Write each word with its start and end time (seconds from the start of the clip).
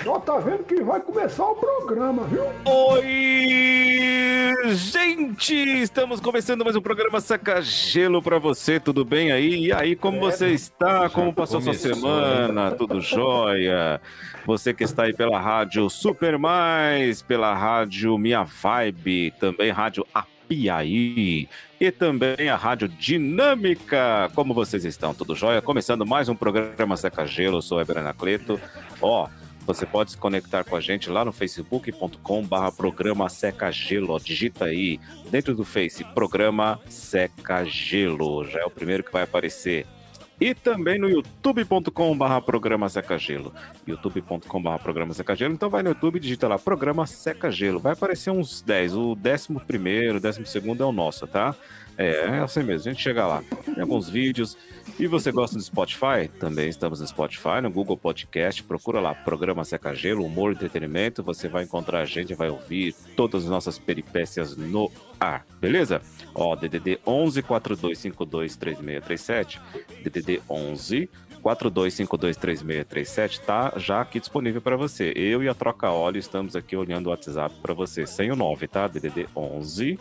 Xoxó 0.00 0.18
tá 0.18 0.38
vendo 0.38 0.64
que 0.64 0.82
vai 0.82 0.98
começar 1.00 1.44
o 1.44 1.54
programa, 1.54 2.24
viu? 2.24 2.44
Oi, 2.64 4.54
gente! 4.74 5.54
Estamos 5.54 6.20
começando 6.20 6.64
mais 6.64 6.74
um 6.74 6.80
programa 6.80 7.20
Saca 7.20 7.60
Gelo 7.60 8.22
pra 8.22 8.38
você, 8.38 8.80
tudo 8.80 9.04
bem 9.04 9.30
aí? 9.30 9.66
E 9.66 9.72
aí, 9.72 9.94
como 9.94 10.18
você 10.18 10.48
está? 10.48 11.10
Como 11.10 11.34
passou 11.34 11.60
sua 11.60 11.74
começou, 11.74 11.94
semana? 11.94 12.70
Tudo 12.72 13.00
jóia? 13.00 14.00
Você 14.46 14.72
que 14.72 14.84
está 14.84 15.02
aí 15.04 15.12
pela 15.12 15.38
rádio 15.38 15.90
Super 15.90 16.38
Mais, 16.38 17.20
pela 17.20 17.54
rádio 17.54 18.16
Minha 18.16 18.42
Vibe, 18.44 19.34
também 19.38 19.70
rádio 19.70 20.06
Apiaí 20.14 21.46
e 21.78 21.90
também 21.90 22.48
a 22.48 22.56
rádio 22.56 22.88
Dinâmica. 22.88 24.30
Como 24.34 24.54
vocês 24.54 24.84
estão? 24.86 25.12
Tudo 25.12 25.34
jóia? 25.34 25.60
Começando 25.60 26.06
mais 26.06 26.30
um 26.30 26.34
programa 26.34 26.96
Seca 26.96 27.26
Gelo, 27.26 27.58
eu 27.58 27.62
sou 27.62 27.76
o 27.78 27.80
Eber 27.82 27.98
Anacleto. 27.98 28.58
Ó, 29.02 29.28
você 29.74 29.86
pode 29.86 30.10
se 30.10 30.16
conectar 30.16 30.64
com 30.64 30.74
a 30.74 30.80
gente 30.80 31.08
lá 31.08 31.24
no 31.24 31.30
facebook.com 31.30 32.42
barra 32.44 32.72
programa 32.72 33.28
Seca 33.28 33.70
Gelo. 33.70 34.18
Digita 34.18 34.64
aí 34.64 34.98
dentro 35.30 35.54
do 35.54 35.64
Face, 35.64 36.02
programa 36.12 36.80
Seca 36.88 37.64
Gelo. 37.64 38.44
Já 38.44 38.62
é 38.62 38.64
o 38.64 38.70
primeiro 38.70 39.04
que 39.04 39.12
vai 39.12 39.22
aparecer. 39.22 39.86
E 40.40 40.54
também 40.54 40.98
no 40.98 41.08
youtube.com 41.08 42.18
barra 42.18 42.40
programa 42.40 42.88
Seca 42.88 43.16
Gelo. 43.16 43.54
youtube.com 43.86 44.60
barra 44.60 44.80
programa 44.80 45.14
Seca 45.14 45.36
Gelo. 45.36 45.54
Então 45.54 45.70
vai 45.70 45.84
no 45.84 45.90
YouTube 45.90 46.18
digita 46.18 46.48
lá 46.48 46.58
programa 46.58 47.06
Seca 47.06 47.48
Gelo. 47.48 47.78
Vai 47.78 47.92
aparecer 47.92 48.30
uns 48.30 48.60
10. 48.62 48.96
O 48.96 49.14
décimo 49.14 49.60
primeiro, 49.60 50.18
décimo 50.18 50.46
segundo 50.46 50.82
é 50.82 50.86
o 50.86 50.90
nosso, 50.90 51.28
tá? 51.28 51.54
É, 52.00 52.38
é 52.38 52.38
assim 52.38 52.62
mesmo. 52.62 52.88
A 52.88 52.92
gente 52.92 53.02
chega 53.02 53.26
lá. 53.26 53.44
Tem 53.62 53.78
alguns 53.80 54.08
vídeos. 54.08 54.56
E 54.98 55.06
você 55.06 55.30
gosta 55.30 55.56
do 55.56 55.62
Spotify? 55.62 56.28
Também 56.38 56.70
estamos 56.70 56.98
no 56.98 57.06
Spotify, 57.06 57.60
no 57.62 57.70
Google 57.70 57.96
Podcast. 57.96 58.62
Procura 58.62 59.00
lá, 59.00 59.14
programa 59.14 59.64
Seca 59.64 59.94
Gelo, 59.94 60.24
humor 60.24 60.50
e 60.52 60.54
entretenimento. 60.54 61.22
Você 61.22 61.46
vai 61.46 61.64
encontrar 61.64 62.00
a 62.00 62.04
gente, 62.06 62.34
vai 62.34 62.48
ouvir 62.48 62.94
todas 63.14 63.44
as 63.44 63.50
nossas 63.50 63.78
peripécias 63.78 64.56
no 64.56 64.90
ar, 65.18 65.44
beleza? 65.60 66.00
Ó, 66.34 66.56
DDD 66.56 67.00
11 67.06 67.42
4252 67.42 68.56
3637. 68.56 69.60
DDD 70.02 70.40
11 70.48 71.10
42523637 71.42 73.40
tá 73.40 73.72
já 73.76 74.00
aqui 74.00 74.20
disponível 74.20 74.60
para 74.60 74.76
você. 74.76 75.12
Eu 75.16 75.42
e 75.42 75.48
a 75.48 75.54
Troca 75.54 75.90
Óleo 75.90 76.18
estamos 76.18 76.54
aqui 76.56 76.76
olhando 76.76 77.06
o 77.06 77.10
WhatsApp 77.10 77.54
para 77.62 77.74
você, 77.74 78.06
sem 78.06 78.30
o 78.30 78.36
9, 78.36 78.68
tá? 78.68 78.86
DDD 78.86 79.26
11 79.34 79.98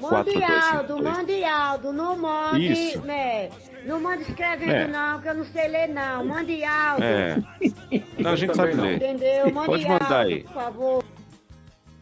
Mande 0.00 0.32
4252. 0.32 0.74
Aldo, 0.74 1.02
mande 1.02 1.44
Aldo, 1.44 1.92
não 1.92 2.16
mande, 2.16 2.72
Isso. 2.72 3.00
né? 3.02 3.50
Não 3.84 4.00
mande 4.00 4.22
escrevendo 4.22 4.70
É. 4.72 4.86
não, 4.86 5.20
que 5.20 5.28
eu 5.28 5.34
não 5.34 5.44
sei 5.44 5.68
ler 5.68 5.88
não. 5.88 6.24
Mande 6.24 6.62
Aldo. 6.64 7.02
É. 7.04 7.42
Não, 8.18 8.32
a 8.32 8.36
gente 8.36 8.54
sabe 8.54 8.74
ler. 8.74 8.96
Entendeu? 8.96 9.50
Mande 9.52 9.66
Pode 9.66 9.88
mandar 9.88 10.04
Aldo, 10.12 10.28
aí. 10.28 10.42
por 10.42 10.52
favor. 10.52 11.04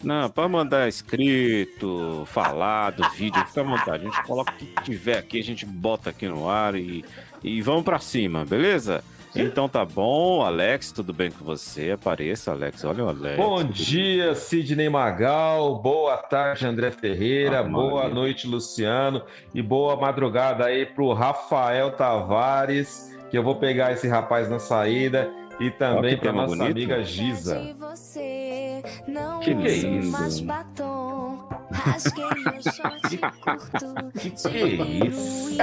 Não, 0.03 0.29
pode 0.31 0.53
mandar 0.53 0.89
escrito, 0.89 2.25
falado, 2.27 3.09
vídeo, 3.11 3.45
fica 3.47 3.61
à 3.61 3.65
vontade. 3.65 4.07
A 4.07 4.11
gente 4.11 4.23
coloca 4.23 4.53
o 4.53 4.57
que 4.57 4.67
tiver 4.83 5.19
aqui, 5.19 5.39
a 5.41 5.45
gente 5.45 5.65
bota 5.67 6.11
aqui 6.11 6.27
no 6.29 6.49
ar 6.49 6.75
e, 6.75 7.05
e 7.43 7.61
vamos 7.63 7.83
pra 7.85 7.99
cima, 7.99 8.45
beleza? 8.45 9.03
Então 9.39 9.69
tá 9.69 9.85
bom, 9.85 10.43
Alex, 10.43 10.91
tudo 10.93 11.13
bem 11.13 11.31
com 11.31 11.45
você? 11.45 11.93
Apareça, 11.93 12.51
Alex. 12.51 12.85
Olha 12.85 13.05
o 13.05 13.09
Alex. 13.09 13.37
Bom 13.37 13.63
dia, 13.65 14.35
Sidney 14.35 14.89
Magal. 14.89 15.77
Boa 15.81 16.17
tarde, 16.17 16.67
André 16.67 16.91
Ferreira. 16.91 17.61
Ah, 17.61 17.63
boa 17.63 17.93
maravilha. 17.95 18.15
noite, 18.15 18.47
Luciano. 18.49 19.23
E 19.55 19.63
boa 19.63 19.97
madrugada 19.97 20.65
aí 20.67 20.85
pro 20.87 21.13
Rafael 21.13 21.93
Tavares, 21.93 23.17
que 23.31 23.39
eu 23.39 23.43
vou 23.43 23.55
pegar 23.57 23.93
esse 23.93 24.09
rapaz 24.09 24.49
na 24.51 24.59
saída. 24.59 25.31
E 25.61 25.71
também 25.73 26.17
tema 26.17 26.43
nossa 26.43 26.55
bonito. 26.57 26.71
amiga 26.71 27.03
Giza. 27.03 27.59
De 27.59 27.73
você, 27.73 28.81
não 29.09 29.41
Que 29.41 29.55
que 29.57 29.67
é 29.67 29.73
isso? 29.73 30.11
mais 30.13 30.39
batom. 30.41 31.49
Rasguei 31.73 32.25
meu 32.45 32.63
short 32.63 33.19
curto. 33.43 34.19
Que 34.21 34.31
que 34.31 34.49
é 34.57 35.07
isso? 35.09 35.57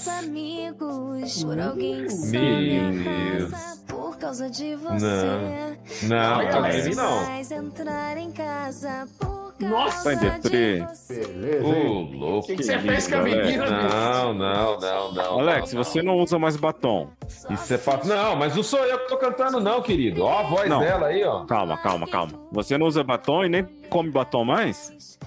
Meus 0.00 0.08
amigos 0.08 1.44
por 1.44 1.60
alguém 1.60 2.04
que 2.04 2.10
só 2.10 2.26
Meu 2.26 2.40
me 2.42 2.78
arrasa. 2.78 3.80
Por 3.86 4.16
causa 4.16 4.48
de 4.48 4.74
você. 4.76 6.06
Não, 6.06 6.42
não, 6.42 6.94
não. 6.94 7.26
Mais 7.26 7.50
entrar 7.50 8.16
em 8.16 8.30
casa 8.30 9.06
por 9.18 9.54
Nossa, 9.58 10.16
deprê. 10.16 10.80
de 10.80 10.86
você. 10.86 11.26
Beleza, 11.26 11.66
Ô, 11.66 12.02
louco. 12.02 12.38
O 12.38 12.42
que, 12.46 12.56
que 12.56 12.62
você 12.62 12.78
fez 12.78 13.08
com 13.08 13.14
a 13.16 13.22
menina, 13.22 13.64
bicho? 13.66 13.88
Não, 13.94 14.34
não, 14.34 14.80
não, 14.80 15.12
não. 15.12 15.40
Alex, 15.40 15.72
não, 15.72 15.84
você 15.84 16.02
não 16.02 16.16
usa 16.16 16.38
mais 16.38 16.56
batom. 16.56 17.08
Isso 17.50 17.74
é 17.74 17.78
fato. 17.78 18.06
Não, 18.08 18.36
mas 18.36 18.56
não 18.56 18.62
sou 18.62 18.80
eu 18.80 19.00
que 19.00 19.08
tô 19.08 19.18
cantando, 19.18 19.60
não, 19.60 19.82
querido. 19.82 20.24
Ó 20.24 20.38
a 20.38 20.42
voz 20.44 20.68
Não. 20.68 20.80
dela 20.80 21.08
aí, 21.08 21.22
ó. 21.24 21.44
Calma, 21.44 21.76
calma, 21.76 22.06
calma. 22.08 22.32
Você 22.52 22.78
não 22.78 22.86
usa 22.86 23.04
batom 23.04 23.44
e 23.44 23.48
nem 23.50 23.64
come 23.90 24.10
batom 24.10 24.44
mais? 24.44 25.18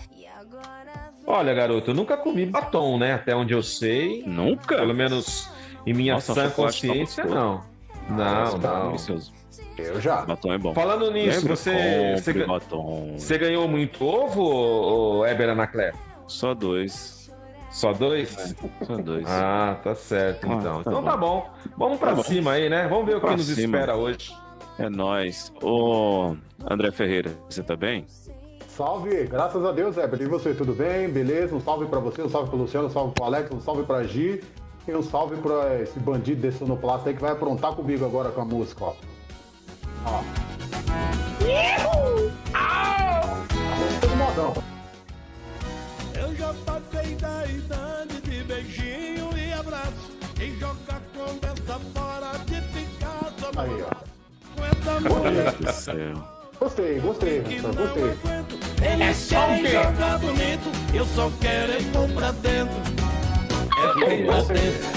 Olha, 1.26 1.54
garoto, 1.54 1.92
eu 1.92 1.96
nunca 1.96 2.18
comi 2.18 2.46
batom, 2.46 2.98
né? 2.98 3.14
Até 3.14 3.36
onde 3.36 3.54
eu 3.54 3.64
sei. 3.64 4.24
Nunca? 4.26 4.76
Pelo 4.76 4.94
menos 4.94 5.50
em 5.86 5.94
minha 5.94 6.16
Nossa, 6.16 6.34
sã 6.34 6.44
tá 6.50 6.50
consciência, 6.52 7.24
não. 7.26 7.62
Não, 8.10 8.18
Nossa, 8.18 8.58
não. 8.58 8.88
delicioso. 8.88 9.32
Eu 9.78 10.00
já. 10.02 10.22
Batom 10.26 10.54
é 10.54 10.58
bom. 10.58 10.74
Falando 10.74 11.10
nisso, 11.12 11.40
Lembra? 11.40 11.56
você, 11.56 11.72
Compre 12.16 12.34
você, 12.34 12.46
batom. 12.46 13.14
você 13.18 13.38
ganhou 13.38 13.68
muito 13.68 14.06
ovo, 14.06 15.26
Eber 15.26 15.50
Anacleto? 15.50 15.98
Só 16.28 16.54
dois. 16.54 17.32
Só 17.72 17.92
dois? 17.92 18.56
Só 18.86 18.98
dois. 18.98 19.26
Ah, 19.28 19.80
tá 19.84 19.96
certo, 19.96 20.46
Ah, 20.48 20.54
então. 20.56 20.74
tá 20.84 20.90
então 20.92 21.02
bom. 21.02 21.10
tá 21.10 21.18
bom. 21.18 21.50
Vamos 21.78 21.98
pra 21.98 22.10
Tá 22.10 22.16
bom. 22.18 22.24
cima 22.24 22.52
aí, 22.52 22.70
né? 22.70 22.88
Vamos 22.88 23.06
ver 23.06 23.16
o 23.16 23.22
que 23.22 23.32
nos 23.32 23.46
cima. 23.48 23.78
espera 23.80 23.96
hoje. 23.96 24.36
É 24.78 24.90
nóis. 24.90 25.52
Ô, 25.62 26.36
André 26.70 26.92
Ferreira, 26.92 27.32
você 27.50 27.64
tá 27.64 27.76
bem? 27.76 28.06
Salve, 28.76 29.28
graças 29.28 29.64
a 29.64 29.72
Deus, 29.72 29.98
Heber. 29.98 30.20
E 30.22 30.26
você, 30.26 30.52
tudo 30.54 30.74
bem? 30.74 31.08
Beleza? 31.08 31.56
Um 31.56 31.62
salve 31.62 31.86
pra 31.86 32.00
você, 32.00 32.24
um 32.24 32.30
salve 32.30 32.50
pro 32.50 32.58
Luciano, 32.58 32.88
um 32.88 32.90
salve 32.90 33.14
pro 33.14 33.24
Alex, 33.24 33.52
um 33.52 33.62
salve 33.62 33.84
pra 33.84 34.04
Gi. 34.04 34.44
E 34.88 34.96
um 34.96 35.04
salve 35.04 35.38
pra 35.38 35.80
esse 35.80 36.00
bandido 36.00 36.42
desse 36.42 36.58
sonoplasta 36.58 37.10
aí 37.10 37.16
que 37.16 37.22
vai 37.22 37.32
aprontar 37.32 37.74
comigo 37.76 38.04
agora 38.04 38.32
com 38.32 38.42
a 38.42 38.46
música, 38.46 38.86
ó. 38.86 38.94
Ó. 40.06 40.24
Eu 46.20 46.36
já 46.36 46.54
passei 46.66 47.16
da 47.16 47.46
idade 47.46 48.22
de 48.22 48.44
beijinho 48.44 49.30
e 49.38 49.54
abraço. 49.54 50.12
Quem 50.36 50.58
joga 50.60 51.00
conversa 51.16 51.80
fora 51.94 52.40
de 52.46 52.62
ficar 52.62 53.32
só 53.38 53.52
Aí, 53.62 53.84
ó. 53.84 55.00
mulher 55.00 55.54
Do 55.54 55.72
céu. 55.72 56.34
Gostei, 56.60 57.00
gostei, 57.00 57.40
gostei. 57.42 58.43
Eles 58.84 59.28
querem 59.30 59.66
jogar 59.68 60.20
bonito, 60.20 60.70
eu 60.94 61.06
só 61.06 61.32
quero 61.40 61.72
é 61.72 61.78
pôr 61.92 62.10
pra 62.14 62.32
dentro. 62.32 62.76
É 63.78 64.24
pôr 64.24 64.46
pra 64.46 64.54
dentro. 64.54 64.94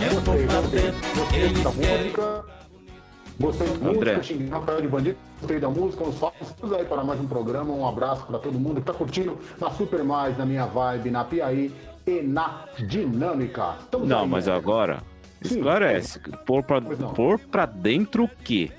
É 0.00 0.20
pôr 0.20 0.46
pra 0.46 0.60
dentro. 0.62 1.36
Eles 1.36 1.62
Da 1.62 1.72
querem. 1.72 2.04
música. 2.04 2.44
Gostei 3.40 3.66
André. 3.68 3.90
música, 3.90 4.22
xinguei 4.22 4.48
Rafael 4.48 4.80
de 4.80 4.86
Bandido, 4.88 5.16
gostei 5.40 5.58
da 5.58 5.68
música, 5.68 6.04
um 6.04 6.12
salve 6.12 6.36
Estamos 6.40 6.72
aí 6.76 6.84
para 6.84 7.02
mais 7.02 7.18
um 7.20 7.26
programa, 7.26 7.74
um 7.74 7.84
abraço 7.84 8.24
para 8.26 8.38
todo 8.38 8.56
mundo 8.60 8.76
que 8.80 8.86
tá 8.86 8.92
curtindo 8.92 9.36
na 9.60 9.70
Super 9.72 10.04
Mais, 10.04 10.38
na 10.38 10.46
minha 10.46 10.66
vibe, 10.66 11.10
na 11.10 11.24
Piaí 11.24 11.72
e 12.06 12.22
na 12.22 12.60
Dinâmica. 12.86 13.74
Estamos 13.80 14.06
Não, 14.08 14.20
aí, 14.22 14.28
mas 14.28 14.46
né? 14.46 14.54
agora, 14.54 15.02
Sim. 15.42 15.56
esclarece. 15.56 16.20
Pôr 16.46 16.62
pra, 16.62 16.80
Pois 16.80 16.96
não. 16.96 17.12
pôr 17.12 17.40
pra 17.40 17.66
dentro 17.66 18.22
o 18.24 18.28
quê? 18.44 18.70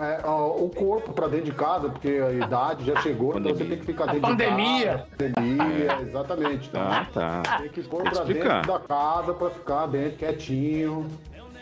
É, 0.00 0.20
ó, 0.24 0.46
o 0.56 0.70
corpo 0.70 1.12
para 1.12 1.28
dentro 1.28 1.44
de 1.46 1.52
casa, 1.52 1.90
porque 1.90 2.08
a 2.08 2.32
idade 2.32 2.86
já 2.86 2.96
chegou, 3.02 3.38
então 3.38 3.54
você 3.54 3.64
tem 3.64 3.78
que 3.78 3.84
ficar 3.84 4.06
dentro 4.06 4.22
pandemia. 4.22 5.04
de 5.18 5.24
casa. 5.26 5.34
Pandemia, 5.34 5.98
exatamente. 6.00 6.68
Então, 6.68 6.80
Ah, 6.82 7.06
tá. 7.12 7.42
Tem 7.58 7.68
que 7.68 7.82
pôr 7.82 8.02
pra 8.04 8.12
explicar. 8.12 8.62
dentro 8.62 8.72
da 8.72 8.78
casa 8.80 9.34
para 9.34 9.50
ficar 9.50 9.86
dentro, 9.88 10.16
quietinho, 10.16 11.06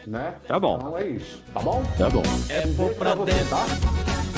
né? 0.07 0.35
Tá 0.47 0.61
bom. 0.61 0.77
Então 0.77 0.97
é 0.99 1.07
isso, 1.09 1.43
tá 1.53 1.61
bom? 1.61 1.83
Tá 1.99 2.09
bom. 2.11 2.23
É 2.49 2.61
pôr 2.77 2.95
pra 2.95 3.15
dentro. 3.17 3.47
tá? 3.51 3.67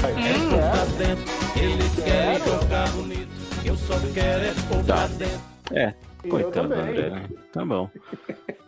É 0.03 0.49
pôr 0.49 0.61
pra 0.61 0.85
dentro. 1.06 1.62
Eles 1.62 1.94
querem 2.03 2.38
jogar 2.61 2.88
bonito, 2.93 3.31
eu 3.67 3.76
só 3.76 3.94
quero 4.14 4.44
é 4.46 4.55
pôr 4.67 4.82
pra 4.85 5.06
dentro. 5.08 5.41
É, 5.73 5.93
coitado 6.28 6.69
do. 6.69 6.75
André. 6.75 7.11
né? 7.11 7.22
Tá 7.52 7.64
bom. 7.64 7.88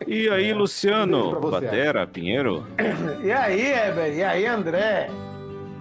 E 0.06 0.28
aí, 0.28 0.44
Beijo 0.44 0.58
Luciano. 0.58 1.40
Batera, 1.40 2.06
Pinheiro? 2.06 2.66
E 3.22 3.30
aí, 3.32 3.72
Eber? 3.88 4.14
E 4.16 4.22
aí, 4.24 4.46
André? 4.46 5.08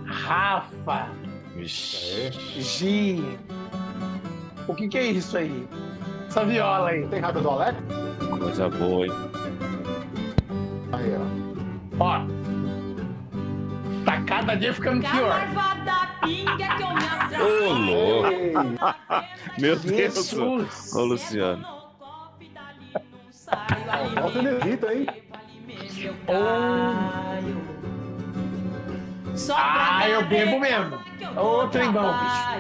Rafa? 0.06 1.10
Vixe. 1.56 2.32
Gi. 2.60 3.24
O 4.68 4.76
que 4.76 4.88
que 4.88 4.98
é 4.98 5.06
isso 5.06 5.38
aí? 5.38 5.68
Essa 6.28 6.46
viola 6.46 6.90
aí. 6.90 7.06
Tem 7.08 7.20
raiva 7.20 7.42
do 7.42 7.50
Alex? 7.50 7.78
Coisa 8.40 8.70
boa, 8.70 9.06
hein? 9.06 9.12
Aí, 10.92 11.12
ó. 12.00 12.04
Ó. 12.04 12.41
Tá 14.06 14.22
cada 14.24 14.56
dia 14.56 14.74
ficando 14.74 15.02
pior. 15.02 15.42
Ô, 17.40 17.74
louco. 17.74 18.30
Meu 19.60 19.76
Deus. 19.78 20.16
Jesus. 20.16 20.96
Ô, 20.96 21.04
Luciano. 21.04 21.66
Falta 24.16 24.40
energia, 24.40 24.94
hein? 24.94 25.06
Ah, 29.54 30.10
eu 30.10 30.26
bebo 30.26 30.60
mesmo. 30.60 31.00
Ô, 31.38 31.68
trembão, 31.68 32.14
bicho. 32.20 32.52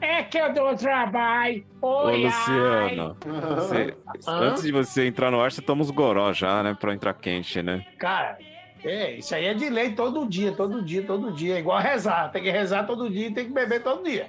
É 0.00 0.22
que 0.22 0.38
eu 0.38 0.52
dou 0.52 0.74
trabalho. 0.76 1.64
Ô, 1.80 2.06
Oi, 2.06 2.24
Luciano. 2.24 3.16
você- 3.56 3.96
antes 4.26 4.62
de 4.62 4.72
você 4.72 5.06
entrar 5.06 5.30
no 5.30 5.40
ar, 5.40 5.52
você 5.52 5.60
toma 5.60 5.82
uns 5.82 5.90
goró 5.90 6.32
já, 6.32 6.62
né? 6.62 6.74
Pra 6.78 6.94
entrar 6.94 7.12
quente, 7.14 7.62
né? 7.62 7.84
Cara, 7.98 8.38
é, 8.84 9.12
isso 9.16 9.34
aí 9.34 9.46
é 9.46 9.54
de 9.54 9.68
lei 9.68 9.92
todo 9.92 10.26
dia, 10.26 10.52
todo 10.52 10.82
dia, 10.82 11.02
todo 11.02 11.32
dia. 11.32 11.56
É 11.56 11.58
igual 11.58 11.78
rezar. 11.80 12.30
Tem 12.30 12.42
que 12.42 12.50
rezar 12.50 12.84
todo 12.84 13.08
dia 13.10 13.28
e 13.28 13.34
tem 13.34 13.46
que 13.46 13.52
beber 13.52 13.82
todo 13.82 14.02
dia. 14.04 14.28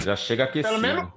Já 0.00 0.14
chega 0.16 0.44
aquecido. 0.44 0.68
Pelo 0.68 0.80
menos, 0.80 1.08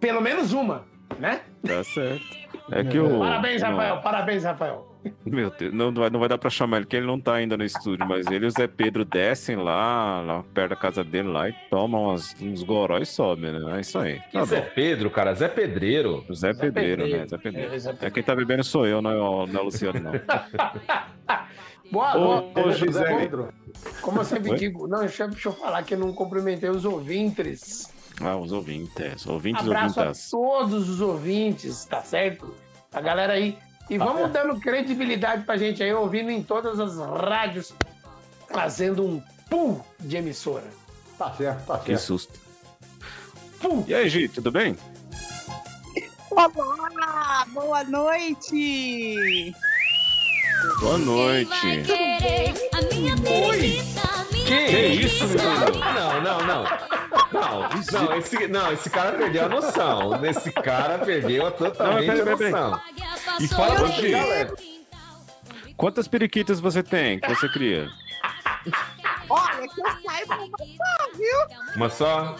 pelo 0.00 0.20
menos 0.20 0.52
uma, 0.52 0.84
né? 1.18 1.40
Tá 1.66 1.82
certo. 1.84 2.24
É 2.70 2.82
que 2.84 2.98
o. 2.98 3.18
Parabéns, 3.20 3.62
não- 3.62 3.70
Rafael. 3.70 4.00
Parabéns, 4.02 4.44
Rafael. 4.44 4.92
Meu 5.24 5.50
Deus, 5.50 5.72
não 5.72 5.94
vai, 5.94 6.10
não 6.10 6.18
vai 6.18 6.28
dar 6.28 6.36
pra 6.36 6.50
chamar 6.50 6.78
ele, 6.78 6.86
porque 6.86 6.96
ele 6.96 7.06
não 7.06 7.20
tá 7.20 7.34
ainda 7.34 7.56
no 7.56 7.62
estúdio, 7.64 8.04
mas 8.08 8.26
ele 8.26 8.44
e 8.44 8.48
o 8.48 8.50
Zé 8.50 8.66
Pedro 8.66 9.04
descem 9.04 9.54
lá, 9.54 10.20
lá 10.20 10.42
perto 10.52 10.70
da 10.70 10.76
casa 10.76 11.04
dele 11.04 11.28
lá 11.28 11.48
e 11.48 11.52
tomam 11.70 12.06
umas- 12.08 12.34
uns 12.42 12.64
goró 12.64 12.98
e 12.98 13.06
sobem, 13.06 13.52
né? 13.52 13.76
É 13.76 13.80
isso 13.82 13.96
aí. 14.00 14.20
Que 14.32 14.44
Zé 14.44 14.60
Pedro, 14.62 15.08
cara, 15.08 15.32
Zé 15.32 15.46
Pedreiro. 15.46 16.24
O 16.28 16.34
Zé 16.34 16.52
Pedreiro, 16.52 17.06
né? 17.06 17.24
Zé 17.24 17.38
Pedreiro. 17.38 17.72
É, 17.72 17.78
Zé 17.78 17.94
É 18.00 18.10
quem 18.10 18.20
tá 18.22 18.34
bebendo 18.34 18.64
sou 18.64 18.84
eu, 18.84 19.00
não 19.00 19.10
é 19.12 19.16
o, 19.16 19.46
não 19.46 19.60
é 19.60 19.62
o 19.62 19.66
Luciano, 19.66 20.00
não. 20.00 20.10
Boa, 21.90 22.16
Ô, 22.16 22.42
boa. 22.52 22.66
ô, 22.66 22.70
José. 22.72 23.30
Como 24.00 24.20
eu 24.20 24.24
sempre 24.24 24.50
Oi? 24.52 24.58
digo, 24.58 24.86
não, 24.88 25.00
deixa, 25.00 25.28
deixa 25.28 25.48
eu 25.48 25.52
falar 25.52 25.82
que 25.82 25.94
eu 25.94 25.98
não 25.98 26.12
cumprimentei 26.12 26.68
os 26.70 26.84
ouvintes. 26.84 27.90
Ah, 28.20 28.36
os 28.36 28.50
ouvintes. 28.52 29.26
Ouvintes, 29.26 29.64
Abraço 29.64 30.00
a 30.00 30.02
ouvintas. 30.04 30.30
todos 30.30 30.88
os 30.88 31.00
ouvintes, 31.00 31.84
tá 31.84 32.02
certo? 32.02 32.54
A 32.92 33.00
galera 33.00 33.34
aí. 33.34 33.56
E 33.88 33.98
vamos 33.98 34.32
dando 34.32 34.58
credibilidade 34.58 35.44
pra 35.44 35.56
gente 35.56 35.82
aí, 35.82 35.92
ouvindo 35.94 36.30
em 36.30 36.42
todas 36.42 36.80
as 36.80 36.96
rádios, 36.98 37.72
fazendo 38.52 39.04
um 39.06 39.22
pool 39.48 39.84
de 40.00 40.16
emissora. 40.16 40.64
Tá 41.16 41.32
certo, 41.34 41.66
tá 41.66 41.78
Que 41.78 41.86
certo. 41.96 42.00
susto. 42.00 42.40
Pool. 43.60 43.84
E 43.86 43.94
aí, 43.94 44.08
Gi, 44.08 44.28
tudo 44.28 44.50
bem? 44.50 44.76
Olá, 46.30 47.46
boa 47.52 47.84
noite! 47.84 49.54
Boa 50.80 50.98
noite. 50.98 51.82
querer 51.82 52.54
a 52.72 52.82
minha 52.82 53.16
periquita, 53.16 54.00
a 54.02 54.24
minha 54.32 54.46
Que, 54.46 54.66
Que 54.66 54.86
isso, 54.86 55.26
menino? 55.26 55.78
Não, 55.94 56.20
não, 56.22 56.46
não. 56.46 56.64
Não, 57.32 57.68
não 57.92 58.16
esse, 58.16 58.48
não, 58.48 58.72
esse 58.72 58.90
cara 58.90 59.12
perdeu 59.12 59.46
a 59.46 59.48
noção. 59.48 60.24
Esse 60.24 60.52
cara 60.52 60.98
perdeu 60.98 61.50
totalmente 61.50 62.06
Não, 62.06 62.36
peraí, 62.36 62.52
a 62.52 62.60
noção. 62.60 62.80
E 63.40 63.44
E 63.44 63.48
fala 63.48 63.74
pra 63.74 63.86
você, 63.86 64.10
galera. 64.10 64.54
Quantas 65.76 66.08
periquitas 66.08 66.60
você 66.60 66.82
tem 66.82 67.20
que 67.20 67.28
você 67.28 67.48
cria? 67.48 67.88
Olha, 69.28 69.68
que 69.68 69.80
eu 69.80 69.86
saiba 70.04 70.36
uma 70.36 70.58
só, 70.58 71.10
viu? 71.16 71.74
Uma 71.76 71.90
só? 71.90 72.36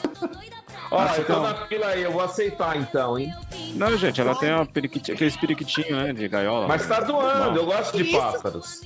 Ó, 0.90 1.02
Nossa, 1.02 1.20
eu 1.20 1.24
tô 1.26 1.32
então. 1.32 1.42
na 1.42 1.66
fila 1.66 1.86
aí, 1.88 2.02
eu 2.02 2.12
vou 2.12 2.22
aceitar 2.22 2.76
então, 2.76 3.18
hein? 3.18 3.34
Não, 3.74 3.96
gente, 3.96 4.20
ela 4.20 4.34
tem 4.34 4.52
uma 4.52 4.64
periquitinha, 4.66 5.14
aqueles 5.14 5.36
periquitinhos, 5.36 5.90
né, 5.90 6.12
de 6.12 6.28
gaiola. 6.28 6.68
Mas 6.68 6.86
tá 6.86 7.00
doando, 7.00 7.58
eu 7.58 7.66
gosto 7.66 7.96
de 7.96 8.04
Isso. 8.04 8.18
pássaros. 8.18 8.80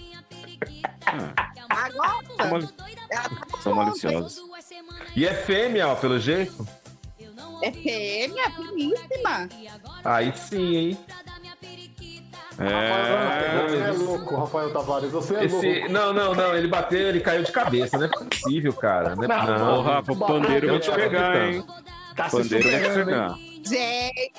Ah, 1.06 1.50
Agora, 2.38 2.62
são, 2.62 2.87
ela 3.11 3.23
tá 3.23 3.58
são 3.62 3.75
maliciosos. 3.75 4.43
E 5.14 5.26
é 5.26 5.35
fêmea, 5.35 5.88
ó, 5.88 5.94
pelo 5.94 6.19
jeito. 6.19 6.67
É 7.62 7.70
fêmea, 7.70 8.50
finíssima. 8.50 9.49
Aí 10.05 10.32
sim, 10.37 10.76
hein? 10.76 10.99
É 12.58 13.80
Louco, 14.31 14.37
Rafael 14.37 14.73
Tavares. 14.73 15.11
Você 15.11 15.35
é 15.35 15.44
Esse... 15.44 15.55
louco. 15.55 15.93
Não, 15.93 16.12
não, 16.12 16.35
não, 16.35 16.56
ele 16.56 16.69
bateu, 16.69 17.09
ele 17.09 17.21
caiu 17.21 17.43
de 17.43 17.53
cabeça. 17.53 17.99
Não 17.99 18.06
é 18.06 18.09
possível, 18.09 18.73
cara. 18.73 19.17
Não 19.17 19.25
é... 19.25 19.29
Não, 19.29 19.59
não. 19.59 19.82
Rafa, 19.82 20.12
o 20.12 20.17
pandeiro 20.17 20.67
eu 20.67 20.71
vou 20.71 20.81
te 20.81 20.91
pegar, 20.93 21.50
hein? 21.50 21.65
Tá 22.15 22.29
Pandeiro 22.29 22.71
vou 22.71 22.81
te 22.81 23.05
pegar. 23.05 23.38
Gente, 23.62 24.32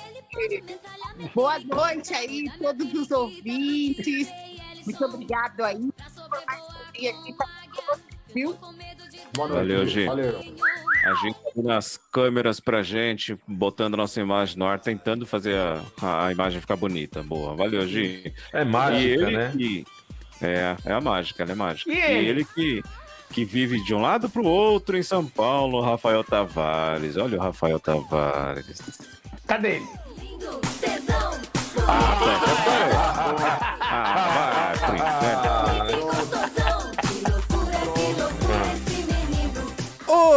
boa 1.34 1.58
noite 1.60 2.14
aí, 2.14 2.50
todos 2.60 2.92
os 2.92 3.10
ouvintes. 3.10 4.28
Muito 4.84 5.04
obrigado 5.04 5.60
aí 5.62 5.92
por 6.28 6.42
mais 6.46 6.62
um 6.62 6.92
dia 6.92 7.10
aqui 7.10 7.32
pra 7.34 7.46
todos, 7.74 8.02
viu? 8.34 8.58
Boa 9.36 9.48
noite. 9.48 9.68
Valeu, 9.68 9.86
Gi. 9.86 10.06
Valeu. 10.06 10.38
A 11.04 11.14
gente 11.14 11.36
tá 11.54 11.62
nas 11.62 11.98
câmeras 12.10 12.60
pra 12.60 12.82
gente, 12.82 13.36
botando 13.46 13.96
nossa 13.96 14.20
imagem 14.20 14.58
no 14.58 14.66
ar, 14.66 14.80
tentando 14.80 15.26
fazer 15.26 15.56
a, 15.56 16.26
a 16.26 16.32
imagem 16.32 16.60
ficar 16.60 16.76
bonita. 16.76 17.22
Boa, 17.22 17.54
valeu, 17.54 17.86
Gi. 17.86 18.32
É 18.52 18.62
e 18.62 18.64
mágica, 18.64 19.22
ele 19.26 19.36
né? 19.36 19.52
que. 19.56 19.84
É, 20.40 20.76
é 20.86 20.92
a 20.92 21.00
mágica, 21.00 21.42
ela 21.42 21.52
é 21.52 21.54
mágica. 21.54 21.90
E 21.90 21.94
E 21.94 22.00
ele? 22.00 22.28
ele 22.28 22.44
que, 22.44 22.82
que 23.30 23.44
vive 23.44 23.82
de 23.84 23.94
um 23.94 24.00
lado 24.00 24.28
pro 24.28 24.44
outro 24.44 24.96
em 24.96 25.02
São 25.02 25.24
Paulo, 25.24 25.80
Rafael 25.80 26.24
Tavares. 26.24 27.16
Olha 27.16 27.38
o 27.38 27.40
Rafael 27.40 27.78
Tavares. 27.78 28.82
Cadê 29.46 29.76
ele? 29.76 29.86
tesão. 30.80 31.40
Ah, 31.86 32.18
vai 34.34 34.78
pro 34.78 34.96
inferno. 34.96 35.42
Gostosão. 35.42 35.81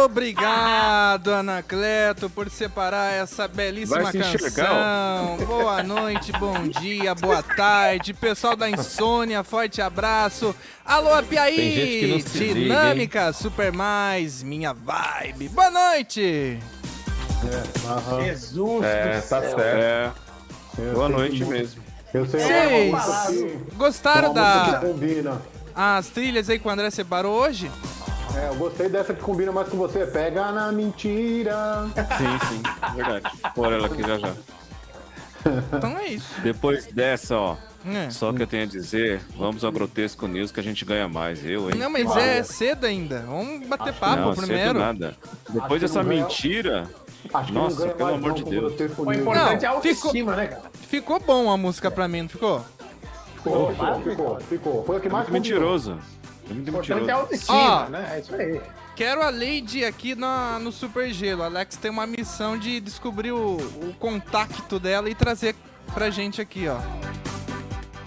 Obrigado, 0.06 1.32
Anacleto, 1.34 2.30
por 2.30 2.48
separar 2.48 3.12
essa 3.12 3.48
belíssima 3.48 4.08
enxergar, 4.08 4.66
canção. 4.66 5.36
Boa 5.46 5.82
noite, 5.82 6.30
bom 6.32 6.68
dia, 6.68 7.12
boa 7.14 7.42
tarde. 7.42 8.14
Pessoal 8.14 8.54
da 8.54 8.70
Insônia, 8.70 9.42
forte 9.42 9.82
abraço. 9.82 10.54
Alô, 10.84 11.12
Apiaí, 11.12 12.22
se 12.22 12.44
liga, 12.44 12.54
Dinâmica, 12.60 13.32
Super 13.32 13.72
Mais, 13.72 14.42
minha 14.44 14.72
vibe. 14.72 15.48
Boa 15.48 15.70
noite. 15.70 16.58
Aham. 17.86 18.24
Jesus 18.24 18.84
É, 18.84 19.20
do 19.20 19.28
tá 19.28 19.40
céu. 19.42 19.56
certo. 19.58 20.16
É, 20.78 20.92
boa 20.94 21.08
noite 21.08 21.36
que- 21.38 21.44
mesmo. 21.44 21.82
Eu 22.14 22.24
sei 22.26 22.40
Vocês 22.92 23.62
gostaram 23.74 24.32
da 24.32 24.80
as 25.74 26.06
trilhas 26.08 26.48
aí 26.48 26.58
que 26.58 26.66
o 26.66 26.70
André 26.70 26.90
separou 26.90 27.38
hoje? 27.38 27.70
É, 28.38 28.48
eu 28.48 28.54
gostei 28.56 28.88
dessa 28.88 29.14
que 29.14 29.20
combina 29.22 29.50
mais 29.52 29.68
com 29.68 29.76
você. 29.76 30.06
Pega 30.06 30.50
na 30.52 30.70
mentira. 30.72 31.86
Sim, 32.18 32.48
sim, 32.48 32.62
verdade. 32.94 33.24
Por 33.54 33.72
ela 33.72 33.86
aqui 33.86 34.02
já 34.02 34.18
já. 34.18 34.32
Então 35.76 35.96
é 35.98 36.08
isso. 36.08 36.34
Depois 36.42 36.86
dessa, 36.86 37.36
ó, 37.36 37.56
É. 37.86 38.10
só 38.10 38.32
que 38.32 38.42
eu 38.42 38.46
tenho 38.48 38.64
a 38.64 38.66
dizer, 38.66 39.20
vamos 39.36 39.62
ao 39.64 39.70
Grotesco 39.70 40.26
News 40.26 40.50
que 40.50 40.58
a 40.58 40.62
gente 40.62 40.84
ganha 40.84 41.08
mais. 41.08 41.44
Eu, 41.46 41.70
hein? 41.70 41.76
Não, 41.78 41.88
mas 41.88 42.04
Vai. 42.04 42.38
é 42.38 42.42
cedo 42.42 42.84
ainda. 42.84 43.20
Vamos 43.20 43.66
bater 43.68 43.90
Acho 43.90 44.00
papo 44.00 44.16
não, 44.22 44.34
cedo 44.34 44.46
primeiro. 44.46 44.78
nada. 44.78 45.16
Acho 45.48 45.52
Depois 45.60 45.80
dessa 45.80 46.02
não 46.02 46.10
mentira, 46.10 46.88
Acho 47.34 47.52
Nossa, 47.52 47.86
não 47.86 47.94
pelo 47.94 48.08
amor 48.14 48.28
não 48.28 48.34
de 48.34 48.44
Deus. 48.44 48.72
O 48.98 49.12
importante 49.12 49.64
é 49.64 49.68
a 49.68 49.74
Não, 49.74 49.80
ficou- 49.82 50.12
né, 50.12 50.46
cara? 50.46 50.62
Ficou 50.88 51.18
bom 51.20 51.50
a 51.50 51.56
música 51.56 51.90
pra 51.90 52.06
mim, 52.06 52.22
não 52.22 52.28
ficou? 52.28 52.64
Ficou, 53.36 53.70
ficou, 53.72 54.00
ficou, 54.02 54.40
ficou. 54.40 54.84
Foi 54.84 54.96
a 54.96 55.00
que 55.00 55.08
é 55.08 55.10
mais 55.10 55.28
muito 55.28 55.32
mentiroso. 55.42 55.92
É 55.92 55.96
muito 56.54 56.68
é 56.68 56.70
a 56.70 56.78
mentiroso. 56.78 57.10
autoestima, 57.10 57.86
Ó. 57.86 57.88
né? 57.88 58.12
É 58.16 58.20
isso 58.20 58.34
aí. 58.34 58.60
Quero 58.94 59.22
a 59.22 59.30
Lady 59.30 59.84
aqui 59.84 60.14
na, 60.14 60.58
no 60.58 60.72
Super 60.72 61.12
Gelo. 61.12 61.42
A 61.42 61.46
Alex 61.46 61.76
tem 61.76 61.90
uma 61.90 62.06
missão 62.06 62.56
de 62.58 62.80
descobrir 62.80 63.32
o, 63.32 63.56
o 63.56 63.94
contato 63.98 64.78
dela 64.78 65.10
e 65.10 65.14
trazer 65.14 65.54
pra 65.92 66.08
gente 66.10 66.40
aqui, 66.40 66.66
ó. 66.68 66.78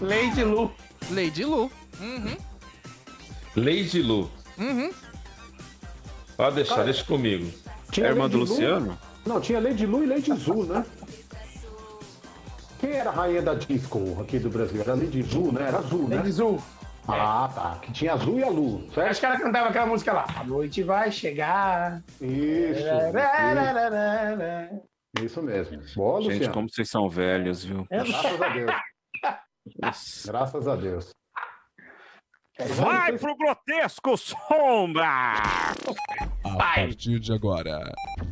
Lady 0.01 0.43
Lu. 0.43 0.71
Lady 1.11 1.43
Lu. 1.45 1.71
Uhum, 1.99 2.37
Lady 3.55 4.01
Lu. 4.01 4.31
uhum. 4.57 4.91
Pode 6.37 6.55
deixar, 6.55 6.83
deixa 6.83 7.03
comigo. 7.03 7.51
É 7.87 7.91
Tinha 7.91 8.05
a 8.07 8.09
irmã 8.11 8.23
Lady 8.23 8.31
do 8.37 8.39
Lu- 8.43 8.45
Luciano? 8.49 8.97
Não, 9.25 9.41
tinha 9.41 9.59
Lady 9.59 9.85
Lu 9.85 10.03
e 10.03 10.07
Lady 10.07 10.33
Zu, 10.33 10.63
né? 10.63 10.85
Quem 12.79 12.91
era 12.91 13.09
a 13.09 13.13
rainha 13.13 13.41
da 13.41 13.53
disco 13.53 14.17
aqui 14.21 14.39
do 14.39 14.49
Brasil? 14.49 14.79
Era 14.81 14.93
Lady 14.95 15.21
Zu, 15.21 15.51
né? 15.51 15.67
Era 15.67 15.81
Zu, 15.81 16.07
né? 16.07 16.15
Lady 16.15 16.31
Zu. 16.31 16.57
Ah, 17.11 17.49
tá. 17.53 17.79
Que 17.81 17.91
tinha 17.91 18.13
a 18.13 18.17
Zu 18.17 18.39
e 18.39 18.43
a 18.43 18.49
Lu, 18.49 18.83
Acho 18.87 18.93
certo? 18.93 19.19
que 19.19 19.25
ela 19.25 19.39
cantava 19.39 19.69
aquela 19.69 19.85
música 19.85 20.13
lá. 20.13 20.25
A 20.37 20.43
noite 20.43 20.83
vai 20.83 21.11
chegar. 21.11 22.01
Isso. 22.21 22.79
Isso, 25.19 25.25
isso 25.25 25.41
mesmo. 25.41 25.81
Boa, 25.95 26.21
Gente, 26.21 26.33
Luciano. 26.33 26.53
como 26.53 26.69
vocês 26.69 26.89
são 26.89 27.09
velhos, 27.09 27.63
viu? 27.63 27.85
Graças 27.89 28.41
a 28.41 28.49
Deus. 28.49 28.71
Graças 30.25 30.67
a 30.67 30.75
Deus. 30.75 31.09
Vai 32.75 33.17
pro 33.17 33.37
Grotesco 33.37 34.17
Sombra! 34.17 35.05
A. 35.07 35.71
A 36.43 36.57
partir 36.57 37.17
de 37.19 37.31
agora, 37.31 37.79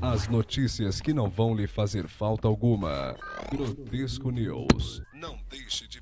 as 0.01 0.27
notícias 0.27 0.99
que 0.99 1.13
não 1.13 1.29
vão 1.29 1.55
lhe 1.55 1.65
fazer 1.65 2.07
falta 2.09 2.45
alguma. 2.47 3.15
Grotesco 3.49 4.29
News. 4.29 5.01
Não 5.13 5.37
deixe 5.49 5.87
de. 5.87 6.01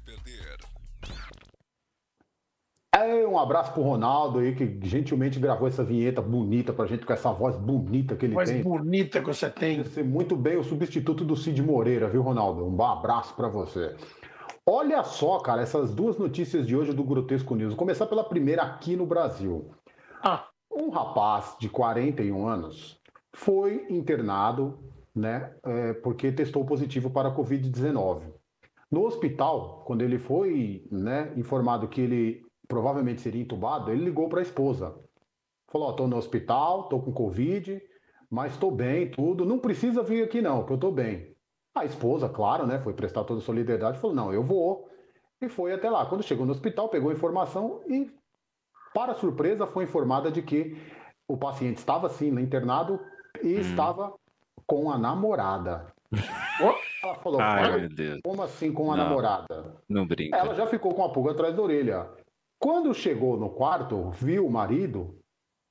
É, 2.95 3.27
um 3.27 3.37
abraço 3.37 3.73
pro 3.73 3.81
Ronaldo 3.81 4.39
aí, 4.39 4.55
que 4.55 4.79
gentilmente 4.87 5.37
gravou 5.37 5.67
essa 5.67 5.83
vinheta 5.83 6.21
bonita 6.21 6.71
pra 6.71 6.85
gente, 6.85 7.05
com 7.05 7.11
essa 7.11 7.29
voz 7.33 7.57
bonita 7.57 8.15
que 8.15 8.25
ele 8.25 8.33
Voz 8.33 8.49
tem. 8.49 8.63
bonita 8.63 9.19
que 9.19 9.27
você 9.27 9.49
tem. 9.49 9.83
Ser 9.83 10.05
muito 10.05 10.33
bem 10.37 10.55
o 10.55 10.63
substituto 10.63 11.25
do 11.25 11.35
Cid 11.35 11.61
Moreira, 11.61 12.07
viu, 12.07 12.21
Ronaldo? 12.21 12.65
Um 12.65 12.81
abraço 12.83 13.35
pra 13.35 13.49
você. 13.49 13.95
Olha 14.65 15.03
só, 15.03 15.39
cara, 15.39 15.61
essas 15.61 15.93
duas 15.93 16.17
notícias 16.17 16.65
de 16.65 16.75
hoje 16.75 16.93
do 16.93 17.03
Grotesco 17.03 17.53
News. 17.53 17.71
Vou 17.71 17.77
começar 17.77 18.05
pela 18.05 18.23
primeira 18.23 18.63
aqui 18.63 18.95
no 18.95 19.05
Brasil. 19.05 19.69
Ah. 20.23 20.47
Um 20.71 20.89
rapaz 20.89 21.55
de 21.59 21.67
41 21.67 22.47
anos 22.47 22.99
foi 23.33 23.85
internado, 23.89 24.79
né, 25.13 25.53
é, 25.65 25.93
porque 25.93 26.31
testou 26.31 26.65
positivo 26.65 27.09
para 27.09 27.27
a 27.29 27.35
Covid-19. 27.35 28.21
No 28.89 29.05
hospital, 29.05 29.83
quando 29.85 30.01
ele 30.01 30.17
foi 30.17 30.85
né, 30.89 31.33
informado 31.35 31.87
que 31.87 31.99
ele 31.99 32.44
provavelmente 32.67 33.21
seria 33.21 33.41
entubado, 33.41 33.91
ele 33.91 34.03
ligou 34.05 34.27
para 34.29 34.39
a 34.39 34.43
esposa. 34.43 34.95
Falou: 35.71 35.91
estou 35.91 36.07
no 36.07 36.17
hospital, 36.17 36.81
estou 36.81 37.01
com 37.01 37.11
Covid, 37.13 37.81
mas 38.29 38.53
estou 38.53 38.71
bem, 38.71 39.09
tudo. 39.11 39.45
Não 39.45 39.59
precisa 39.59 40.03
vir 40.03 40.23
aqui, 40.23 40.41
não, 40.41 40.63
que 40.65 40.71
eu 40.71 40.75
estou 40.75 40.91
bem. 40.91 41.35
A 41.75 41.83
esposa, 41.85 42.29
claro, 42.29 42.65
né, 42.65 42.79
foi 42.79 42.93
prestar 42.93 43.23
toda 43.25 43.39
a 43.41 43.43
solidariedade, 43.43 43.99
falou: 43.99 44.15
não, 44.15 44.33
eu 44.33 44.43
vou. 44.43 44.89
E 45.41 45.49
foi 45.49 45.73
até 45.73 45.89
lá. 45.89 46.05
Quando 46.05 46.23
chegou 46.23 46.45
no 46.45 46.51
hospital, 46.53 46.87
pegou 46.87 47.09
a 47.09 47.13
informação 47.13 47.81
e, 47.87 48.09
para 48.93 49.13
surpresa, 49.15 49.67
foi 49.67 49.83
informada 49.83 50.31
de 50.31 50.41
que 50.41 50.77
o 51.27 51.35
paciente 51.35 51.77
estava 51.77 52.07
sim 52.07 52.29
internado 52.39 52.99
e 53.43 53.53
estava 53.53 54.13
com 54.65 54.89
a 54.89 54.97
namorada. 54.97 55.93
Ela 57.03 57.15
falou: 57.15 57.41
Ai, 57.41 57.63
"Olha, 57.65 57.77
meu 57.79 57.89
Deus. 57.89 58.19
como 58.23 58.41
assim 58.41 58.71
com 58.71 58.91
a 58.91 58.95
Não. 58.95 59.03
namorada? 59.03 59.75
Não 59.89 60.07
brinca. 60.07 60.37
Ela 60.37 60.55
já 60.55 60.65
ficou 60.67 60.93
com 60.95 61.03
a 61.03 61.09
pulga 61.09 61.31
atrás 61.31 61.53
da 61.55 61.61
orelha. 61.61 62.09
Quando 62.65 62.95
chegou 62.95 63.37
no 63.37 63.51
quarto, 63.51 64.09
viu 64.09 64.47
o 64.47 64.51
marido 64.51 65.19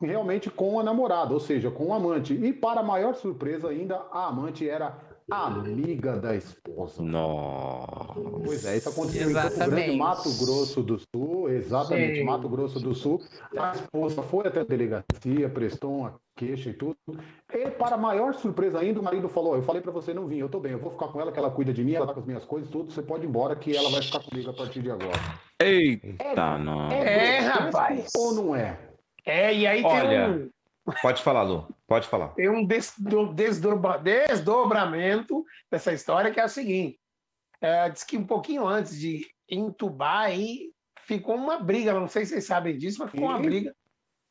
realmente 0.01 0.49
com 0.49 0.79
a 0.79 0.83
namorada, 0.85 1.35
ou 1.35 1.41
seja, 1.41 1.69
com 1.69 1.87
o 1.87 1.93
amante. 1.93 2.33
E 2.33 2.53
para 2.53 2.85
maior 2.85 3.17
surpresa 3.17 3.69
ainda, 3.71 3.97
a 4.13 4.29
amante 4.29 4.69
era 4.69 4.97
amiga 5.31 6.17
da 6.17 6.37
esposa. 6.37 7.03
Nossa. 7.03 8.15
Pois 8.45 8.65
é, 8.65 8.77
isso 8.77 8.89
aconteceu 8.89 9.31
em 9.31 9.35
Campo 9.35 9.49
Grande, 9.49 9.55
Exatamente. 9.55 9.97
Mato 9.97 10.31
Grosso 10.39 10.83
do 10.83 11.01
Sul, 11.15 11.49
exatamente, 11.51 12.19
Sim. 12.19 12.25
Mato 12.25 12.49
Grosso 12.49 12.81
do 12.81 12.95
Sul. 12.95 13.23
A 13.57 13.73
esposa 13.73 14.23
foi 14.23 14.47
até 14.47 14.61
a 14.61 14.65
delegacia, 14.65 15.49
prestou 15.49 15.99
uma 15.99 16.15
queixa 16.37 16.71
e 16.71 16.75
tudo. 16.75 16.97
E 17.53 17.71
para 17.71 17.97
maior 17.97 18.35
surpresa 18.35 18.79
ainda, 18.79 19.01
o 19.01 19.03
marido 19.03 19.29
falou: 19.29 19.57
Eu 19.57 19.63
falei 19.63 19.81
para 19.81 19.93
você 19.93 20.13
não 20.13 20.27
vir, 20.27 20.39
eu 20.39 20.49
tô 20.49 20.61
bem, 20.61 20.73
eu 20.73 20.79
vou 20.79 20.91
ficar 20.91 21.09
com 21.09 21.21
ela, 21.21 21.33
que 21.33 21.39
ela 21.39 21.51
cuida 21.51 21.73
de 21.73 21.83
mim, 21.83 21.95
ela 21.95 22.07
tá 22.07 22.15
com 22.15 22.21
as 22.21 22.27
minhas 22.27 22.45
coisas, 22.45 22.71
tudo. 22.71 22.93
Você 22.93 23.03
pode 23.03 23.25
ir 23.25 23.29
embora, 23.29 23.57
que 23.57 23.77
ela 23.77 23.91
vai 23.91 24.03
ficar 24.03 24.21
comigo 24.21 24.51
a 24.51 24.55
partir 24.55 24.83
de 24.83 24.91
agora. 24.91 25.19
Eita, 25.61 26.59
não. 26.59 26.91
É, 26.91 27.41
grotesco 27.41 27.59
rapaz. 27.65 28.11
Ou 28.17 28.35
não 28.35 28.57
é? 28.57 28.79
É, 29.27 29.55
e 29.55 29.67
aí 29.67 29.83
Olha. 29.83 30.09
tem 30.09 30.45
um, 30.45 30.51
Pode 31.01 31.23
falar, 31.23 31.43
Lu. 31.43 31.67
Pode 31.87 32.07
falar. 32.07 32.29
tem 32.29 32.49
um 32.49 32.65
desdo- 32.65 33.33
desdobra- 33.33 33.99
desdobramento 33.99 35.45
dessa 35.71 35.93
história 35.93 36.31
que 36.31 36.41
é 36.41 36.45
o 36.45 36.49
seguinte. 36.49 36.99
É, 37.61 37.89
diz 37.89 38.05
que 38.05 38.17
um 38.19 38.27
pouquinho 38.27 38.67
antes 38.67 38.99
de 38.99 39.27
entubar 39.49 40.25
aí 40.27 40.71
ficou 41.07 41.35
uma 41.37 41.59
briga, 41.59 41.93
não 41.95 42.09
sei 42.09 42.25
se 42.25 42.33
vocês 42.33 42.47
sabem 42.47 42.77
disso, 42.77 42.99
mas 43.01 43.11
ficou 43.11 43.27
uma 43.29 43.39
briga. 43.39 43.75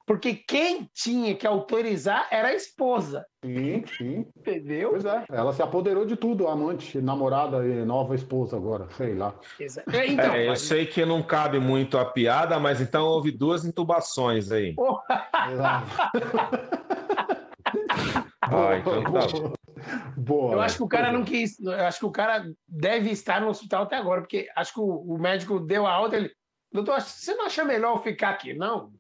Porque 0.05 0.33
quem 0.35 0.89
tinha 0.93 1.33
que 1.33 1.47
autorizar 1.47 2.27
era 2.29 2.49
a 2.49 2.53
esposa, 2.53 3.25
Sim, 3.45 3.85
sim. 3.97 4.25
entendeu? 4.37 4.89
Pois 4.91 5.05
é, 5.05 5.23
ela 5.31 5.53
se 5.53 5.61
apoderou 5.61 6.05
de 6.05 6.17
tudo, 6.17 6.47
amante, 6.47 6.99
namorada 6.99 7.65
e 7.65 7.85
nova 7.85 8.13
esposa 8.13 8.57
agora, 8.57 8.89
sei 8.97 9.15
lá. 9.15 9.33
Exa- 9.57 9.83
É, 9.93 10.05
Então, 10.07 10.33
É, 10.33 10.43
eu 10.45 10.49
mas- 10.49 10.61
sei 10.61 10.85
que 10.85 11.05
não 11.05 11.23
cabe 11.23 11.57
muito 11.59 11.97
a 11.97 12.03
piada, 12.03 12.59
mas 12.59 12.81
então 12.81 13.05
houve 13.05 13.31
duas 13.31 13.63
intubações 13.63 14.51
aí. 14.51 14.75
Ah, 18.41 18.77
então 18.77 19.03
tá. 19.03 19.19
Boa. 20.17 20.53
Eu 20.53 20.61
acho 20.61 20.77
que 20.77 20.83
o 20.83 20.87
cara 20.87 21.11
não 21.11 21.23
quis. 21.23 21.59
Eu 21.59 21.71
acho 21.85 21.99
que 21.99 22.05
o 22.05 22.11
cara 22.11 22.45
deve 22.67 23.09
estar 23.09 23.41
no 23.41 23.47
hospital 23.49 23.83
até 23.83 23.95
agora, 23.97 24.21
porque 24.21 24.47
acho 24.55 24.73
que 24.73 24.79
o, 24.79 24.83
o 25.13 25.17
médico 25.17 25.59
deu 25.59 25.87
a 25.87 25.91
alta. 25.93 26.17
Ele, 26.17 26.29
doutor, 26.71 27.01
você 27.01 27.33
não 27.35 27.45
acha 27.45 27.63
melhor 27.63 27.95
eu 27.97 28.03
ficar 28.03 28.29
aqui? 28.31 28.53
Não. 28.53 28.91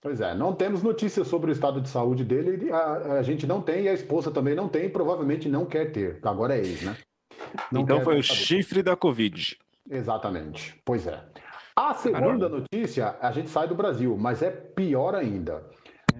Pois 0.00 0.20
é, 0.20 0.34
não 0.34 0.54
temos 0.54 0.82
notícias 0.82 1.28
sobre 1.28 1.50
o 1.50 1.52
estado 1.52 1.80
de 1.80 1.88
saúde 1.88 2.24
dele, 2.24 2.70
a, 2.72 3.18
a 3.18 3.22
gente 3.22 3.46
não 3.46 3.60
tem, 3.60 3.84
e 3.84 3.88
a 3.88 3.92
esposa 3.92 4.30
também 4.30 4.54
não 4.54 4.68
tem, 4.68 4.86
e 4.86 4.88
provavelmente 4.88 5.48
não 5.48 5.66
quer 5.66 5.92
ter. 5.92 6.18
Agora 6.22 6.56
é 6.56 6.60
ex, 6.60 6.82
né? 6.82 6.96
Não 7.70 7.82
Então 7.82 8.00
foi 8.00 8.18
o 8.18 8.22
saber. 8.22 8.40
chifre 8.40 8.82
da 8.82 8.96
Covid. 8.96 9.58
Exatamente, 9.90 10.80
pois 10.84 11.06
é. 11.06 11.22
A 11.76 11.94
segunda 11.94 12.48
notícia, 12.48 13.16
a 13.20 13.30
gente 13.32 13.50
sai 13.50 13.68
do 13.68 13.74
Brasil, 13.74 14.16
mas 14.16 14.42
é 14.42 14.50
pior 14.50 15.14
ainda. 15.14 15.64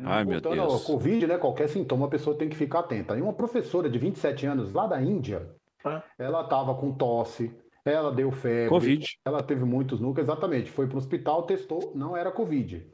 Ai, 0.02 0.25
meu 0.25 0.40
Voltando 0.40 0.62
ao 0.62 0.68
Deus. 0.68 0.84
Covid, 0.84 1.26
né? 1.26 1.38
Qualquer 1.38 1.68
sintoma 1.68 2.06
a 2.06 2.10
pessoa 2.10 2.37
tem 2.37 2.49
que 2.49 2.56
ficar 2.56 2.80
atenta. 2.80 3.16
E 3.16 3.22
uma 3.22 3.32
professora 3.34 3.88
de 3.90 3.99
27 3.99 4.46
anos 4.46 4.72
lá 4.72 4.87
da 4.87 5.00
Índia, 5.02 5.50
Hã? 5.84 6.02
ela 6.18 6.42
estava 6.42 6.75
com 6.75 6.92
tosse, 6.92 7.54
ela 7.84 8.12
deu 8.12 8.30
febre, 8.30 8.68
Covid. 8.68 9.06
ela 9.25 9.42
teve 9.42 9.64
muitos 9.64 10.00
núcleos, 10.00 10.28
exatamente. 10.28 10.70
Foi 10.70 10.87
para 10.87 10.96
o 10.96 10.99
hospital, 10.99 11.42
testou, 11.44 11.92
não 11.94 12.16
era 12.16 12.30
Covid. 12.30 12.87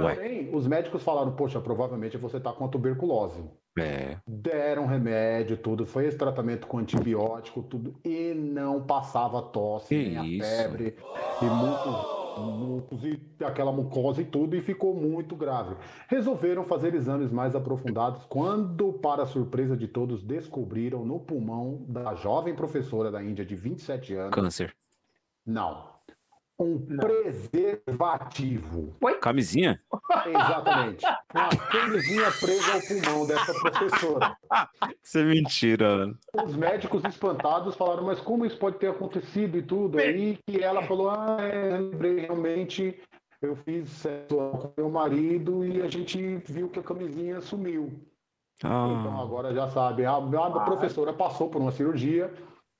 Porém, 0.00 0.48
os 0.54 0.66
médicos 0.66 1.02
falaram, 1.02 1.32
poxa, 1.32 1.60
provavelmente 1.60 2.16
você 2.16 2.38
está 2.38 2.50
com 2.50 2.64
a 2.64 2.68
tuberculose. 2.68 3.44
É. 3.78 4.16
Deram 4.26 4.86
remédio, 4.86 5.56
tudo, 5.56 5.86
foi 5.86 6.06
esse 6.06 6.16
tratamento 6.16 6.66
com 6.66 6.78
antibiótico, 6.78 7.62
tudo, 7.62 7.94
e 8.04 8.32
não 8.34 8.82
passava 8.82 9.40
tosse, 9.42 9.88
Que 9.88 10.08
nem 10.08 10.16
a 10.18 10.24
isso? 10.26 10.48
febre, 10.48 10.96
e 11.40 11.44
mucos, 11.44 12.38
mucos, 12.38 13.04
e 13.04 13.20
aquela 13.44 13.72
mucosa 13.72 14.20
e 14.22 14.24
tudo, 14.24 14.56
e 14.56 14.60
ficou 14.62 14.94
muito 14.94 15.36
grave. 15.36 15.74
Resolveram 16.08 16.64
fazer 16.64 16.94
exames 16.94 17.30
mais 17.30 17.54
aprofundados, 17.54 18.24
quando, 18.26 18.92
para 18.94 19.26
surpresa 19.26 19.76
de 19.76 19.88
todos, 19.88 20.22
descobriram 20.22 21.04
no 21.04 21.18
pulmão 21.20 21.84
da 21.88 22.14
jovem 22.14 22.54
professora 22.54 23.10
da 23.10 23.22
Índia 23.22 23.44
de 23.44 23.54
27 23.54 24.14
anos, 24.14 24.34
Câncer. 24.34 24.74
não, 25.46 25.91
um 26.58 26.78
preservativo. 26.96 28.94
Camisinha? 29.20 29.80
Exatamente. 30.26 31.04
Uma 31.34 31.48
camisinha 31.70 32.30
presa 32.40 32.72
ao 32.74 32.80
pulmão 32.80 33.26
dessa 33.26 33.52
professora. 33.54 34.36
Isso 35.02 35.18
é 35.18 35.24
mentira, 35.24 35.96
mano. 35.96 36.18
Os 36.44 36.54
médicos 36.56 37.04
espantados 37.04 37.74
falaram, 37.76 38.04
mas 38.04 38.20
como 38.20 38.46
isso 38.46 38.58
pode 38.58 38.78
ter 38.78 38.90
acontecido 38.90 39.56
e 39.58 39.62
tudo? 39.62 39.98
Aí 39.98 40.38
que 40.46 40.62
ela 40.62 40.82
falou, 40.82 41.10
ah, 41.10 41.38
é, 41.40 41.78
lembrei, 41.78 42.20
realmente 42.20 43.00
eu 43.40 43.56
fiz 43.56 43.88
sexo 43.90 44.36
com 44.36 44.72
meu 44.76 44.88
marido 44.90 45.64
e 45.64 45.82
a 45.82 45.88
gente 45.88 46.36
viu 46.46 46.68
que 46.68 46.78
a 46.78 46.82
camisinha 46.82 47.40
sumiu. 47.40 47.92
Então 48.58 49.18
Ah, 49.18 49.22
agora 49.22 49.52
já 49.52 49.68
sabe, 49.68 50.04
a, 50.04 50.14
a 50.14 50.60
professora 50.60 51.12
passou 51.12 51.48
por 51.50 51.60
uma 51.60 51.72
cirurgia, 51.72 52.32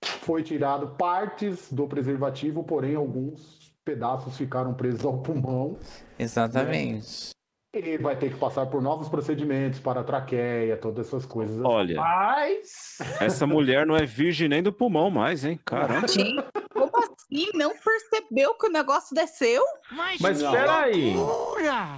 foi 0.04 0.42
tirado 0.42 0.94
partes 0.96 1.72
do 1.72 1.88
preservativo, 1.88 2.62
porém 2.62 2.94
alguns 2.94 3.61
pedaços 3.92 4.36
ficaram 4.36 4.74
presos 4.74 5.04
ao 5.04 5.18
pulmão. 5.18 5.76
Exatamente. 6.18 7.30
E 7.74 7.96
vai 7.96 8.14
ter 8.16 8.30
que 8.30 8.36
passar 8.38 8.66
por 8.66 8.82
novos 8.82 9.08
procedimentos 9.08 9.80
para 9.80 10.00
a 10.00 10.04
traqueia, 10.04 10.76
todas 10.76 11.06
essas 11.06 11.24
coisas. 11.24 11.58
olha, 11.64 11.96
Mas. 11.96 12.98
essa 13.18 13.46
mulher 13.46 13.86
não 13.86 13.96
é 13.96 14.04
virgem 14.04 14.46
nem 14.46 14.62
do 14.62 14.72
pulmão 14.72 15.10
mais, 15.10 15.42
hein? 15.44 15.58
Caramba. 15.64 16.06
Gente, 16.06 16.44
como 16.72 16.90
assim? 16.98 17.48
Não 17.54 17.72
percebeu 17.74 18.54
que 18.54 18.66
o 18.66 18.70
negócio 18.70 19.14
desceu? 19.14 19.62
Mas 19.90 20.42
Não. 20.42 20.52
peraí. 20.52 21.14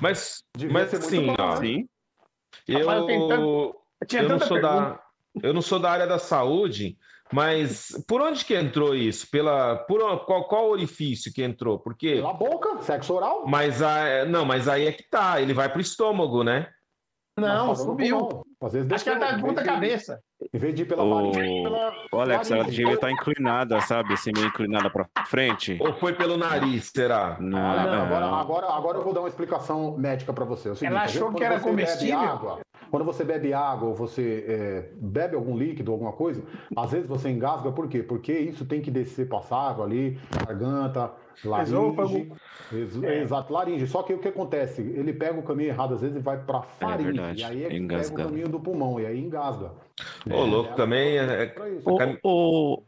Mas, 0.01 0.45
Devia 0.57 0.73
mas 0.73 0.95
assim, 0.95 1.27
ó, 1.37 1.55
né? 1.55 1.67
Sim. 1.67 1.89
Rapaz, 2.73 3.01
tanto- 3.07 3.33
eu, 3.33 3.77
Tinha 4.07 4.23
eu 4.23 4.29
não 4.29 4.39
sou 4.39 4.61
pergunta. 4.61 4.61
da 4.63 5.05
eu 5.43 5.53
não 5.53 5.61
sou 5.63 5.81
da 5.81 5.91
área 5.91 6.07
da 6.07 6.21
saúde, 6.21 6.97
mas 7.33 7.89
por 8.07 8.21
onde 8.21 8.45
que 8.45 8.55
entrou 8.55 8.95
isso? 8.95 9.29
Pela 9.31 9.77
por 9.77 10.25
qual, 10.25 10.45
qual 10.45 10.69
orifício 10.69 11.33
que 11.33 11.43
entrou? 11.43 11.79
Porque 11.79 12.17
Pela 12.17 12.33
boca, 12.33 12.81
sexo 12.83 13.15
oral. 13.15 13.45
mas 13.47 13.83
a, 13.83 14.25
não, 14.25 14.45
mas 14.45 14.69
aí 14.69 14.87
é 14.87 14.93
que 14.93 15.09
tá, 15.09 15.41
ele 15.41 15.55
vai 15.55 15.69
pro 15.69 15.81
estômago, 15.81 16.43
né? 16.45 16.69
Não, 17.37 17.75
subiu. 17.75 18.45
Às 18.63 18.73
vezes 18.73 18.93
Acho 18.93 19.05
que 19.05 19.11
ela 19.11 19.19
tá 19.19 19.33
de 19.33 19.43
ponta 19.43 19.65
cabeça. 19.65 20.21
Em 20.53 20.59
vez 20.59 20.75
de 20.75 20.83
ir 20.83 20.85
pela 20.85 21.03
O, 21.03 21.33
faringe, 21.33 21.63
pela 21.65 21.93
o 22.13 22.21
Alex, 22.21 22.51
ela 22.51 22.65
devia 22.65 22.95
estar 22.95 23.11
inclinada, 23.11 23.81
sabe? 23.81 24.15
Assim, 24.15 24.31
meio 24.33 24.47
inclinada 24.47 24.89
pra 24.89 25.09
frente. 25.27 25.77
Ou 25.81 25.93
foi 25.95 26.13
pelo 26.13 26.37
nariz, 26.37 26.93
será? 26.95 27.37
Não, 27.41 27.59
é. 27.59 27.81
agora, 27.81 28.27
agora, 28.27 28.67
agora 28.69 28.99
eu 28.99 29.03
vou 29.03 29.13
dar 29.13 29.21
uma 29.21 29.29
explicação 29.29 29.97
médica 29.99 30.33
para 30.33 30.45
você. 30.45 30.69
É 30.69 30.73
o 30.73 30.77
seguinte, 30.77 30.93
Ela 30.93 31.03
achou 31.03 31.33
que 31.33 31.43
era 31.43 31.59
comestível? 31.59 32.19
Água, 32.21 32.61
Quando 32.91 33.05
você 33.05 33.25
bebe 33.25 33.53
água 33.53 33.89
ou 33.89 33.95
você 33.95 34.45
é, 34.49 34.89
bebe 34.97 35.35
algum 35.37 35.57
líquido, 35.57 35.93
alguma 35.93 36.13
coisa, 36.13 36.43
às 36.77 36.91
vezes 36.93 37.07
você 37.09 37.29
engasga, 37.31 37.73
por 37.73 37.89
quê? 37.89 38.03
Porque 38.03 38.33
isso 38.33 38.65
tem 38.65 38.81
que 38.81 38.91
descer 38.91 39.29
passado 39.29 39.83
ali, 39.83 40.19
garganta, 40.47 41.13
laringe. 41.45 41.73
Esôfago. 41.73 42.37
Ex- 42.73 43.03
É. 43.03 43.23
Exato, 43.23 43.53
laringe. 43.53 43.87
Só 43.87 44.03
que 44.03 44.13
o 44.15 44.19
que 44.19 44.29
acontece? 44.29 44.81
Ele 44.81 45.13
pega 45.13 45.39
o 45.39 45.43
caminho 45.43 45.69
errado, 45.69 45.95
às 45.95 46.01
vezes, 46.01 46.17
e 46.17 46.21
vai 46.21 46.39
para 46.43 46.63
faringe. 46.63 47.05
verdade, 47.13 47.41
e 47.41 47.45
aí 47.45 47.65
é 47.65 47.69
que 47.69 47.87
pega 47.87 48.09
o 48.09 48.15
caminho 48.15 48.49
do 48.49 48.61
pulmão, 48.61 48.99
e 49.01 49.07
aí 49.07 49.19
engasga. 49.21 49.73
Ô, 50.31 50.45
louco, 50.45 50.75
também. 50.75 51.19
É, 51.19 51.47
Pra 51.47 51.69
isso. 51.71 51.89
Ô, 51.89 51.97
cam- 51.97 52.19
ô, 52.23 52.83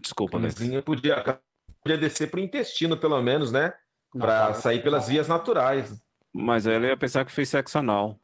Desculpa, 0.00 0.32
camisinha 0.38 0.82
podia, 0.82 1.38
podia 1.82 1.98
descer 1.98 2.30
pro 2.30 2.40
intestino, 2.40 2.96
pelo 2.96 3.20
menos, 3.22 3.50
né? 3.52 3.72
Cara, 4.18 4.54
sair 4.54 4.82
pelas 4.82 5.08
vias 5.08 5.26
naturais. 5.28 6.00
Mas 6.32 6.66
ela 6.66 6.86
ia 6.86 6.96
pensar 6.96 7.24
que 7.24 7.32
fez 7.32 7.48
sexo 7.48 7.78
anal. 7.78 8.18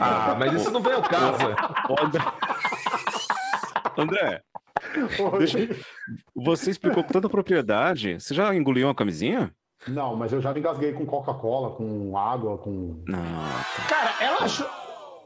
Ah, 0.00 0.36
mas 0.38 0.52
isso 0.54 0.70
não 0.70 0.80
vem 0.80 0.92
ao 0.92 1.02
caso. 1.02 1.46
André. 1.98 2.20
André, 3.96 4.42
deixa... 5.38 5.58
você 6.34 6.70
explicou 6.70 7.02
com 7.02 7.12
tanta 7.12 7.28
propriedade. 7.28 8.20
Você 8.20 8.34
já 8.34 8.54
engoliu 8.54 8.86
uma 8.86 8.94
camisinha? 8.94 9.52
Não, 9.86 10.16
mas 10.16 10.32
eu 10.32 10.40
já 10.40 10.52
me 10.52 10.60
engasguei 10.60 10.92
com 10.92 11.06
Coca-Cola, 11.06 11.74
com 11.76 12.16
água, 12.16 12.58
com. 12.58 13.02
Não. 13.06 13.18
tá. 13.18 13.86
Cara, 13.88 14.24
ela 14.24 14.44
achou. 14.44 14.68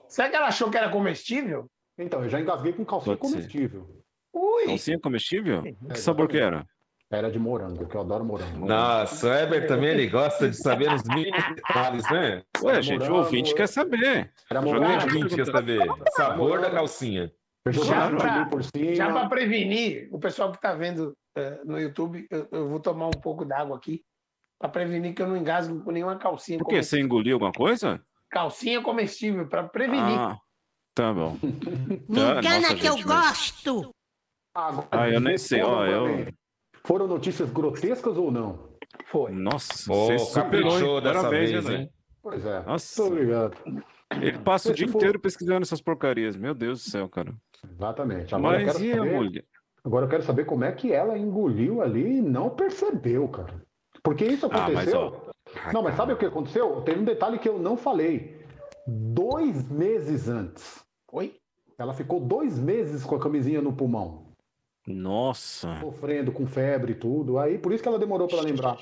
Será 0.08 0.28
que 0.28 0.36
ela 0.36 0.46
achou 0.48 0.70
que 0.70 0.76
era 0.76 0.90
comestível? 0.90 1.70
Então, 1.98 2.22
eu 2.22 2.28
já 2.28 2.40
engasguei 2.40 2.72
com 2.72 2.84
calcinha 2.84 3.16
Pode 3.16 3.30
ser. 3.30 3.36
comestível. 3.38 3.88
Ui! 4.32 4.66
Calcinha 4.66 4.98
comestível? 4.98 5.62
É, 5.66 5.92
Que 5.92 5.98
sabor 5.98 6.28
que 6.28 6.38
era? 6.38 6.66
Era 7.12 7.30
de 7.30 7.38
morango, 7.38 7.86
que 7.86 7.94
eu 7.94 8.00
adoro 8.00 8.24
morango. 8.24 8.66
Nossa, 8.66 9.28
o 9.28 9.32
Heber 9.34 9.66
também 9.68 9.90
ele 9.90 10.06
gosta 10.06 10.48
de 10.48 10.56
saber 10.56 10.90
os 10.94 11.02
mínimos 11.04 11.44
detalhes, 11.54 12.10
né? 12.10 12.42
Ué, 12.62 12.72
Era 12.72 12.82
gente, 12.82 13.02
o 13.02 13.04
morango, 13.04 13.18
ouvinte 13.18 13.54
quer 13.54 13.68
saber. 13.68 14.32
Era 14.50 14.60
O 14.60 14.64
morango. 14.64 15.02
ouvinte 15.04 15.34
quer 15.34 15.44
saber. 15.46 15.86
Sabor 16.16 16.60
da 16.60 16.70
calcinha. 16.70 17.30
Eu 17.66 17.72
Já 17.74 18.08
pra- 18.10 18.18
chantilly 18.18 18.50
por 18.50 18.64
cima. 18.64 18.94
Já 18.94 19.12
para 19.12 19.28
prevenir, 19.28 20.08
o 20.10 20.18
pessoal 20.18 20.50
que 20.50 20.56
está 20.56 20.72
vendo 20.74 21.12
eh, 21.36 21.60
no 21.64 21.78
YouTube, 21.78 22.26
eu, 22.30 22.48
eu 22.50 22.68
vou 22.70 22.80
tomar 22.80 23.08
um 23.08 23.10
pouco 23.20 23.44
d'água 23.44 23.76
aqui 23.76 24.02
para 24.58 24.70
prevenir 24.70 25.14
que 25.14 25.20
eu 25.20 25.28
não 25.28 25.36
engasgo 25.36 25.80
com 25.84 25.90
nenhuma 25.92 26.16
calcinha. 26.16 26.58
Por 26.58 26.66
quê? 26.68 26.82
Você 26.82 26.98
engoliu 26.98 27.34
alguma 27.34 27.52
coisa? 27.52 28.00
Calcinha 28.30 28.80
comestível, 28.80 29.46
para 29.46 29.64
prevenir. 29.64 30.18
Ah, 30.18 30.38
tá 30.94 31.12
bom. 31.12 31.36
Me 31.42 32.20
engana 32.20 32.60
nossa, 32.60 32.74
que 32.74 32.86
eu 32.86 32.96
gente, 32.96 33.06
mas- 33.06 33.26
gosto. 33.60 33.90
Ah, 34.90 35.08
eu 35.10 35.20
nem 35.20 35.36
sei, 35.38 35.62
ó, 35.62 35.84
eu-. 35.86 36.26
Foram 36.84 37.06
notícias 37.06 37.50
grotescas 37.50 38.16
ou 38.16 38.30
não? 38.30 38.70
Foi. 39.10 39.32
Nossa, 39.32 39.90
Ô, 39.92 40.06
você 40.06 40.18
superou, 40.18 40.70
caprichou 40.70 40.96
hein? 40.98 41.02
dessa 41.04 41.18
Parabéns, 41.18 41.50
vez, 41.50 41.68
hein? 41.70 41.90
Pois 42.22 42.44
é. 42.46 42.62
Nossa. 42.64 43.02
Muito 43.02 43.12
obrigado. 43.14 43.56
Ele 44.20 44.38
passa 44.38 44.70
o 44.70 44.74
dia 44.74 44.88
for- 44.88 44.98
inteiro 44.98 45.18
pesquisando 45.20 45.62
essas 45.62 45.80
porcarias. 45.80 46.36
Meu 46.36 46.54
Deus 46.54 46.84
do 46.84 46.90
céu, 46.90 47.08
cara. 47.08 47.32
Exatamente. 47.70 48.34
Agora 48.34 48.60
eu 48.60 48.66
Mas 48.66 48.76
quero 48.76 48.84
e 48.84 48.92
a 48.92 48.96
saber- 48.96 49.14
mulher? 49.16 49.44
Agora 49.84 50.04
eu 50.06 50.08
quero 50.10 50.22
saber 50.22 50.44
como 50.44 50.64
é 50.64 50.72
que 50.72 50.92
ela 50.92 51.18
engoliu 51.18 51.82
ali 51.82 52.18
e 52.18 52.22
não 52.22 52.50
percebeu, 52.50 53.26
cara. 53.28 53.54
Porque 54.02 54.24
isso 54.24 54.46
Ah, 54.46 54.68
mas, 54.72 54.88
aconteceu. 54.88 55.26
não, 55.72 55.82
mas 55.82 55.96
sabe 55.96 56.12
o 56.12 56.16
que 56.16 56.26
aconteceu? 56.26 56.82
Tem 56.82 56.98
um 56.98 57.04
detalhe 57.04 57.38
que 57.38 57.48
eu 57.48 57.58
não 57.58 57.76
falei. 57.76 58.40
Dois 58.86 59.68
meses 59.70 60.28
antes. 60.28 60.84
Oi? 61.12 61.34
Ela 61.78 61.94
ficou 61.94 62.20
dois 62.20 62.58
meses 62.58 63.04
com 63.04 63.16
a 63.16 63.20
camisinha 63.20 63.60
no 63.62 63.72
pulmão, 63.72 64.21
Nossa. 64.86 65.78
sofrendo 65.80 66.32
com 66.32 66.46
febre 66.46 66.92
e 66.92 66.96
tudo. 66.96 67.38
Aí 67.38 67.58
por 67.58 67.72
isso 67.72 67.82
que 67.82 67.88
ela 67.88 67.98
demorou 67.98 68.26
para 68.26 68.40
lembrar. 68.40 68.78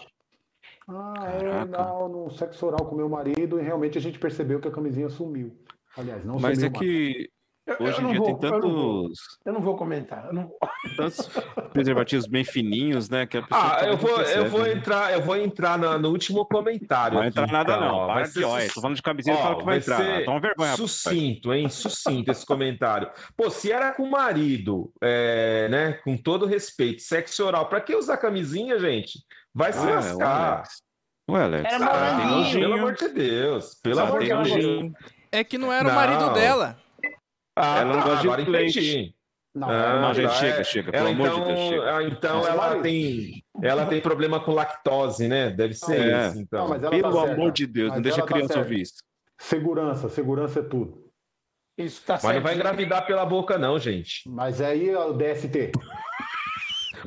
Ah, 0.89 1.15
é, 1.27 1.41
Caraca. 1.41 1.67
não, 1.67 2.09
no 2.09 2.31
sexo 2.31 2.67
oral 2.67 2.85
com 2.87 2.97
meu 2.97 3.09
marido, 3.09 3.61
e 3.61 3.63
realmente 3.63 3.97
a 3.97 4.01
gente 4.01 4.19
percebeu 4.19 4.61
que 4.61 4.69
a 4.69 4.73
camisinha 4.73 5.09
sumiu. 5.09 5.57
Aliás, 5.97 6.25
não 6.25 6.39
Mas 6.39 6.59
sumiu 6.59 6.73
é 6.75 6.79
que 6.79 7.31
hoje 7.79 8.01
em 8.03 8.09
dia 8.11 8.19
vou, 8.19 8.39
tem 8.39 8.51
eu 8.51 8.59
não 8.61 8.71
vou. 8.73 9.03
tantos, 9.05 9.19
Eu 9.45 9.53
não 9.53 9.61
vou 9.61 9.77
comentar. 9.77 10.27
eu 10.27 10.33
não- 10.33 10.51
tantos 10.97 11.29
preservativos 11.73 12.27
bem 12.27 12.45
fininhos, 12.45 13.09
né? 13.09 13.27
Que 13.27 13.39
a 13.39 13.43
pessoa 13.43 13.77
Ah, 13.81 13.87
eu 13.87 13.97
vou, 13.97 14.11
eu 14.11 14.17
percebe, 14.17 14.49
vou 14.49 14.63
né? 14.63 14.73
entrar, 14.73 15.13
eu 15.13 15.23
vou 15.23 15.37
entrar 15.37 15.79
na- 15.79 15.99
no 15.99 16.09
último 16.11 16.45
comentário. 16.47 17.15
Não 17.15 17.21
vai 17.21 17.29
aqui, 17.29 17.39
entrar 17.41 17.53
nada, 17.53 17.73
então, 17.77 17.89
não. 17.89 18.07
Vai 18.07 18.25
ser 18.25 18.45
olha. 18.45 18.69
Tô 18.73 18.81
falando 18.81 18.97
de 18.97 19.03
camisinha 19.03 19.35
e 19.37 19.39
fala 19.43 19.59
que 19.59 19.65
vai 19.65 19.79
entrar. 19.79 19.97
ser 19.97 20.25
Toma 20.25 20.41
vergonha. 20.41 20.77
Sucinto, 20.77 21.53
hein? 21.55 21.69
Sucinto 21.69 22.31
esse 22.31 22.45
comentário. 22.47 23.11
Pô, 23.37 23.51
se 23.51 23.71
era 23.71 23.93
com 23.93 24.03
o 24.05 24.11
marido, 24.11 24.93
é, 25.03 25.69
né? 25.69 25.93
Com 26.05 26.17
todo 26.17 26.47
respeito, 26.47 27.03
sexo 27.03 27.45
oral, 27.47 27.69
pra 27.69 27.81
que 27.81 27.95
usar 27.95 28.17
camisinha, 28.17 28.79
gente? 28.79 29.19
Vai 29.55 29.73
se 29.73 29.79
Ah, 29.79 29.91
lascar. 29.91 30.53
Alex. 30.57 30.83
Ué, 31.31 31.43
Alex. 31.45 31.73
Era 31.75 31.87
ah. 31.87 32.51
Pelo 32.53 32.75
amor 32.75 32.95
de 32.95 33.09
Deus. 33.09 33.75
Pelo 33.83 34.01
amor 34.01 34.21
de 34.23 34.29
Deus. 34.29 34.93
É 35.31 35.45
que 35.45 35.57
não 35.59 35.73
era 35.73 35.85
o 35.85 35.89
Não. 35.89 35.95
marido 35.95 36.31
dela. 36.33 36.77
Ah, 37.61 37.79
Ela 37.81 37.93
não 37.95 38.01
tá, 38.03 38.07
gosta 38.09 38.21
de 38.23 38.27
agora 38.29 38.51
leite. 38.51 38.79
entendi. 38.79 39.15
Não, 39.55 39.69
Ah, 39.69 40.01
Não, 40.01 40.15
gente, 40.15 40.29
tá, 40.29 40.35
chega, 40.35 40.61
é. 40.61 40.65
chega, 40.65 40.93
pelo 40.93 41.09
Ela, 41.09 41.11
amor 41.15 41.29
de 41.29 41.35
então, 41.35 41.47
Deus, 41.55 41.69
chega. 41.69 41.97
ah, 41.97 42.03
então 42.05 42.47
ela 42.47 42.81
tem, 42.81 43.45
ela 43.63 43.87
tem 43.87 44.01
problema 44.01 44.39
com 44.41 44.53
lactose, 44.53 45.27
né? 45.29 45.51
Deve 45.51 45.75
ser 45.75 46.01
É. 46.01 46.29
isso, 46.29 46.41
então. 46.41 46.61
Não, 46.63 46.69
mas 46.69 46.83
ela 46.83 46.91
Pelo 46.91 47.03
tá 47.13 47.23
amor 47.23 47.35
certa. 47.37 47.53
de 47.53 47.67
Deus, 47.67 47.89
não 47.89 47.95
Mas 47.97 48.03
deixa 48.05 48.19
a 48.19 48.27
tá 48.27 48.33
criança 48.33 48.53
certa. 48.55 48.69
ouvir 48.69 48.81
isso. 48.83 48.95
Segurança, 49.41 50.09
segurança 50.09 50.61
é 50.61 50.63
tudo. 50.63 51.05
Isso 51.79 52.03
tá 52.07 52.13
Mas 52.15 52.23
certo. 52.23 52.35
não 52.37 52.43
vai 52.43 52.55
engravidar 52.55 53.07
pela 53.07 53.25
boca, 53.25 53.57
não, 53.59 53.79
gente. 53.79 54.23
Mas 54.29 54.61
aí 54.61 54.89
é 54.91 54.99
o 54.99 55.13
DST. 55.15 55.73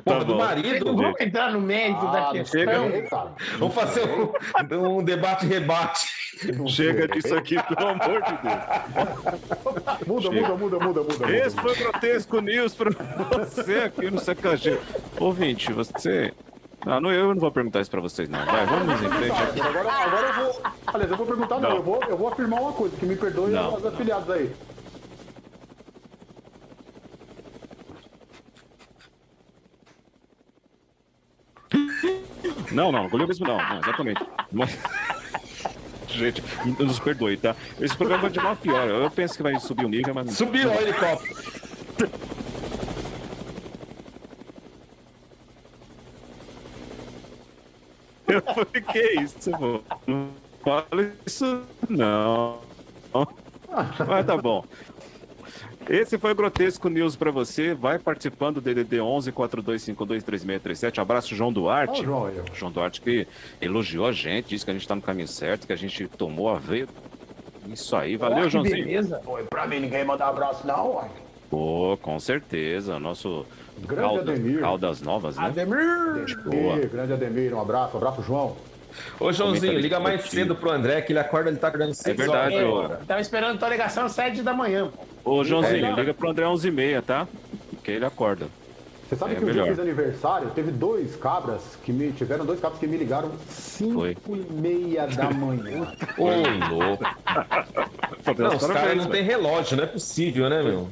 Porra, 0.03 0.17
Tá 0.19 0.23
do 0.23 0.35
marido. 0.35 0.85
não 0.85 0.95
vão 0.95 1.13
entrar 1.19 1.51
no 1.51 1.61
mérito 1.61 2.01
da 2.07 2.17
Ah, 2.19 2.25
não 2.25 2.31
questão. 2.33 2.89
sei, 2.91 3.01
cara. 3.03 3.31
Vamos 3.59 3.75
fazer 3.75 4.03
um, 4.09 4.97
um 4.97 5.03
debate-rebate. 5.03 6.07
Não 6.55 6.67
Chega 6.67 7.07
disso 7.07 7.35
aqui, 7.35 7.55
pelo 7.63 7.89
amor 7.89 8.21
de 8.23 8.31
Deus. 8.41 10.07
Muda, 10.07 10.21
Chega. 10.29 10.55
muda, 10.55 10.55
muda, 10.55 10.79
muda, 10.79 11.01
muda. 11.03 11.35
Esse 11.37 11.55
muda. 11.55 11.61
foi 11.61 11.71
o 11.73 11.75
Grotesco 11.77 12.41
News 12.41 12.73
pra 12.73 12.89
você 13.39 13.73
aqui 13.75 14.09
no 14.09 14.19
CKG. 14.19 14.79
Ouvinte, 15.19 15.71
você... 15.71 16.33
Ah, 16.85 16.99
não, 16.99 17.11
eu 17.13 17.33
não 17.33 17.39
vou 17.39 17.49
perguntar 17.51 17.79
isso 17.79 17.89
pra 17.91 18.01
vocês, 18.01 18.27
não. 18.27 18.43
Vai, 18.45 18.65
vamos 18.65 19.01
em 19.01 19.07
frente 19.09 19.41
aqui. 19.41 19.61
Agora, 19.61 19.89
agora 19.89 20.27
eu 20.27 20.33
vou. 20.33 20.61
Aliás, 20.87 21.11
eu 21.11 21.17
vou 21.17 21.25
perguntar, 21.25 21.59
não. 21.59 21.69
Não. 21.69 21.75
Eu, 21.77 21.83
vou, 21.83 22.03
eu 22.09 22.17
vou 22.17 22.27
afirmar 22.27 22.59
uma 22.61 22.73
coisa, 22.73 22.97
que 22.97 23.05
me 23.05 23.15
perdoe 23.15 23.51
Não. 23.51 23.75
os 23.75 23.85
afiliados 23.85 24.29
aí. 24.29 24.51
Não, 32.71 32.91
não, 32.91 33.05
engoliu 33.05 33.27
mesmo 33.27 33.45
não, 33.47 33.57
não, 33.57 33.79
exatamente. 33.79 34.21
Mas- 34.51 34.77
Gente, 36.07 36.43
nos 36.79 36.99
perdoe, 36.99 37.37
tá? 37.37 37.55
Esse 37.79 37.95
programa 37.97 38.23
vai 38.23 38.31
de 38.31 38.39
mal 38.39 38.55
pior. 38.55 38.87
Eu 38.87 39.09
penso 39.09 39.35
que 39.35 39.41
vai 39.41 39.59
subir 39.59 39.85
o 39.85 39.89
nível, 39.89 40.13
mas... 40.13 40.27
não- 40.27 40.33
Subiu 40.33 40.69
o 40.69 40.73
helicóptero. 40.73 41.35
Eu 48.27 48.41
falei, 48.41 48.81
que 48.91 49.21
isso, 49.21 49.51
pô? 49.51 49.81
Não 50.07 50.29
fala 50.63 50.85
isso, 51.25 51.61
não. 51.89 52.59
Mas 54.07 54.25
tá 54.25 54.37
bom. 54.37 54.63
Esse 55.89 56.17
foi 56.17 56.31
o 56.31 56.35
Grotesco 56.35 56.89
News 56.89 57.15
pra 57.15 57.31
você. 57.31 57.73
Vai 57.73 57.99
participando 57.99 58.55
do 58.55 58.61
DDD 58.61 59.01
11 59.01 59.31
42523637. 59.31 60.99
Abraço, 60.99 61.35
João 61.35 61.51
Duarte. 61.51 62.01
o 62.01 62.55
João 62.55 62.71
Duarte 62.71 63.01
que 63.01 63.27
elogiou 63.61 64.07
a 64.07 64.11
gente, 64.11 64.49
disse 64.49 64.65
que 64.65 64.71
a 64.71 64.73
gente 64.73 64.87
tá 64.87 64.95
no 64.95 65.01
caminho 65.01 65.27
certo, 65.27 65.67
que 65.67 65.73
a 65.73 65.77
gente 65.77 66.07
tomou 66.07 66.49
a 66.49 66.57
veia. 66.57 66.87
Isso 67.67 67.95
aí, 67.95 68.17
valeu, 68.17 68.43
que 68.43 68.49
Joãozinho. 68.49 68.85
Beleza. 68.85 69.21
Oi, 69.25 69.43
pra 69.43 69.65
mim 69.67 69.79
ninguém 69.79 70.03
manda 70.05 70.25
abraço, 70.25 70.65
não, 70.65 70.95
uai. 70.95 71.09
Pô, 71.49 71.97
com 72.01 72.19
certeza. 72.19 72.99
Nosso 72.99 73.45
Grande 73.79 74.01
Caldas, 74.01 74.29
Ademir. 74.29 74.59
Caldas 74.59 75.01
Novas, 75.01 75.37
né? 75.37 75.45
Ademir. 75.45 76.43
Boa. 76.43 76.77
Grande 76.79 77.13
Ademir, 77.13 77.53
um 77.53 77.61
abraço, 77.61 77.97
abraço, 77.97 78.21
João. 78.23 78.55
Ô, 79.19 79.31
Joãozinho, 79.31 79.79
liga 79.79 79.99
mais 79.99 80.29
cedo 80.29 80.55
pro 80.55 80.71
André, 80.71 81.01
que 81.01 81.11
ele 81.11 81.19
acorda, 81.19 81.49
ele 81.49 81.57
tá 81.57 81.67
acordando 81.67 81.93
seis 81.93 82.15
verdade, 82.15 82.55
horas. 82.55 83.05
Tava 83.05 83.21
esperando 83.21 83.57
tua 83.57 83.69
ligação 83.69 84.05
às 84.05 84.11
7 84.11 84.41
da 84.41 84.53
manhã. 84.53 84.87
pô. 84.87 85.12
Ô, 85.23 85.43
Joãozinho, 85.43 85.85
É. 85.85 85.91
liga 85.93 86.13
pro 86.13 86.29
André 86.29 86.45
11h30, 86.45 87.01
tá? 87.01 87.27
Que 87.83 87.91
ele 87.91 88.05
acorda. 88.05 88.47
Você 89.09 89.15
sabe 89.17 89.33
É 89.33 89.35
que 89.35 89.41
um 89.41 89.45
dia 89.45 89.53
melhor. 89.53 89.67
eu 89.67 89.75
fiz 89.75 89.79
aniversário, 89.83 90.49
teve 90.51 90.71
dois 90.71 91.15
cabras 91.15 91.61
que 91.83 91.91
me. 91.93 92.11
Tiveram 92.13 92.45
dois 92.45 92.59
cabras 92.59 92.79
que 92.79 92.87
me 92.87 92.97
ligaram 92.97 93.31
5 93.49 93.93
Foi. 93.93 94.17
e 94.29 94.53
meia 94.53 95.05
da 95.07 95.29
manhã. 95.29 95.91
Ô, 96.17 96.73
louco. 96.73 97.03
Não, 98.37 98.55
os 98.55 98.65
caras 98.67 98.97
não 98.97 99.03
tem. 99.05 99.11
têm 99.13 99.23
relógio, 99.23 99.77
não 99.77 99.83
é 99.83 99.87
possível, 99.87 100.49
né, 100.49 100.63
meu? 100.63 100.87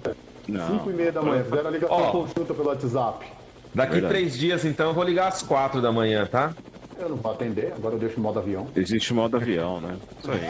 5 0.45 0.89
e 0.89 0.93
meia 0.93 1.11
da 1.11 1.21
manhã, 1.21 1.43
fizeram 1.43 1.67
a 1.67 1.71
ligação 1.71 1.97
Ó. 1.97 2.11
conjunta 2.11 2.53
pelo 2.53 2.67
WhatsApp. 2.67 3.25
Daqui 3.73 3.93
Verdade. 3.93 4.13
três 4.13 4.37
dias, 4.37 4.65
então, 4.65 4.87
eu 4.89 4.93
vou 4.93 5.03
ligar 5.03 5.27
às 5.29 5.41
quatro 5.41 5.81
da 5.81 5.91
manhã, 5.91 6.25
tá? 6.25 6.53
Eu 6.99 7.09
não 7.09 7.15
vou 7.15 7.31
atender, 7.31 7.71
agora 7.75 7.95
eu 7.95 7.99
deixo 7.99 8.17
o 8.19 8.19
modo 8.21 8.37
avião. 8.37 8.67
Existe 8.75 9.13
modo 9.13 9.37
avião, 9.37 9.79
né? 9.81 9.95
Isso 10.19 10.31
aí. 10.31 10.41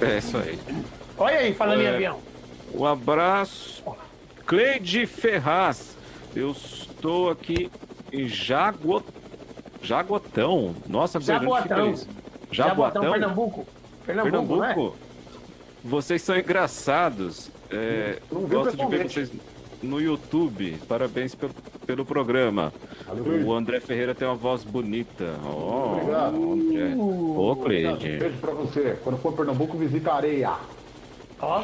É 0.10 0.18
isso 0.18 0.36
aí. 0.36 0.56
Olha 1.16 1.38
aí, 1.38 1.54
falando 1.54 1.80
em 1.80 1.86
É. 1.86 1.94
avião. 1.94 2.18
Um 2.74 2.84
abraço. 2.84 3.82
Cleide 4.46 5.06
Ferraz. 5.06 5.96
Eu 6.34 6.50
estou 6.52 7.30
aqui 7.30 7.70
em 8.12 8.28
Jaguo... 8.28 9.02
Jagotão. 9.82 10.74
Nossa, 10.88 11.18
isso? 11.18 11.26
Jaboatão, 11.28 11.94
Jaboatão? 12.50 13.12
Pernambuco. 13.12 13.66
Pernambuco, 14.04 14.64
é? 14.64 14.68
Pernambuco. 14.68 14.96
Vocês 15.84 16.22
são 16.22 16.36
engraçados. 16.36 17.50
É, 17.70 18.18
Não 18.30 18.42
gosto 18.42 18.76
de 18.76 18.86
ver 18.86 19.08
vocês 19.08 19.30
no 19.82 20.00
YouTube. 20.00 20.76
Parabéns 20.88 21.34
pelo, 21.34 21.54
pelo 21.86 22.04
programa. 22.04 22.72
O 23.46 23.52
André 23.52 23.80
Ferreira 23.80 24.14
tem 24.14 24.26
uma 24.26 24.34
voz 24.34 24.64
bonita. 24.64 25.38
Oh, 25.44 25.92
Obrigado. 25.96 26.52
André. 26.52 26.94
Ô, 26.96 27.56
Cleide. 27.56 28.16
Beijo 28.16 28.38
pra 28.38 28.52
você. 28.52 28.98
Quando 29.04 29.18
for 29.18 29.32
Pernambuco, 29.32 29.78
visita 29.78 30.10
a 30.10 30.16
areia. 30.16 30.56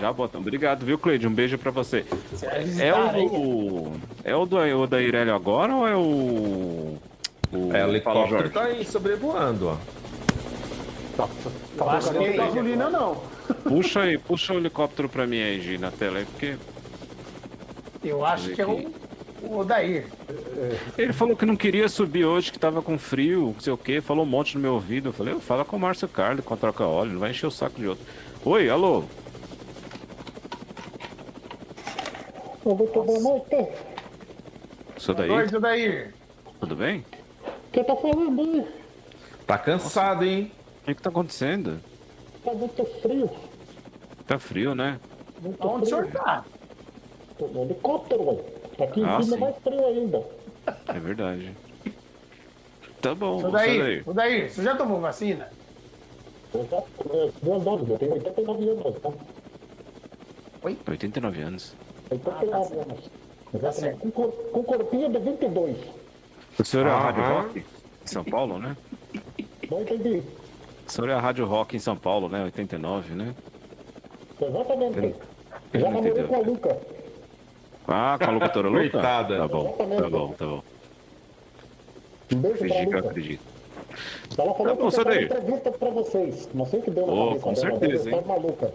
Já 0.00 0.12
botamos. 0.12 0.46
Obrigado, 0.46 0.84
viu, 0.86 0.98
Cleide? 0.98 1.26
Um 1.26 1.32
beijo 1.34 1.58
pra 1.58 1.70
você. 1.70 2.04
vai 2.40 2.58
É 2.58 2.62
visitar 2.62 3.16
o, 3.16 3.92
é 4.22 4.36
o 4.36 4.46
do, 4.46 4.56
o 4.56 4.86
da 4.86 5.00
Irélio 5.02 5.34
agora 5.34 5.74
ou 5.74 5.86
é 5.88 5.96
o. 5.96 6.96
o 7.52 7.72
É, 7.74 7.82
helicóptero 7.88 8.50
tá 8.50 8.64
aí 8.64 8.84
sobrevoando, 8.84 9.68
ó. 9.68 9.76
Tá, 11.16 11.28
Eu 11.78 11.90
acho 11.90 12.06
porcaria 12.08 12.30
que- 12.32 12.38
gasolina, 12.38 12.90
não. 12.90 13.16
Puxa 13.64 14.00
aí, 14.02 14.16
puxa 14.18 14.52
o 14.54 14.56
helicóptero 14.58 15.08
pra 15.08 15.26
mim 15.26 15.40
aí, 15.40 15.60
Gi, 15.60 15.78
na 15.78 15.90
tela 15.90 16.18
aí, 16.18 16.24
porque. 16.24 16.56
Eu 18.02 18.24
acho 18.24 18.50
que 18.50 18.60
é 18.60 18.66
o, 18.66 18.92
o 19.42 19.58
Odair. 19.58 20.06
Ele 20.98 21.12
falou 21.12 21.36
que 21.36 21.46
não 21.46 21.56
queria 21.56 21.88
subir 21.88 22.24
hoje, 22.24 22.52
que 22.52 22.58
tava 22.58 22.82
com 22.82 22.98
frio, 22.98 23.52
não 23.54 23.60
sei 23.60 23.72
o 23.72 23.76
quê, 23.78 24.00
falou 24.00 24.24
um 24.24 24.28
monte 24.28 24.54
no 24.56 24.60
meu 24.62 24.74
ouvido. 24.74 25.08
Eu 25.08 25.12
falei, 25.12 25.34
fala 25.40 25.64
com 25.64 25.76
o 25.76 25.80
Márcio 25.80 26.06
Carlos, 26.08 26.44
com 26.44 26.54
a 26.54 26.56
troca 26.56 26.84
óleo, 26.84 27.12
não 27.12 27.20
vai 27.20 27.30
encher 27.30 27.46
o 27.46 27.50
saco 27.50 27.80
de 27.80 27.88
outro. 27.88 28.04
Oi, 28.44 28.68
alô? 28.68 29.04
Muito 32.64 33.02
boa 33.02 33.20
noite. 33.20 33.68
Isso 34.96 35.12
daí? 35.14 35.28
Boa 35.28 35.40
noite, 35.40 35.56
Odair. 35.56 36.14
Tudo 36.60 36.76
bem? 36.76 37.04
Quem 37.72 37.84
tá 37.84 37.94
falando 37.96 38.40
aí? 38.40 38.66
Tá 39.46 39.58
cansado, 39.58 40.24
hein? 40.24 40.50
O 40.82 40.84
que, 40.86 40.94
que 40.94 41.02
tá 41.02 41.10
acontecendo? 41.10 41.80
Tá 42.44 42.52
muito 42.54 42.84
frio. 43.02 43.30
Tá 44.26 44.38
frio, 44.38 44.74
né? 44.74 44.98
Muito 45.42 45.66
Onde 45.66 45.84
o 45.84 45.86
senhor 45.86 46.06
tá? 46.10 46.44
Tô 47.38 47.46
no 47.48 47.62
helicóptero, 47.64 48.24
velho. 48.24 48.44
Aqui 48.80 49.00
em 49.00 49.04
Ah, 49.04 49.22
cima 49.22 49.36
sim. 49.36 49.40
mais 49.42 49.56
frio 49.58 49.86
ainda. 49.86 50.24
É 50.88 50.98
verdade. 50.98 51.56
Tá 53.02 53.14
bom, 53.14 53.38
isso 53.38 53.48
Odair, 53.48 53.82
daí. 53.82 54.02
Odair, 54.06 54.50
você 54.50 54.62
já 54.62 54.74
tomou 54.76 55.00
vacina? 55.00 55.50
Eu 56.54 56.66
já 56.70 56.80
tomei 56.80 57.32
duas 57.42 57.62
doses, 57.62 57.88
eu 57.90 57.98
tenho 57.98 58.12
89 58.14 58.68
anos, 58.70 59.00
tá? 59.00 59.10
89 60.88 61.42
anos. 61.42 61.74
89 62.10 62.74
anos. 62.78 63.10
Exatamente. 63.54 63.98
Com, 64.00 64.10
cor, 64.10 64.32
com 64.52 64.62
corpinho 64.62 65.10
de 65.12 65.18
22. 65.18 65.76
O 66.58 66.64
senhor 66.64 66.86
é 66.86 66.90
a. 66.90 66.98
Rádio 66.98 67.22
Rock? 67.24 67.58
Em 67.58 68.06
São 68.06 68.24
Paulo, 68.24 68.58
né? 68.58 68.76
Não 69.70 69.80
entendi. 69.82 70.22
O 70.86 70.90
senhor 70.90 71.08
é 71.10 71.14
a 71.14 71.20
Rádio 71.20 71.46
Rock 71.46 71.76
em 71.76 71.80
São 71.80 71.96
Paulo, 71.96 72.28
né? 72.28 72.44
89, 72.44 73.14
né? 73.14 73.34
Exatamente. 74.40 74.98
Ele- 74.98 75.14
Já 75.74 75.90
namorei 75.90 76.24
com 76.24 76.34
a 76.34 76.38
Luca. 76.38 76.78
Ah, 77.88 78.16
com 78.18 78.24
a 78.24 78.30
locutora 78.32 78.68
Luca? 78.68 78.80
Coitada. 78.90 79.36
Tá 79.38 79.48
bom, 79.48 79.72
tá 79.72 80.08
bom, 80.10 80.28
tá 80.32 80.46
bom. 80.46 80.62
Um 82.32 82.36
beijo 82.40 82.58
pra 82.58 82.66
Fingi 82.68 82.74
que 82.86 82.92
eu 82.92 82.96
Luca. 82.96 83.08
acredito. 83.08 83.42
Ela 84.36 84.54
falou 84.54 84.66
Tá 84.76 84.82
bom, 84.82 84.88
que 84.88 84.94
Sadair. 84.96 85.24
entrevista 85.24 85.70
pra 85.72 85.90
vocês. 85.90 86.48
Não 86.54 86.66
sei 86.66 86.80
o 86.80 86.82
que 86.82 86.90
deu 86.90 87.06
na 87.06 87.12
Ô, 87.12 87.26
cabeça 87.26 87.40
com 87.44 87.52
dela. 87.54 87.78
certeza, 87.78 88.10
hein? 88.10 88.20
tá 88.22 88.28
maluca. 88.28 88.74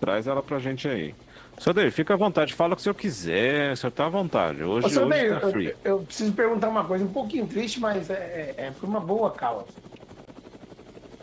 Traz 0.00 0.26
ela 0.26 0.42
pra 0.42 0.58
gente 0.58 0.88
aí. 0.88 1.14
Senhor 1.58 1.74
Daí, 1.74 1.90
fica 1.90 2.14
à 2.14 2.16
vontade, 2.16 2.54
fala 2.54 2.72
o 2.72 2.76
que 2.76 2.80
o 2.80 2.82
senhor 2.84 2.94
quiser, 2.94 3.72
o 3.72 3.76
senhor 3.76 3.90
tá 3.92 4.06
à 4.06 4.08
vontade. 4.08 4.62
Hoje, 4.62 4.86
Ô, 4.86 4.90
senhor 4.90 5.06
hoje 5.06 5.26
Odair, 5.26 5.40
tá 5.40 5.50
free. 5.50 5.66
eu, 5.66 5.76
eu 5.84 5.98
preciso 6.00 6.32
perguntar 6.32 6.68
uma 6.68 6.84
coisa 6.84 7.04
um 7.04 7.12
pouquinho 7.12 7.46
triste, 7.46 7.80
mas 7.80 8.08
é, 8.10 8.54
é, 8.56 8.66
é 8.66 8.70
por 8.70 8.88
uma 8.88 9.00
boa 9.00 9.30
causa. 9.32 9.66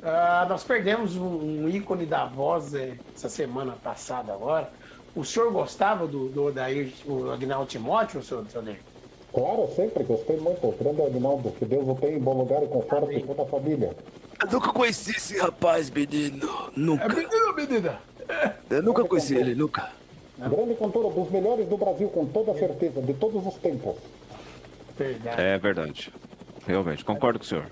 Ah, 0.04 0.46
nós 0.48 0.64
perdemos 0.64 1.16
um, 1.16 1.64
um 1.64 1.70
ícone 1.70 2.06
da 2.06 2.26
voz 2.26 2.74
é, 2.74 2.94
essa 3.16 3.30
semana 3.30 3.74
passada 3.82 4.34
agora. 4.34 4.70
O 5.16 5.24
senhor 5.24 5.52
gostava 5.52 6.06
do, 6.06 6.28
do 6.28 6.44
Odair, 6.44 6.92
o 7.06 7.32
Agnaldo 7.32 7.68
Timóteo, 7.68 8.22
senhor, 8.22 8.46
senhor 8.48 8.62
Odair? 8.62 8.80
Claro, 9.34 9.62
eu 9.62 9.74
sempre 9.76 10.04
gostei 10.04 10.38
muito. 10.38 10.68
O 10.68 10.72
grande 10.74 11.02
Aguinaldo, 11.02 11.52
que 11.52 11.66
Deus 11.66 11.88
o 11.88 11.96
tenha 11.96 12.18
em 12.18 12.20
bom 12.20 12.38
lugar 12.38 12.62
e 12.62 12.68
conforte 12.68 13.20
toda 13.22 13.42
a 13.42 13.46
família. 13.46 13.96
Eu 14.42 14.52
nunca 14.52 14.72
conheci 14.74 15.12
esse 15.12 15.38
rapaz, 15.40 15.90
menino. 15.90 16.48
Nunca. 16.76 17.06
É 17.06 17.08
menino, 17.08 17.56
menina? 17.56 18.00
Eu 18.70 18.84
nunca 18.84 19.04
conheci 19.06 19.36
ele, 19.36 19.56
nunca. 19.56 19.90
Grande 20.38 20.76
cantora, 20.76 21.10
dos 21.10 21.32
melhores 21.32 21.68
do 21.68 21.78
Brasil, 21.78 22.10
com 22.10 22.26
toda 22.26 22.54
certeza, 22.56 23.02
de 23.02 23.14
todos 23.14 23.46
os 23.46 23.56
tempos. 23.56 23.96
Verdade. 24.98 25.42
É 25.42 25.58
verdade. 25.58 26.12
Realmente, 26.68 27.06
concordo 27.06 27.40
com 27.40 27.46
o 27.46 27.48
senhor. 27.48 27.66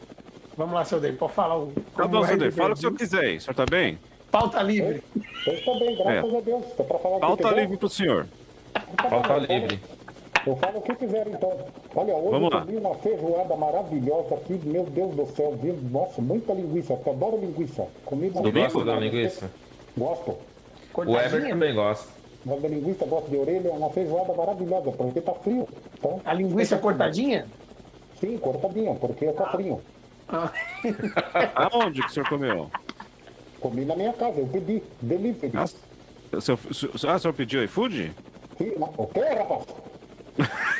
Vamos 0.55 0.73
lá, 0.75 0.85
senhor 0.85 0.99
Odair, 0.99 1.17
pode 1.17 1.33
falar 1.33 1.57
o. 1.57 1.71
Tá 1.95 2.07
bom, 2.07 2.23
senhor 2.25 2.39
Daí, 2.39 2.51
fala 2.51 2.69
o 2.69 2.73
que 2.73 2.79
o 2.79 2.81
senhor 2.81 2.95
quiser 2.97 3.19
aí. 3.21 3.37
O 3.37 3.41
senhor 3.41 3.55
tá 3.55 3.65
bem? 3.69 3.97
Pauta 4.31 4.61
livre. 4.61 5.03
Eu 5.45 5.53
estou 5.53 5.79
bem, 5.79 5.95
graças 5.95 6.33
É. 6.33 6.37
a 6.37 6.41
Deus. 6.41 6.65
Tá 6.77 6.83
pra 6.83 6.99
falar 6.99 7.15
o 7.15 7.19
que 7.19 7.25
Pauta 7.27 7.43
quiser? 7.49 7.61
livre 7.61 7.77
pro 7.77 7.89
senhor. 7.89 8.27
Pauta 9.09 9.37
livre. 9.37 9.79
Eu 10.45 10.55
falo 10.57 10.79
o 10.79 10.81
que 10.81 10.95
quiser, 10.95 11.27
então. 11.27 11.57
Olha, 11.95 12.15
hoje 12.15 12.29
Vamos 12.31 12.51
eu 12.51 12.57
lá. 12.59 12.65
comi 12.65 12.77
uma 12.77 12.95
feijoada 12.95 13.55
maravilhosa 13.55 14.35
aqui, 14.35 14.59
meu 14.63 14.83
Deus 14.85 15.15
do 15.15 15.25
céu, 15.35 15.57
viu? 15.61 15.77
Nossa, 15.91 16.21
muita 16.21 16.53
linguiça, 16.53 16.93
porque 16.95 17.09
eu 17.09 17.13
adoro 17.13 17.37
linguiça. 17.37 17.87
Comida 18.05 18.41
Você 18.41 18.51
gosta 18.51 18.85
da 18.85 18.95
linguiça? 18.97 19.51
Gosto. 19.97 20.37
O 20.95 21.17
Ever 21.17 21.49
também 21.49 21.73
gosta. 21.73 22.07
Gosto 22.45 22.61
da 22.61 22.67
linguiça, 22.67 23.05
gosto 23.05 23.29
de 23.29 23.37
orelha, 23.37 23.69
é 23.69 23.71
uma 23.71 23.89
feijoada 23.89 24.33
maravilhosa, 24.33 24.91
porque 24.91 25.21
tá 25.21 25.33
frio. 25.33 25.67
Então, 25.97 26.21
A 26.25 26.33
linguiça 26.33 26.77
cortadinha? 26.77 27.47
Sim, 28.19 28.37
cortadinha, 28.37 28.93
porque 28.95 29.31
tá 29.31 29.45
frio. 29.51 29.81
Aonde 31.55 32.01
que 32.01 32.07
o 32.07 32.11
senhor 32.11 32.27
comeu? 32.27 32.69
Comi 33.59 33.85
na 33.85 33.95
minha 33.95 34.13
casa, 34.13 34.39
eu 34.39 34.47
pedi, 34.47 34.83
delivery. 35.01 35.53
Ah, 35.55 35.65
o 36.33 36.41
senhor, 36.41 36.59
ah, 37.07 37.15
o 37.15 37.19
senhor 37.19 37.33
pediu 37.33 37.63
iFood? 37.63 38.11
Sim, 38.57 38.73
não, 38.77 38.93
o 38.97 39.07
quê, 39.07 39.21
rapaz? 39.21 39.63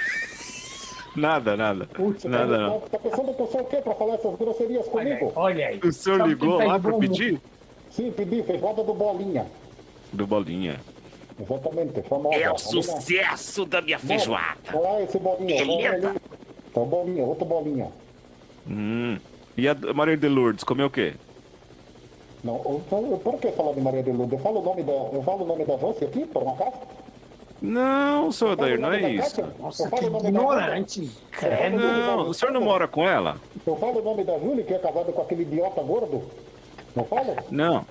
Nada, 1.15 1.55
nada. 1.55 1.87
nada, 2.25 2.57
não. 2.57 2.79
Tá 2.79 2.97
pensando 2.97 3.35
que 3.35 3.41
eu 3.43 3.47
sou 3.47 3.61
o 3.61 3.65
quê 3.65 3.77
pra 3.77 3.93
falar 3.93 4.15
essas 4.15 4.35
grosserias 4.35 4.87
comigo? 4.87 5.31
Olha 5.35 5.67
aí. 5.67 5.79
O 5.83 5.93
senhor 5.93 6.27
ligou 6.27 6.57
lá 6.57 6.79
pra 6.79 6.91
pedir? 6.97 7.39
Sim, 7.91 8.11
pedi 8.11 8.41
feijoada 8.41 8.83
do 8.83 8.95
Bolinha. 8.95 9.45
Do 10.11 10.25
Bolinha. 10.25 10.79
Exatamente, 11.39 12.01
famosa. 12.03 12.35
É 12.35 12.51
o 12.51 12.57
sucesso 12.57 13.65
da 13.65 13.81
minha 13.81 13.99
feijoada. 13.99 14.57
Olha 14.73 14.79
lá 14.79 15.01
esse 15.01 15.17
Bolinha. 15.19 15.55
olha 15.55 15.65
Beleza. 15.91 16.09
ali. 16.09 16.19
Tá 16.73 16.81
o 16.81 16.85
Bolinha, 16.85 17.23
outro 17.23 17.45
Bolinha. 17.45 17.91
Hum. 18.67 19.17
E 19.57 19.67
a 19.67 19.75
Maria 19.93 20.17
de 20.17 20.27
Lourdes, 20.27 20.63
comeu 20.63 20.87
o 20.87 20.89
quê? 20.89 21.13
Não, 22.43 22.55
eu, 22.65 22.81
eu- 23.11 23.17
por 23.19 23.39
que 23.39 23.51
falar 23.51 23.73
de 23.73 23.81
Maria 23.81 24.03
de 24.03 24.11
Lourdes? 24.11 24.33
Eu 24.33 24.39
falo 24.43 24.59
o 24.59 24.63
nome 24.63 24.83
da, 24.83 24.91
eu 24.91 25.23
falo 25.23 25.43
o 25.43 25.47
nome 25.47 25.65
da 25.65 25.77
Jônia 25.77 25.97
aqui, 26.07 26.25
por 26.25 26.43
uma 26.43 26.55
casa? 26.55 26.77
Não, 27.61 28.29
senhor 28.31 28.57
Dair, 28.57 28.77
não 28.77 28.91
é 28.91 29.09
isso. 29.11 29.41
Nossa, 29.57 29.89
que 29.89 30.05
ignorante. 30.05 31.09
Não, 31.71 32.27
o 32.29 32.33
senhor 32.33 32.51
não 32.51 32.59
mora 32.61 32.87
com 32.89 33.07
ela? 33.07 33.37
Eu 33.65 33.77
falo 33.77 33.99
o 33.99 34.03
nome 34.03 34.23
da 34.25 34.37
Júlia, 34.37 34.63
que 34.65 34.73
é 34.73 34.79
casada 34.79 35.11
com 35.13 35.21
aquele 35.21 35.43
idiota 35.43 35.81
gordo? 35.81 36.23
Não 36.93 37.05
falo? 37.05 37.35
Não. 37.49 37.85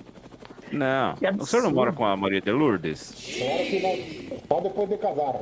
Não. 0.73 1.15
O 1.39 1.45
senhor 1.45 1.63
não 1.63 1.71
mora 1.71 1.91
com 1.93 2.05
a 2.05 2.15
Maria 2.17 2.41
de 2.41 2.51
Lourdes? 2.51 3.13
Claro 3.37 3.63
que 3.65 3.79
não. 3.81 4.39
Só 4.47 4.59
depois 4.61 4.89
de 4.89 4.97
casar. 4.97 5.35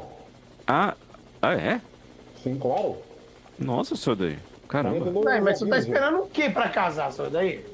Ah, 0.68 0.96
ah 1.42 1.54
é? 1.54 1.82
Sim, 2.44 2.58
claro. 2.60 2.98
Nossa, 3.58 3.96
senhor 3.96 4.16
Dair. 4.16 4.40
Caramba. 4.68 5.12
Não, 5.12 5.22
mas 5.44 5.60
você 5.60 5.68
tá 5.68 5.78
esperando 5.80 6.20
o 6.20 6.28
que 6.28 6.50
pra 6.50 6.70
casar, 6.70 7.12
senhor 7.12 7.28
Odair? 7.30 7.66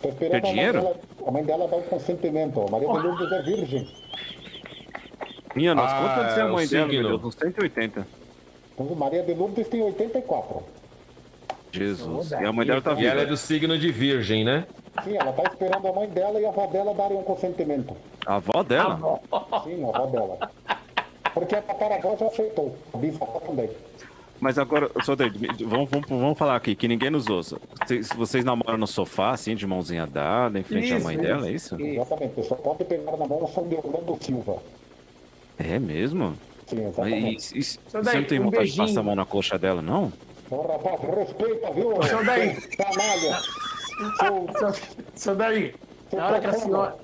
Tô 0.00 0.08
esperando 0.08 0.30
Quer 0.30 0.38
a 0.38 0.42
mãe 0.42 0.52
dinheiro? 0.52 0.80
dela- 0.80 0.96
A 1.26 1.30
mãe 1.30 1.44
dela 1.44 1.68
dar 1.68 1.76
o 1.76 1.82
consentimento. 1.82 2.60
A 2.66 2.70
Maria 2.70 2.88
de 2.88 2.98
Lourdes 2.98 3.32
é 3.32 3.42
virgem. 3.42 3.88
Minha 5.54 5.74
nossa, 5.74 5.94
Ah, 5.96 6.14
quanto 6.14 6.38
é 6.38 6.42
a 6.42 6.48
mãe 6.48 6.66
dela, 6.66 6.86
meu. 6.86 7.02
Deus? 7.08 7.24
Uns 7.24 7.34
180. 7.34 8.06
Então, 8.74 8.94
Maria 8.96 9.22
de 9.22 9.34
Lourdes 9.34 9.68
tem 9.68 9.82
84. 9.82 10.62
Jesus. 11.72 12.32
E 12.32 12.34
a 12.44 12.52
mãe 12.52 12.66
dela 12.66 12.80
tá 12.80 12.92
E 12.92 12.96
viva. 12.96 13.08
ela 13.10 13.22
é 13.22 13.26
do 13.26 13.36
signo 13.36 13.78
de 13.78 13.90
virgem, 13.92 14.44
né? 14.44 14.66
Sim, 15.04 15.16
ela 15.16 15.32
tá 15.32 15.42
esperando 15.50 15.86
a 15.88 15.92
mãe 15.92 16.08
dela 16.08 16.40
e 16.40 16.44
a 16.44 16.48
avó 16.48 16.66
dela 16.66 16.92
darem 16.94 17.16
um 17.18 17.22
consentimento. 17.22 17.96
A 18.26 18.36
avó 18.36 18.62
dela? 18.62 18.96
Sim, 19.64 19.84
a 19.84 19.88
avó 19.96 20.06
dela. 20.06 20.50
Porque 21.32 21.54
a 21.54 21.62
tataravó 21.62 22.16
já 22.16 22.26
aceitou. 22.26 22.76
A 22.92 22.98
bisavó 22.98 23.40
também. 23.46 23.70
Mas 24.40 24.58
agora, 24.58 24.88
me- 24.88 25.64
vamos, 25.66 25.90
vamos, 25.90 26.08
vamos 26.08 26.38
falar 26.38 26.56
aqui, 26.56 26.74
que 26.74 26.88
ninguém 26.88 27.10
nos 27.10 27.28
ouça. 27.28 27.58
Vocês, 27.86 28.08
vocês 28.16 28.44
namoram 28.44 28.78
no 28.78 28.86
sofá, 28.86 29.32
assim, 29.32 29.54
de 29.54 29.66
mãozinha 29.66 30.06
dada, 30.06 30.58
em 30.58 30.62
frente 30.62 30.92
à 30.92 30.96
Isso, 30.96 31.04
mãe 31.04 31.14
isso. 31.14 31.22
dela, 31.24 31.46
é 31.48 31.52
isso? 31.52 31.80
Exatamente. 31.80 32.42
Só 32.44 32.54
pode 32.54 32.84
pegar 32.84 33.16
na 33.18 33.26
mão 33.26 33.44
o 33.44 33.48
São 33.48 33.68
de 33.68 33.74
Orlando 33.76 34.16
Silva. 34.20 34.56
É 35.58 35.78
mesmo? 35.78 36.34
Sim, 36.66 36.76
E, 36.76 36.80
exatamente. 36.84 37.54
e, 37.54 37.58
e, 37.58 37.62
você 37.62 37.78
não 37.92 38.24
tem 38.24 38.40
um 38.40 38.44
vontade 38.44 38.50
de 38.70 38.76
beijinho. 38.78 38.86
passar 38.88 39.00
a 39.00 39.02
mão 39.02 39.14
na 39.14 39.26
coxa 39.26 39.58
dela, 39.58 39.82
não? 39.82 40.10
Ô, 40.50 40.62
rapaz, 40.62 41.00
respeita, 41.16 41.70
viu? 41.72 42.02
Senhor 42.02 42.24
Daí. 42.24 42.54
Canalha. 42.76 43.40
Seu, 44.18 44.74
seu 45.14 45.36
Daí, 45.36 45.74
na 46.12 46.26
hora 46.26 46.40
que 46.40 46.46
a 46.46 46.52
senhora. 46.52 46.96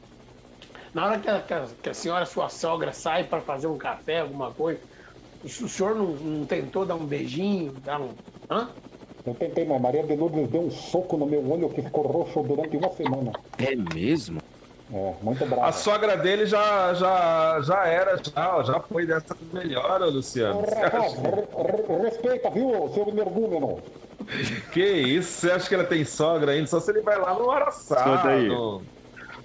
Na 0.94 1.06
hora 1.06 1.18
que 1.18 1.28
a, 1.28 1.40
que 1.40 1.54
a- 1.54 1.66
que 1.82 1.88
a 1.90 1.94
senhora, 1.94 2.24
sua 2.26 2.48
sogra, 2.48 2.92
sai 2.92 3.24
para 3.24 3.40
fazer 3.42 3.66
um 3.66 3.76
café, 3.76 4.20
alguma 4.20 4.50
coisa, 4.52 4.80
o 5.44 5.48
senhor 5.48 5.94
não, 5.94 6.06
não 6.06 6.46
tentou 6.46 6.86
dar 6.86 6.94
um 6.94 7.04
beijinho, 7.04 7.72
dar 7.84 8.00
um. 8.00 8.10
Hã? 8.50 8.68
Eu 9.26 9.34
tentei, 9.34 9.64
mas 9.66 9.80
Maria 9.80 10.02
de 10.04 10.16
Lourdes 10.16 10.48
deu 10.48 10.62
um 10.62 10.70
soco 10.70 11.16
no 11.16 11.26
meu 11.26 11.46
olho 11.50 11.68
que 11.68 11.82
ficou 11.82 12.06
roxo 12.06 12.42
durante 12.42 12.76
uma 12.76 12.88
semana. 12.94 13.32
É 13.58 13.74
mesmo? 13.76 14.40
É, 14.92 15.14
muito 15.20 15.44
bravo. 15.46 15.64
A 15.64 15.72
sogra 15.72 16.16
dele 16.16 16.46
já, 16.46 16.94
já, 16.94 17.60
já 17.62 17.86
era, 17.86 18.16
já, 18.18 18.62
já 18.62 18.80
foi 18.80 19.04
dessa 19.04 19.36
melhor, 19.52 20.00
Luciano. 20.02 20.60
Rapaz, 20.60 21.14
respeita, 22.02 22.50
viu, 22.50 22.88
seu 22.94 23.08
energúmeno? 23.08 23.80
Que 24.72 24.84
isso? 24.84 25.40
Você 25.40 25.50
acha 25.50 25.68
que 25.68 25.74
ela 25.74 25.84
tem 25.84 26.04
sogra 26.04 26.52
ainda? 26.52 26.66
Só 26.68 26.78
se 26.80 26.90
ele 26.90 27.00
vai 27.00 27.18
lá 27.18 27.34
no 27.34 27.50
Araçá. 27.50 27.96
Só 28.02 28.24
no- 28.38 28.82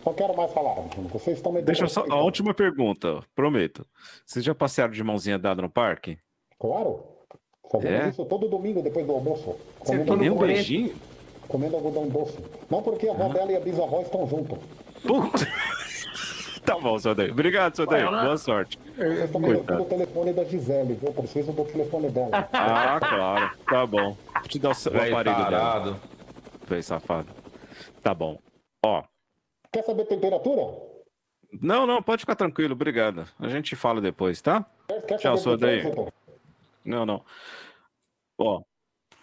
Não 0.06 0.13
quero 0.13 0.36
mais 0.36 0.51
falar. 0.54 0.75
Vocês 1.12 1.38
estão 1.38 1.51
me 1.51 1.62
Deixa 1.62 1.84
eu 1.86 1.89
só. 1.89 2.06
A 2.10 2.21
última 2.21 2.54
pergunta, 2.54 3.21
prometo. 3.36 3.86
Vocês 4.25 4.43
já 4.45 4.54
passearam 4.56 4.91
de 4.93 5.04
mãozinha 5.04 5.38
dada 5.39 5.62
no 5.62 5.69
parque? 5.69 6.17
Claro. 6.60 7.04
Fazemos 7.71 7.99
É? 8.01 8.10
isso 8.10 8.25
todo 8.25 8.47
domingo 8.47 8.82
depois 8.82 9.06
do 9.06 9.13
almoço. 9.13 9.56
Você 9.84 9.95
nem 9.95 10.06
um 10.08 10.12
algodão- 10.34 10.38
beijinho? 10.47 10.95
Comendo 11.47 11.75
algodão 11.75 12.08
doce. 12.08 12.38
Não 12.69 12.82
porque 12.82 13.08
a 13.08 13.12
avó 13.12 13.27
dela 13.30 13.51
e 13.51 13.56
a 13.56 13.60
bisavó 13.60 14.01
estão 14.01 14.27
juntos. 14.27 14.58
Puta. 15.05 15.47
Tá 16.65 16.77
bom, 16.77 16.97
seu 16.99 17.15
Daí. 17.15 17.31
Obrigado, 17.31 17.75
lá. 18.11 18.23
Boa 18.23 18.37
sorte. 18.37 18.77
Eu 18.97 19.27
me 19.39 19.55
Coitado. 19.55 19.81
o 19.81 19.85
telefone 19.85 20.33
da 20.33 20.43
Gisele, 20.43 20.93
viu? 20.93 21.09
Eu 21.09 21.13
preciso 21.13 21.51
do 21.51 21.65
telefone 21.65 22.09
dela. 22.09 22.47
Ah, 22.53 22.99
claro. 22.99 23.51
Tá 23.65 23.85
bom. 23.87 24.15
Vou 24.33 24.43
te 24.47 24.59
dar 24.59 24.69
o, 24.69 24.73
seu- 24.75 24.91
o 24.91 24.95
Véi 24.95 25.11
aparelho 25.11 25.35
tarado. 25.37 25.83
dela. 25.93 25.99
Véi 26.67 26.83
safado. 26.83 27.27
Tá 28.03 28.13
bom. 28.13 28.37
Ó. 28.85 29.03
Quer 29.73 29.83
saber 29.83 30.05
temperatura? 30.05 30.77
Não, 31.61 31.85
não, 31.87 32.01
pode 32.01 32.21
ficar 32.21 32.35
tranquilo, 32.35 32.73
obrigado. 32.73 33.25
A 33.39 33.49
gente 33.49 33.75
fala 33.75 33.99
depois, 33.99 34.39
tá? 34.41 34.65
Quer, 34.87 35.01
quer 35.01 35.17
Tchau, 35.17 35.35
trânsito? 35.35 36.13
Não, 36.85 37.05
não. 37.05 37.23
Ó, 38.37 38.61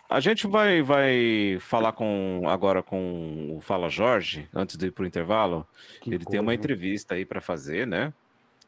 a 0.08 0.20
gente 0.20 0.46
vai, 0.46 0.80
vai 0.82 1.58
falar 1.60 1.92
com 1.92 2.42
agora 2.46 2.82
com 2.82 3.56
o 3.56 3.60
Fala 3.60 3.88
Jorge, 3.88 4.48
antes 4.54 4.76
de 4.76 4.86
ir 4.86 4.90
pro 4.90 5.06
intervalo. 5.06 5.66
Ele 6.06 6.24
tem 6.24 6.40
uma 6.40 6.54
entrevista 6.54 7.14
aí 7.14 7.24
para 7.24 7.40
fazer, 7.40 7.86
né? 7.86 8.12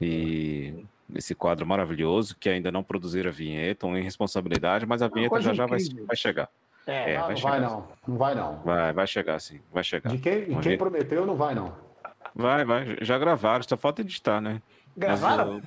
E 0.01 0.85
esse 1.15 1.35
quadro 1.35 1.67
maravilhoso, 1.67 2.37
que 2.39 2.49
ainda 2.49 2.71
não 2.71 2.83
produziram 2.83 3.31
a 3.31 3.33
vinheta, 3.33 3.87
uma 3.87 3.99
irresponsabilidade, 3.99 4.87
mas 4.87 5.03
a 5.03 5.09
vinheta 5.09 5.31
coisa 5.31 5.49
já 5.49 5.55
já 5.55 5.67
vai, 5.67 5.79
vai 6.07 6.17
chegar. 6.17 6.49
É, 6.87 7.17
não, 7.17 7.23
vai 7.23 7.31
não 7.31 7.37
chegar. 7.37 7.51
vai 7.51 7.61
não. 7.61 7.89
Não 8.07 8.17
vai 8.17 8.35
não. 8.35 8.57
Vai, 8.63 8.93
vai 8.93 9.07
chegar 9.07 9.41
sim, 9.41 9.61
vai 9.73 9.85
chegar. 9.85 10.11
De 10.11 10.19
quem, 10.19 10.61
quem 10.61 10.79
prometeu 10.79 11.25
não 11.25 11.37
vai 11.37 11.55
não. 11.55 11.75
Vai, 12.35 12.65
vai, 12.65 12.97
já 13.03 13.19
gravaram, 13.19 13.63
só 13.69 13.77
falta 13.77 14.01
editar, 14.03 14.41
né? 14.41 14.63
Mas 14.97 15.21
Gravaram? 15.21 15.59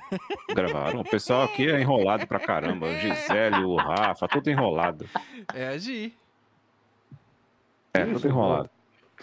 o- 0.50 0.54
gravaram. 0.54 1.00
O 1.00 1.04
pessoal 1.04 1.42
aqui 1.44 1.68
é 1.70 1.80
enrolado 1.80 2.26
pra 2.26 2.38
caramba. 2.38 2.86
O 2.86 2.94
Gisele, 2.94 3.64
o 3.64 3.74
Rafa, 3.76 4.28
tudo 4.28 4.50
enrolado. 4.50 5.08
É 5.54 5.68
agir. 5.68 6.14
É, 7.92 8.04
tudo 8.04 8.26
enrolado. 8.28 8.70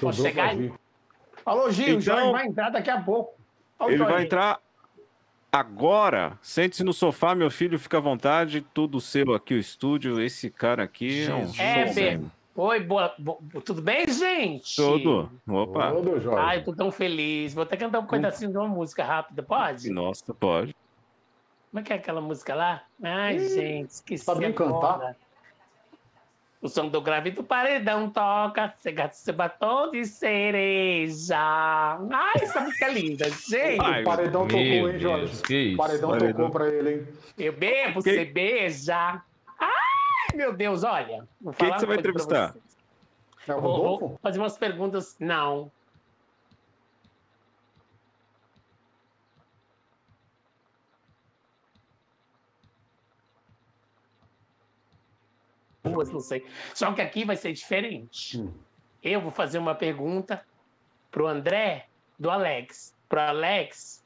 Vou 0.01 0.11
chegar 0.13 0.49
aí. 0.49 0.71
Falou, 1.43 1.71
Gil, 1.71 1.85
o 1.85 1.89
Então- 1.99 2.01
Jorge 2.01 2.31
vai 2.31 2.45
entrar 2.47 2.69
daqui 2.69 2.89
a 2.89 3.01
pouco. 3.01 3.33
Olha 3.79 3.89
o 3.89 3.93
Ele 3.93 4.03
vai 4.03 4.23
entrar 4.23 4.59
agora. 5.51 6.37
Sente-se 6.41 6.83
no 6.83 6.93
sofá, 6.93 7.35
meu 7.35 7.51
filho, 7.51 7.77
fica 7.79 7.97
à 7.97 8.01
vontade. 8.01 8.61
Tudo 8.73 8.99
seu 9.01 9.33
aqui, 9.33 9.53
o 9.53 9.57
estúdio. 9.59 10.21
Esse 10.21 10.49
cara 10.49 10.83
aqui 10.83 11.25
é 11.27 11.33
um 11.33 11.51
É. 11.59 12.19
Oi, 12.53 12.79
boa, 12.81 13.15
bo- 13.17 13.41
tudo 13.63 13.81
bem, 13.81 14.05
gente? 14.09 14.75
Tudo. 14.75 15.31
Opa. 15.47 15.93
Ai, 16.37 16.57
eu 16.57 16.63
tô 16.65 16.73
tão 16.75 16.91
feliz. 16.91 17.53
Vou 17.53 17.63
até 17.63 17.77
cantar 17.77 17.99
um 17.99 18.05
pedacinho 18.07 18.51
de 18.51 18.57
uma 18.57 18.67
música 18.67 19.03
rápida, 19.05 19.41
pode? 19.41 19.89
Nossa, 19.89 20.33
pode. 20.33 20.75
Como 21.71 21.79
é 21.79 21.83
que 21.83 21.93
é 21.93 21.95
aquela 21.95 22.19
música 22.19 22.53
lá? 22.53 22.83
Ai, 23.01 23.39
gente, 23.39 23.89
esqueci. 23.91 24.25
sabe 24.25 24.41
nem 24.41 24.53
cantar? 24.53 24.95
agora. 24.95 25.17
O 26.61 26.67
som 26.67 26.89
do 26.89 27.01
grave 27.01 27.31
do 27.31 27.43
paredão 27.43 28.11
toca, 28.11 28.71
você 28.77 28.91
gasta 28.91 29.15
seu 29.15 29.33
batom 29.33 29.89
de 29.89 30.05
cereja. 30.05 31.37
Ai, 31.39 32.33
essa 32.41 32.59
música 32.61 32.85
é 32.85 32.93
linda, 32.93 33.25
gente. 33.49 33.79
o 33.79 34.03
paredão 34.03 34.47
tocou, 34.47 34.61
hein, 34.61 34.99
Jorge? 34.99 35.25
Deus, 35.25 35.41
que 35.41 35.55
isso? 35.57 35.73
O 35.75 35.77
paredão, 35.77 36.09
Paredão. 36.11 36.33
tocou 36.33 36.51
pra 36.51 36.67
ele, 36.67 36.93
hein? 36.93 37.07
Eu 37.37 37.53
bebo, 37.53 38.01
você 38.01 38.25
beija. 38.25 39.23
Meu 40.35 40.53
Deus, 40.53 40.83
olha. 40.83 41.27
Quem 41.57 41.71
que 41.71 41.79
você 41.79 41.85
vai 41.85 41.97
entrevistar? 41.97 42.55
É 43.47 43.55
o 43.55 43.61
vou, 43.61 43.99
vou 43.99 44.19
fazer 44.21 44.39
umas 44.39 44.57
perguntas. 44.57 45.15
Não. 45.19 45.71
Duas, 55.83 56.11
não 56.11 56.19
sei. 56.19 56.45
Só 56.73 56.91
que 56.93 57.01
aqui 57.01 57.25
vai 57.25 57.35
ser 57.35 57.53
diferente. 57.53 58.39
Hum. 58.39 58.53
Eu 59.03 59.19
vou 59.19 59.31
fazer 59.31 59.57
uma 59.57 59.73
pergunta 59.73 60.45
pro 61.09 61.27
André 61.27 61.87
do 62.19 62.29
Alex. 62.29 62.95
Pro 63.09 63.19
Alex. 63.19 64.00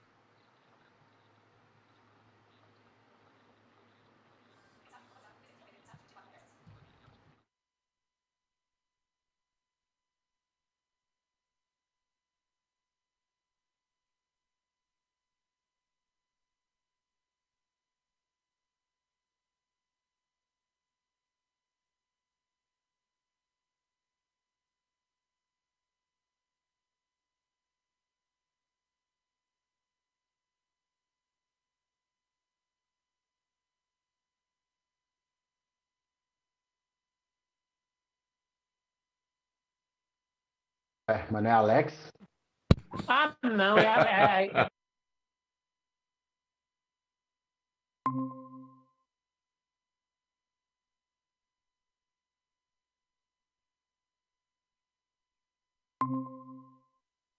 É, 41.07 41.17
mas 41.31 41.43
não 41.43 41.49
é 41.49 41.53
Alex? 41.53 42.11
Ah, 43.07 43.35
não, 43.43 43.77
é, 43.77 43.85
é, 43.85 44.61
é- 44.61 44.67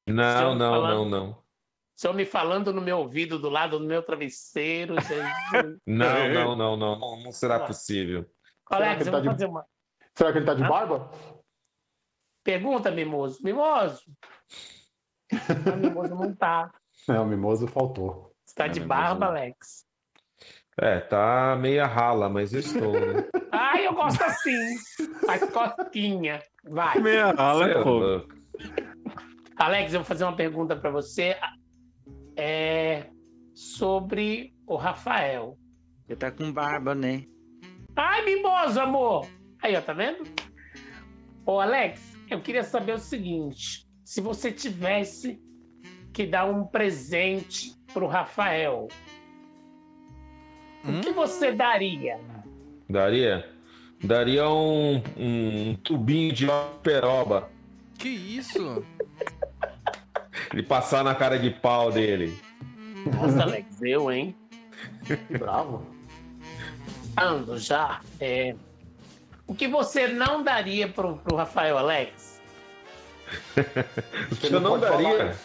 Não, 0.08 0.54
não, 0.54 0.70
falando- 0.70 1.10
não, 1.10 1.26
não. 1.26 1.46
Estão 1.96 2.12
me 2.12 2.26
falando 2.26 2.72
no 2.72 2.80
meu 2.82 2.98
ouvido, 2.98 3.38
do 3.38 3.48
lado 3.48 3.78
do 3.78 3.84
meu 3.86 4.02
travesseiro. 4.02 4.94
Não, 5.86 6.28
não, 6.28 6.56
não, 6.56 6.76
não, 6.76 6.98
não, 6.98 7.20
não 7.22 7.32
será 7.32 7.60
possível. 7.60 8.26
Alex, 8.66 8.96
que 8.96 9.08
eu 9.08 9.14
ele 9.14 9.26
vou 9.26 9.30
tá 9.32 9.36
de- 9.38 9.44
uma 9.46 9.66
Será 10.14 10.32
que 10.32 10.38
ele 10.38 10.46
tá 10.46 10.54
de 10.54 10.62
barba? 10.62 11.10
Pergunta, 12.46 12.90
Mimoso. 12.90 13.40
Mimoso. 13.42 14.02
Ah, 15.66 15.74
Mimoso 15.74 16.14
não 16.14 16.32
tá. 16.32 16.70
É, 17.08 17.18
o 17.18 17.26
mimoso 17.26 17.66
faltou. 17.66 18.32
Você 18.44 18.54
tá 18.54 18.66
É, 18.66 18.68
de 18.68 18.78
barba, 18.78 19.26
não. 19.26 19.32
Alex? 19.32 19.84
É, 20.80 21.00
tá 21.00 21.56
meia 21.60 21.84
rala, 21.84 22.28
mas 22.28 22.52
eu 22.52 22.60
estou, 22.60 22.92
né? 22.92 23.24
Ai, 23.50 23.88
eu 23.88 23.92
gosto 23.92 24.22
assim. 24.22 24.76
Faz 25.26 25.42
cosquinha. 25.50 26.40
Vai. 26.64 27.00
Meia 27.00 27.32
rala 27.32 27.68
é 27.68 27.72
é 27.72 27.82
fogo. 27.82 28.28
Alex, 29.56 29.92
eu 29.92 30.00
vou 30.00 30.06
fazer 30.06 30.22
uma 30.24 30.36
pergunta 30.36 30.76
para 30.76 30.90
você. 30.90 31.36
É 32.36 33.06
sobre 33.52 34.54
o 34.66 34.76
Rafael. 34.76 35.58
Ele 36.08 36.16
tá 36.16 36.30
com 36.30 36.52
barba, 36.52 36.94
né? 36.94 37.24
Ai, 37.96 38.24
mimoso, 38.24 38.80
amor! 38.80 39.26
Aí, 39.60 39.74
ó, 39.74 39.80
tá 39.80 39.92
vendo? 39.92 40.22
Ô, 41.44 41.58
Alex, 41.58 42.15
eu 42.30 42.40
queria 42.40 42.62
saber 42.62 42.94
o 42.94 42.98
seguinte: 42.98 43.86
se 44.04 44.20
você 44.20 44.52
tivesse 44.52 45.40
que 46.12 46.26
dar 46.26 46.46
um 46.46 46.64
presente 46.64 47.74
pro 47.92 48.06
Rafael, 48.06 48.88
o 50.84 51.00
que 51.00 51.10
você 51.12 51.52
daria? 51.52 52.20
Daria? 52.88 53.50
Daria 54.02 54.48
um, 54.48 55.02
um 55.16 55.74
tubinho 55.82 56.32
de 56.32 56.46
peroba. 56.82 57.50
Que 57.98 58.08
isso? 58.08 58.84
Ele 60.52 60.62
passar 60.62 61.02
na 61.02 61.14
cara 61.14 61.38
de 61.38 61.50
pau 61.50 61.90
dele. 61.90 62.38
Nossa, 63.14 63.42
Alex, 63.42 63.82
eu, 63.82 64.10
hein? 64.10 64.36
Que 65.04 65.38
bravo. 65.38 65.86
Ando 67.18 67.58
já. 67.58 68.00
É... 68.20 68.54
O 69.46 69.54
que 69.54 69.68
você 69.68 70.08
não 70.08 70.42
daria 70.42 70.88
pro, 70.88 71.16
pro 71.16 71.36
Rafael, 71.36 71.78
Alex? 71.78 72.40
Eu 74.42 74.60
não 74.60 74.78
daria. 74.78 75.36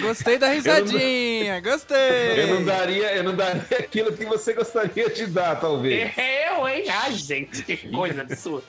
Gostei 0.00 0.38
da 0.38 0.48
risadinha, 0.48 1.60
gostei. 1.62 2.42
Eu 2.42 2.54
não 2.54 2.64
daria, 2.64 3.14
eu 3.14 3.22
não 3.22 3.34
daria 3.36 3.78
aquilo 3.78 4.12
que 4.12 4.24
você 4.24 4.52
gostaria 4.54 5.10
de 5.10 5.26
dar, 5.26 5.60
talvez. 5.60 6.12
Eu, 6.16 6.66
hein? 6.68 6.84
Ai, 6.88 7.12
gente, 7.12 7.62
que 7.62 7.76
coisa 7.90 8.22
absurda. 8.22 8.64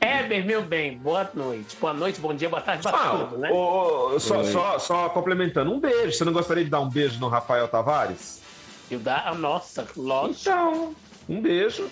Heber, 0.00 0.44
meu 0.44 0.62
bem, 0.62 0.98
boa 0.98 1.28
noite. 1.34 1.76
Boa 1.80 1.92
noite, 1.94 2.20
bom 2.20 2.34
dia, 2.34 2.48
boa 2.48 2.60
tarde, 2.60 2.82
boa 2.82 2.94
Ah, 2.94 3.26
tudo, 3.26 3.38
né? 3.38 3.50
ô, 3.50 4.14
ô, 4.14 4.20
só, 4.20 4.44
só, 4.44 4.78
só 4.78 5.08
complementando, 5.08 5.72
um 5.72 5.80
beijo. 5.80 6.12
Você 6.12 6.24
não 6.24 6.32
gostaria 6.32 6.62
de 6.62 6.70
dar 6.70 6.80
um 6.80 6.88
beijo 6.88 7.18
no 7.18 7.28
Rafael 7.28 7.66
Tavares? 7.66 8.42
Dá 8.90 9.28
a 9.28 9.34
nossa, 9.34 9.86
lógico. 9.96 10.40
Então, 10.40 10.94
um 11.28 11.40
beijo. 11.40 11.90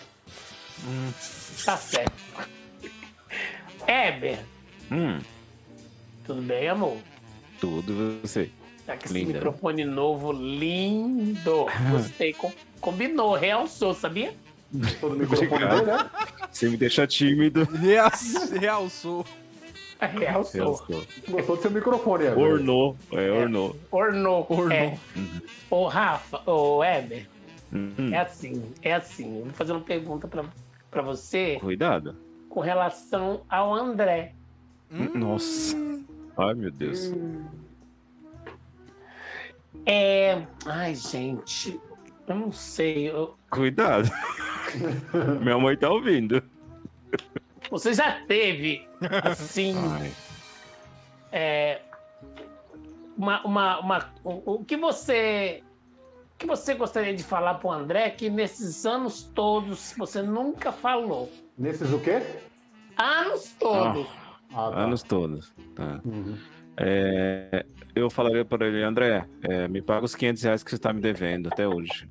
Tá 1.64 1.76
certo. 1.76 2.12
Heber, 3.86 4.38
Hum, 4.90 5.18
tudo 6.26 6.42
bem, 6.42 6.68
amor? 6.68 6.98
tudo 7.60 8.20
você. 8.22 8.50
Tá 8.86 8.96
com 8.96 9.04
esse 9.06 9.14
Linda. 9.14 9.32
microfone 9.34 9.84
novo, 9.84 10.30
lindo. 10.32 11.66
Gostei, 11.90 12.32
com- 12.34 12.52
combinou, 12.80 13.34
realçou, 13.34 13.94
sabia? 13.94 14.34
Todo 15.00 15.16
microfone 15.16 15.66
dele, 15.66 15.82
né? 15.82 16.10
Você 16.50 16.68
me 16.68 16.76
deixa 16.76 17.06
tímido. 17.06 17.64
Real- 17.64 18.10
Realçou. 18.60 19.24
Realçou. 20.06 20.60
Realçou. 20.60 21.04
Gostou 21.28 21.56
do 21.56 21.62
seu 21.62 21.70
microfone, 21.70 22.24
Heber? 22.24 22.38
Ornou. 22.38 22.96
É, 23.12 23.30
ornou. 23.30 23.76
Ornou. 23.90 24.46
Ornou. 24.48 24.70
É. 24.72 24.98
Ô, 25.70 25.86
Rafa, 25.86 26.40
ô, 26.50 26.82
Heber, 26.84 27.28
Hum, 27.72 28.12
é 28.12 28.18
assim, 28.20 28.62
é 28.82 28.94
assim. 28.94 29.38
Eu 29.38 29.44
vou 29.46 29.52
fazer 29.54 29.72
uma 29.72 29.80
pergunta 29.80 30.28
pra, 30.28 30.44
pra 30.90 31.02
você 31.02 31.58
Cuidado. 31.60 32.14
com 32.48 32.60
relação 32.60 33.42
ao 33.48 33.74
André. 33.74 34.32
Nossa. 34.90 35.76
Ai, 36.36 36.54
meu 36.54 36.70
Deus. 36.70 37.12
É. 39.86 40.42
Ai, 40.66 40.94
gente, 40.94 41.80
eu 42.28 42.34
não 42.36 42.52
sei. 42.52 43.10
eu- 43.10 43.34
Cuidado. 43.50 44.08
Minha 45.42 45.58
mãe 45.58 45.76
tá 45.76 45.90
ouvindo. 45.90 46.42
Você 47.70 47.92
já 47.94 48.20
teve, 48.26 48.86
assim, 49.24 49.74
é, 51.32 51.80
uma, 53.16 53.44
uma, 53.44 53.80
uma- 53.80 54.14
o, 54.22 54.54
o 54.54 54.64
que 54.64 54.76
você 54.76 55.62
o 56.34 56.36
que 56.36 56.46
você 56.46 56.74
gostaria 56.74 57.14
de 57.14 57.22
falar 57.22 57.54
pro 57.54 57.70
André 57.70 58.10
que 58.10 58.28
nesses 58.28 58.84
anos 58.84 59.22
todos 59.34 59.94
você 59.96 60.20
nunca 60.20 60.72
falou? 60.72 61.30
Nesses 61.56 61.92
o 61.92 61.98
quê? 62.00 62.22
Anos 62.96 63.54
todos. 63.58 64.06
Ah, 64.52 64.70
tá. 64.70 64.80
Anos 64.80 65.02
todos. 65.02 65.52
Tá. 65.74 66.00
Uhum. 66.04 66.36
É, 66.76 67.64
eu 67.94 68.10
falaria 68.10 68.44
para 68.44 68.66
ele, 68.66 68.82
André, 68.82 69.24
é, 69.42 69.68
me 69.68 69.80
paga 69.80 70.04
os 70.04 70.14
500 70.16 70.42
reais 70.42 70.62
que 70.64 70.70
você 70.70 70.78
tá 70.78 70.92
me 70.92 71.00
devendo 71.00 71.48
até 71.48 71.66
hoje. 71.68 72.06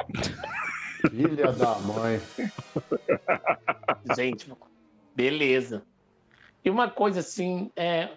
Filha 1.09 1.51
da 1.51 1.75
mãe. 1.79 2.21
Gente, 4.15 4.49
beleza. 5.15 5.83
E 6.63 6.69
uma 6.69 6.89
coisa 6.89 7.19
assim, 7.19 7.71
é, 7.75 8.09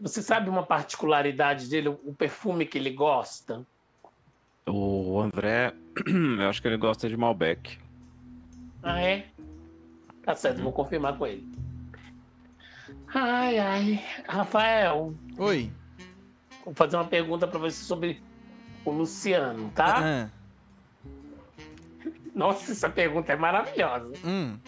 você 0.00 0.22
sabe 0.22 0.48
uma 0.48 0.64
particularidade 0.64 1.68
dele, 1.68 1.88
o 1.88 2.14
perfume 2.14 2.64
que 2.64 2.78
ele 2.78 2.90
gosta? 2.90 3.66
O 4.66 5.20
André, 5.20 5.74
eu 6.40 6.48
acho 6.48 6.62
que 6.62 6.68
ele 6.68 6.76
gosta 6.78 7.08
de 7.08 7.16
Malbec. 7.16 7.78
Ah, 8.82 9.00
é? 9.00 9.26
Tá 10.22 10.34
certo, 10.34 10.62
vou 10.62 10.72
confirmar 10.72 11.18
com 11.18 11.26
ele. 11.26 11.46
Ai, 13.14 13.58
ai. 13.58 14.04
Rafael, 14.26 15.14
Oi. 15.38 15.70
vou 16.64 16.74
fazer 16.74 16.96
uma 16.96 17.04
pergunta 17.06 17.46
pra 17.46 17.58
você 17.58 17.82
sobre 17.84 18.22
o 18.84 18.90
Luciano, 18.90 19.70
tá? 19.74 20.00
Ah, 20.02 20.30
Nossa, 22.34 22.72
essa 22.72 22.88
pergunta 22.88 23.32
é 23.32 23.36
maravilhosa. 23.36 24.12
hum. 24.24 24.58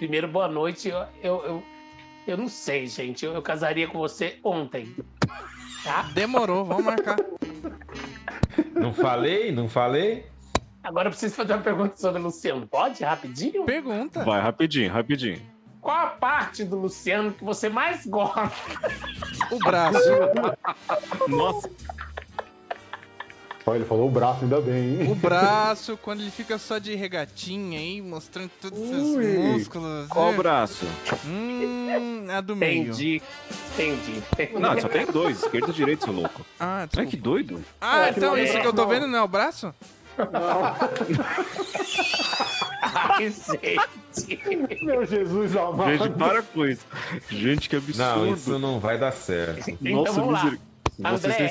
Primeiro, 0.00 0.26
boa 0.26 0.48
noite. 0.48 0.88
Eu, 0.88 1.04
eu, 1.22 1.44
eu, 1.44 1.62
eu 2.26 2.36
não 2.38 2.48
sei, 2.48 2.86
gente. 2.86 3.22
Eu, 3.22 3.34
eu 3.34 3.42
casaria 3.42 3.86
com 3.86 3.98
você 3.98 4.38
ontem. 4.42 4.96
Tá? 5.84 6.08
Demorou, 6.14 6.64
vamos 6.64 6.86
marcar. 6.86 7.18
Não 8.74 8.94
falei? 8.94 9.52
Não 9.52 9.68
falei? 9.68 10.24
Agora 10.82 11.08
eu 11.08 11.10
preciso 11.10 11.34
fazer 11.34 11.52
uma 11.52 11.60
pergunta 11.60 11.98
sobre 11.98 12.18
o 12.18 12.24
Luciano. 12.24 12.66
Pode? 12.66 13.04
Rapidinho? 13.04 13.66
Pergunta. 13.66 14.24
Vai, 14.24 14.40
rapidinho, 14.40 14.90
rapidinho. 14.90 15.42
Qual 15.82 15.98
a 15.98 16.06
parte 16.06 16.64
do 16.64 16.78
Luciano 16.78 17.34
que 17.34 17.44
você 17.44 17.68
mais 17.68 18.06
gosta? 18.06 18.50
O 19.50 19.58
braço. 19.58 19.98
Nossa. 21.28 21.70
Olha, 23.70 23.78
ele 23.78 23.84
falou 23.84 24.08
o 24.08 24.10
braço, 24.10 24.42
ainda 24.42 24.60
bem, 24.60 25.00
hein? 25.02 25.10
O 25.10 25.14
braço, 25.14 25.96
quando 26.02 26.20
ele 26.20 26.30
fica 26.30 26.58
só 26.58 26.78
de 26.78 26.94
regatinha 26.94 27.78
aí, 27.78 28.02
mostrando 28.02 28.50
todos 28.60 28.78
os 28.78 29.16
Ui. 29.16 29.38
músculos. 29.38 30.08
Qual 30.08 30.32
né? 30.32 30.36
braço? 30.38 30.86
Hum, 31.26 32.26
a 32.36 32.40
do 32.40 32.56
meio. 32.56 32.84
Entendi. 32.84 33.22
Entendi. 33.74 34.22
Não, 34.58 34.80
só 34.80 34.88
tem 34.88 35.06
dois, 35.06 35.42
esquerda 35.42 35.70
e 35.70 35.72
direita, 35.72 36.04
seu 36.04 36.12
louco. 36.14 36.44
Ah, 36.58 36.80
Ai, 36.80 36.86
desculpa. 36.86 37.10
que 37.10 37.16
doido. 37.16 37.64
ah 37.80 38.06
É, 38.06 38.10
então 38.10 38.30
não 38.30 38.36
é 38.36 38.44
isso 38.44 38.60
que 38.60 38.66
eu 38.66 38.72
tô 38.72 38.86
vendo 38.86 39.06
não 39.06 39.18
é 39.18 39.22
o 39.22 39.28
braço? 39.28 39.72
Ai, 42.82 43.30
gente. 43.30 44.84
Meu 44.84 45.06
Jesus 45.06 45.56
amado. 45.56 45.90
Gente, 45.96 46.10
para 46.18 46.42
com 46.42 46.66
isso. 46.66 46.84
Gente, 47.28 47.68
que 47.68 47.76
absurdo. 47.76 47.98
Não, 48.02 48.34
isso 48.34 48.58
não 48.58 48.80
vai 48.80 48.98
dar 48.98 49.12
certo. 49.12 49.70
Então 49.80 50.04
vamos 50.12 50.32
lá. 50.32 50.44
miser- 50.44 50.58
Você 50.98 51.28
é 51.28 51.48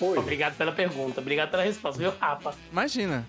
André. 0.00 0.04
censurado. 0.04 0.12
Oi. 0.12 0.18
Obrigado 0.18 0.56
pela 0.56 0.72
pergunta. 0.72 1.20
Obrigado 1.20 1.50
pela 1.50 1.62
resposta, 1.62 1.98
viu, 1.98 2.12
Rafa? 2.18 2.54
Imagina. 2.70 3.26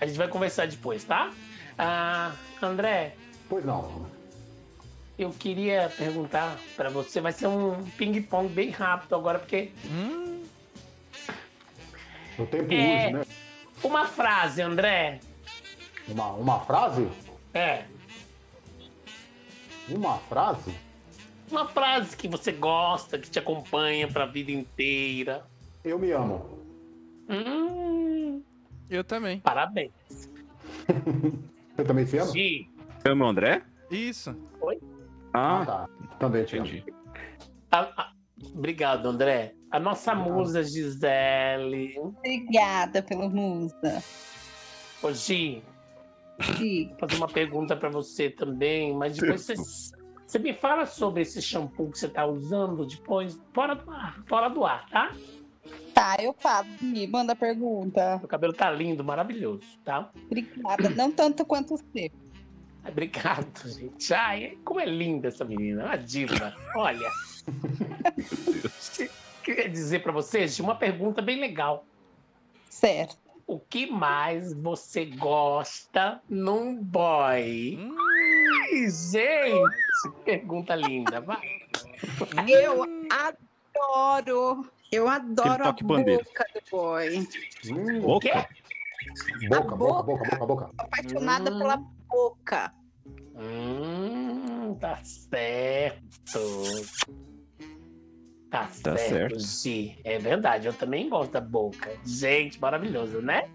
A 0.00 0.06
gente 0.06 0.16
vai 0.16 0.28
conversar 0.28 0.66
depois, 0.66 1.04
tá? 1.04 1.30
Ah, 1.78 2.32
André, 2.62 3.14
Pois 3.48 3.64
não. 3.64 4.06
eu 5.18 5.30
queria 5.30 5.90
perguntar 5.96 6.58
pra 6.76 6.88
você. 6.90 7.20
Vai 7.20 7.32
ser 7.32 7.46
um 7.46 7.82
ping-pong 7.96 8.48
bem 8.48 8.70
rápido 8.70 9.14
agora, 9.14 9.38
porque 9.38 9.70
Hum, 9.86 10.42
O 12.38 12.46
tempo 12.46 12.72
É. 12.72 13.04
urge, 13.06 13.12
né? 13.14 13.26
uma 13.82 14.06
frase, 14.06 14.62
André. 14.62 15.20
Uma, 16.08 16.32
uma 16.32 16.60
frase? 16.60 17.06
É. 17.52 17.84
Uma 19.88 20.18
frase? 20.18 20.72
Uma 21.50 21.66
frase 21.68 22.16
que 22.16 22.28
você 22.28 22.52
gosta, 22.52 23.18
que 23.18 23.28
te 23.28 23.38
acompanha 23.38 24.06
pra 24.08 24.24
vida 24.24 24.52
inteira. 24.52 25.44
Eu 25.84 25.98
me 25.98 26.10
amo. 26.12 26.58
Hum, 27.28 28.42
eu 28.88 29.02
também. 29.04 29.40
parabéns. 29.40 29.92
Você 31.76 31.84
também 31.84 32.06
se 32.06 32.18
ama? 32.18 32.32
Gi, 32.32 32.68
Chama 33.06 33.24
o 33.24 33.28
André? 33.28 33.62
Isso. 33.90 34.36
Ah, 35.32 35.60
Ah, 35.62 35.64
tá. 35.66 35.88
Também 36.18 36.44
te 36.44 36.58
amo. 36.58 36.66
entendi. 36.66 36.84
a- 37.70 38.02
a- 38.02 38.12
obrigado, 38.54 39.06
André. 39.06 39.54
A 39.70 39.78
nossa 39.78 40.14
musa 40.14 40.62
Gisele. 40.64 41.96
Obrigada 41.98 43.00
pela 43.02 43.28
musa. 43.28 44.02
Ô, 45.02 45.12
Gi, 45.12 45.62
Sim. 46.58 46.88
vou 46.88 46.98
fazer 46.98 47.16
uma 47.16 47.28
pergunta 47.28 47.76
pra 47.76 47.88
você 47.88 48.28
também, 48.28 48.92
mas 48.94 49.16
depois 49.16 49.46
você, 49.46 49.54
você 50.26 50.38
me 50.40 50.52
fala 50.52 50.84
sobre 50.84 51.22
esse 51.22 51.40
shampoo 51.40 51.90
que 51.90 51.98
você 51.98 52.08
tá 52.08 52.26
usando 52.26 52.84
depois, 52.84 53.40
fora 53.54 53.74
do 53.76 53.90
ar, 53.90 54.20
fora 54.28 54.48
do 54.48 54.64
ar, 54.64 54.88
tá? 54.90 55.14
Tá, 56.00 56.16
eu 56.18 56.32
falo. 56.32 56.66
Me 56.80 57.06
manda 57.06 57.36
pergunta. 57.36 58.16
Meu 58.16 58.26
cabelo 58.26 58.54
tá 58.54 58.70
lindo, 58.70 59.04
maravilhoso, 59.04 59.60
tá? 59.84 60.10
Obrigada. 60.24 60.88
Não 60.88 61.12
tanto 61.12 61.44
quanto 61.44 61.76
você. 61.76 62.10
Obrigado, 62.88 63.68
gente. 63.68 64.14
Ai, 64.14 64.56
como 64.64 64.80
é 64.80 64.86
linda 64.86 65.28
essa 65.28 65.44
menina, 65.44 65.84
uma 65.84 65.96
diva. 65.96 66.56
Olha, 66.74 67.10
queria 69.44 69.68
dizer 69.68 70.02
pra 70.02 70.10
vocês 70.10 70.58
uma 70.58 70.74
pergunta 70.74 71.20
bem 71.20 71.38
legal. 71.38 71.84
Certo. 72.70 73.18
O 73.46 73.60
que 73.60 73.84
mais 73.84 74.54
você 74.54 75.04
gosta 75.04 76.22
num 76.30 76.82
boy? 76.82 77.76
Hum, 77.78 77.94
Ai, 78.62 78.88
gente, 78.88 80.22
pergunta 80.24 80.74
linda. 80.74 81.20
Vai. 81.20 81.46
Eu 82.48 82.86
adoro. 83.10 84.66
Eu 84.92 85.08
adoro 85.08 85.64
a 85.64 85.72
boca 85.72 86.46
do 86.54 86.60
boy. 86.70 87.26
Hum, 87.66 88.00
Boca? 88.00 88.48
boca, 89.48 89.76
boca, 89.76 90.02
boca, 90.02 90.24
boca, 90.24 90.46
boca. 90.46 90.70
Apaixonada 90.78 91.50
Hum. 91.52 91.58
pela 91.58 91.76
boca. 92.08 92.72
Hum, 93.36 94.74
tá 94.80 94.98
certo. 95.04 96.00
Tá, 98.50 98.66
Tá 98.66 98.68
certo, 98.96 98.98
certo. 98.98 99.38
Gi. 99.38 100.00
É 100.02 100.18
verdade, 100.18 100.66
eu 100.66 100.74
também 100.74 101.08
gosto 101.08 101.30
da 101.30 101.40
boca. 101.40 101.96
Gente, 102.04 102.60
maravilhoso, 102.60 103.20
né? 103.22 103.48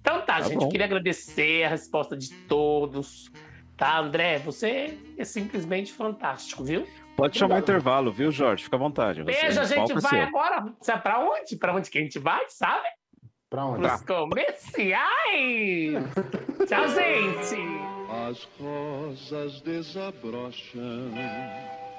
Então 0.00 0.20
tá, 0.20 0.38
Tá 0.38 0.42
gente, 0.42 0.58
bom. 0.58 0.64
eu 0.66 0.70
queria 0.70 0.86
agradecer 0.86 1.64
a 1.64 1.68
resposta 1.68 2.16
de 2.16 2.32
todos. 2.48 3.30
Tá, 3.76 3.98
André, 3.98 4.38
você 4.38 4.98
é 5.18 5.24
simplesmente 5.24 5.92
fantástico, 5.92 6.64
viu? 6.64 6.86
Pode 7.20 7.38
chamar 7.38 7.56
o 7.56 7.58
intervalo, 7.58 8.10
viu, 8.12 8.30
Jorge? 8.32 8.64
Fica 8.64 8.76
à 8.76 8.78
vontade. 8.78 9.22
Você- 9.22 9.40
Beijo, 9.42 9.60
a 9.60 9.64
gente 9.64 9.92
é 9.92 9.94
vai 9.94 10.02
seu. 10.10 10.22
agora. 10.22 10.72
Sabe 10.80 11.02
pra 11.02 11.18
onde? 11.20 11.56
Pra 11.56 11.74
onde 11.74 11.90
que 11.90 11.98
a 11.98 12.02
gente 12.02 12.18
vai, 12.18 12.44
sabe? 12.48 12.86
Pra 13.48 13.64
onde? 13.66 13.86
Pros 13.86 14.02
comerciais. 14.02 15.08
Tchau, 16.68 16.88
gente. 16.88 17.56
as 18.28 18.48
rosas 18.60 19.60
desabrocham 19.62 21.10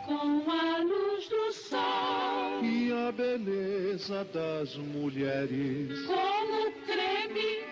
Com 0.06 0.52
a 0.52 0.78
luz 0.80 1.30
do 1.30 1.52
sol, 1.54 2.64
e 2.64 2.92
a 3.08 3.12
beleza 3.12 4.26
das 4.34 4.76
mulheres. 4.78 6.06
como 6.06 6.72
creme 6.86 7.64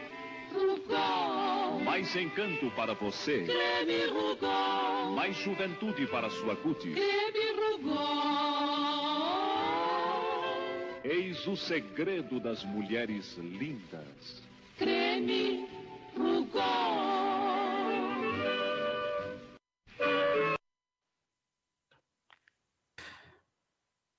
Rugol. 0.51 1.79
Mais 1.83 2.15
encanto 2.15 2.69
para 2.71 2.93
você. 2.93 3.45
Creme 3.45 4.05
Rugol. 4.07 5.15
Mais 5.15 5.35
juventude 5.37 6.07
para 6.07 6.29
sua 6.29 6.55
cutis. 6.55 6.93
Creme 6.93 7.51
Rugol. 7.55 7.99
Eis 11.03 11.47
o 11.47 11.55
segredo 11.55 12.39
das 12.39 12.63
mulheres 12.63 13.37
lindas. 13.37 14.43
Creme 14.77 15.67
Rugol. 16.17 17.19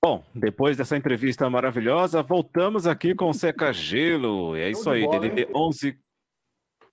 Bom, 0.03 0.25
depois 0.33 0.75
dessa 0.75 0.97
entrevista 0.97 1.47
maravilhosa, 1.47 2.23
voltamos 2.23 2.87
aqui 2.87 3.13
com 3.13 3.29
o 3.29 3.33
Seca 3.33 3.71
Gelo. 3.71 4.55
É 4.55 4.71
isso 4.71 4.89
aí, 4.89 5.07
DDD 5.07 5.41
hein? 5.41 5.47
11. 5.55 5.99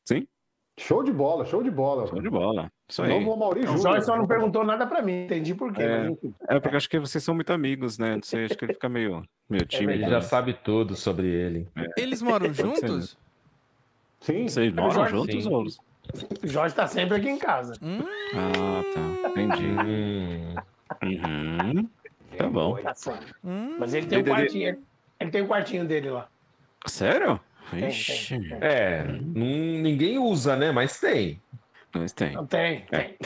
Sim? 0.08 0.26
Show 0.80 1.02
de 1.02 1.12
bola, 1.12 1.44
show 1.44 1.62
de 1.62 1.70
bola. 1.70 2.06
Show 2.06 2.22
de 2.22 2.30
bola. 2.30 2.70
Isso 2.88 3.02
aí. 3.02 3.10
Novo 3.10 3.36
Mauri 3.36 3.60
O 3.60 3.66
Júnior. 3.66 3.82
Jorge 3.82 4.06
só 4.06 4.16
não 4.16 4.26
perguntou 4.26 4.64
nada 4.64 4.86
pra 4.86 5.02
mim, 5.02 5.24
entendi 5.24 5.54
por 5.54 5.72
quê. 5.72 5.82
É, 5.82 6.08
mas 6.08 6.18
é 6.48 6.60
porque 6.60 6.76
acho 6.76 6.88
que 6.88 6.98
vocês 6.98 7.22
são 7.22 7.34
muito 7.34 7.52
amigos, 7.52 7.98
né? 7.98 8.14
Não 8.14 8.22
sei, 8.22 8.44
acho 8.46 8.56
que 8.56 8.64
ele 8.64 8.72
fica 8.74 8.88
meio, 8.88 9.22
meio 9.50 9.66
tímido. 9.66 9.92
Ele 9.92 10.08
já 10.08 10.22
sabe 10.22 10.54
tudo 10.54 10.94
sobre 10.96 11.26
ele. 11.26 11.68
Eles 11.96 12.22
moram 12.22 12.46
né? 12.48 12.54
juntos? 12.54 13.18
Sim. 14.20 14.48
Vocês 14.48 14.72
moram 14.72 14.92
Jorge, 14.92 15.10
juntos 15.16 15.44
sim. 15.44 15.50
ou... 15.52 15.64
O 16.42 16.46
Jorge 16.46 16.74
tá 16.74 16.86
sempre 16.86 17.16
aqui 17.18 17.28
em 17.28 17.38
casa. 17.38 17.74
Ah, 17.82 18.82
tá. 18.94 19.28
Entendi. 19.30 19.66
Hum, 19.66 20.54
Uhum. 21.02 21.88
Tá 22.36 22.48
bom. 22.48 22.76
Tá. 22.76 22.94
Hum, 23.44 23.76
Mas 23.78 23.92
ele 23.94 24.06
tem 24.06 24.20
um 24.20 24.24
quartinho. 24.24 24.68
Ele, 24.68 24.78
ele 25.20 25.30
tem 25.30 25.42
um 25.42 25.46
quartinho 25.46 25.84
dele 25.84 26.10
lá. 26.10 26.28
Sério? 26.86 27.38
Ixi. 27.72 28.28
tem, 28.38 28.48
tem. 28.48 28.58
é, 28.60 29.04
não- 29.04 29.82
ninguém 29.82 30.18
usa, 30.18 30.56
né? 30.56 30.70
Mas 30.72 30.98
tem. 31.00 31.40
Mas 31.94 32.12
tem. 32.12 32.32
Não 32.34 32.46
tem, 32.46 32.84
É. 32.92 32.98
tem. 32.98 33.16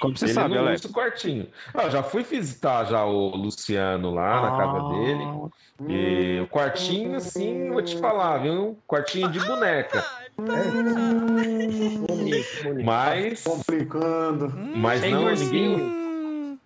Como 0.00 0.16
você 0.18 0.26
ele 0.26 0.32
sabe, 0.34 0.54
não 0.54 0.60
Alex? 0.62 0.80
usa 0.84 0.90
o 0.90 0.92
quartinho. 0.94 1.46
Ah, 1.72 1.88
já 1.88 2.02
fui 2.02 2.22
visitar 2.22 2.84
já 2.84 3.04
o 3.04 3.28
Luciano 3.36 4.10
lá 4.12 4.42
na 4.42 4.56
casa 4.56 4.78
Ah. 4.78 4.88
dele. 4.90 5.24
E 5.88 6.40
o 6.42 6.46
quartinho, 6.48 7.16
assim, 7.16 7.70
vou 7.70 7.80
te 7.82 7.96
falar, 7.98 8.38
viu? 8.38 8.78
Quartinho 8.86 9.30
de 9.30 9.40
boneca. 9.40 10.04
Bonito, 10.36 12.06
bonito. 12.06 12.84
Mas, 12.84 13.42
Complicando. 13.44 14.52
mas 14.76 15.00
Sem 15.00 15.12
não, 15.12 15.24
ursinho. 15.24 15.78
ninguém, 15.78 16.60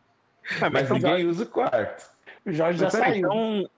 Ah, 0.61 0.71
mas 0.71 0.91
ninguém 0.91 1.27
usa 1.27 1.45
o 1.45 1.47
quarto. 1.47 2.11
O 2.47 2.53
Jorge 2.53 2.79
já 2.79 2.87
Mas 2.87 2.93
saiu. 2.95 3.17
então, 3.19 3.71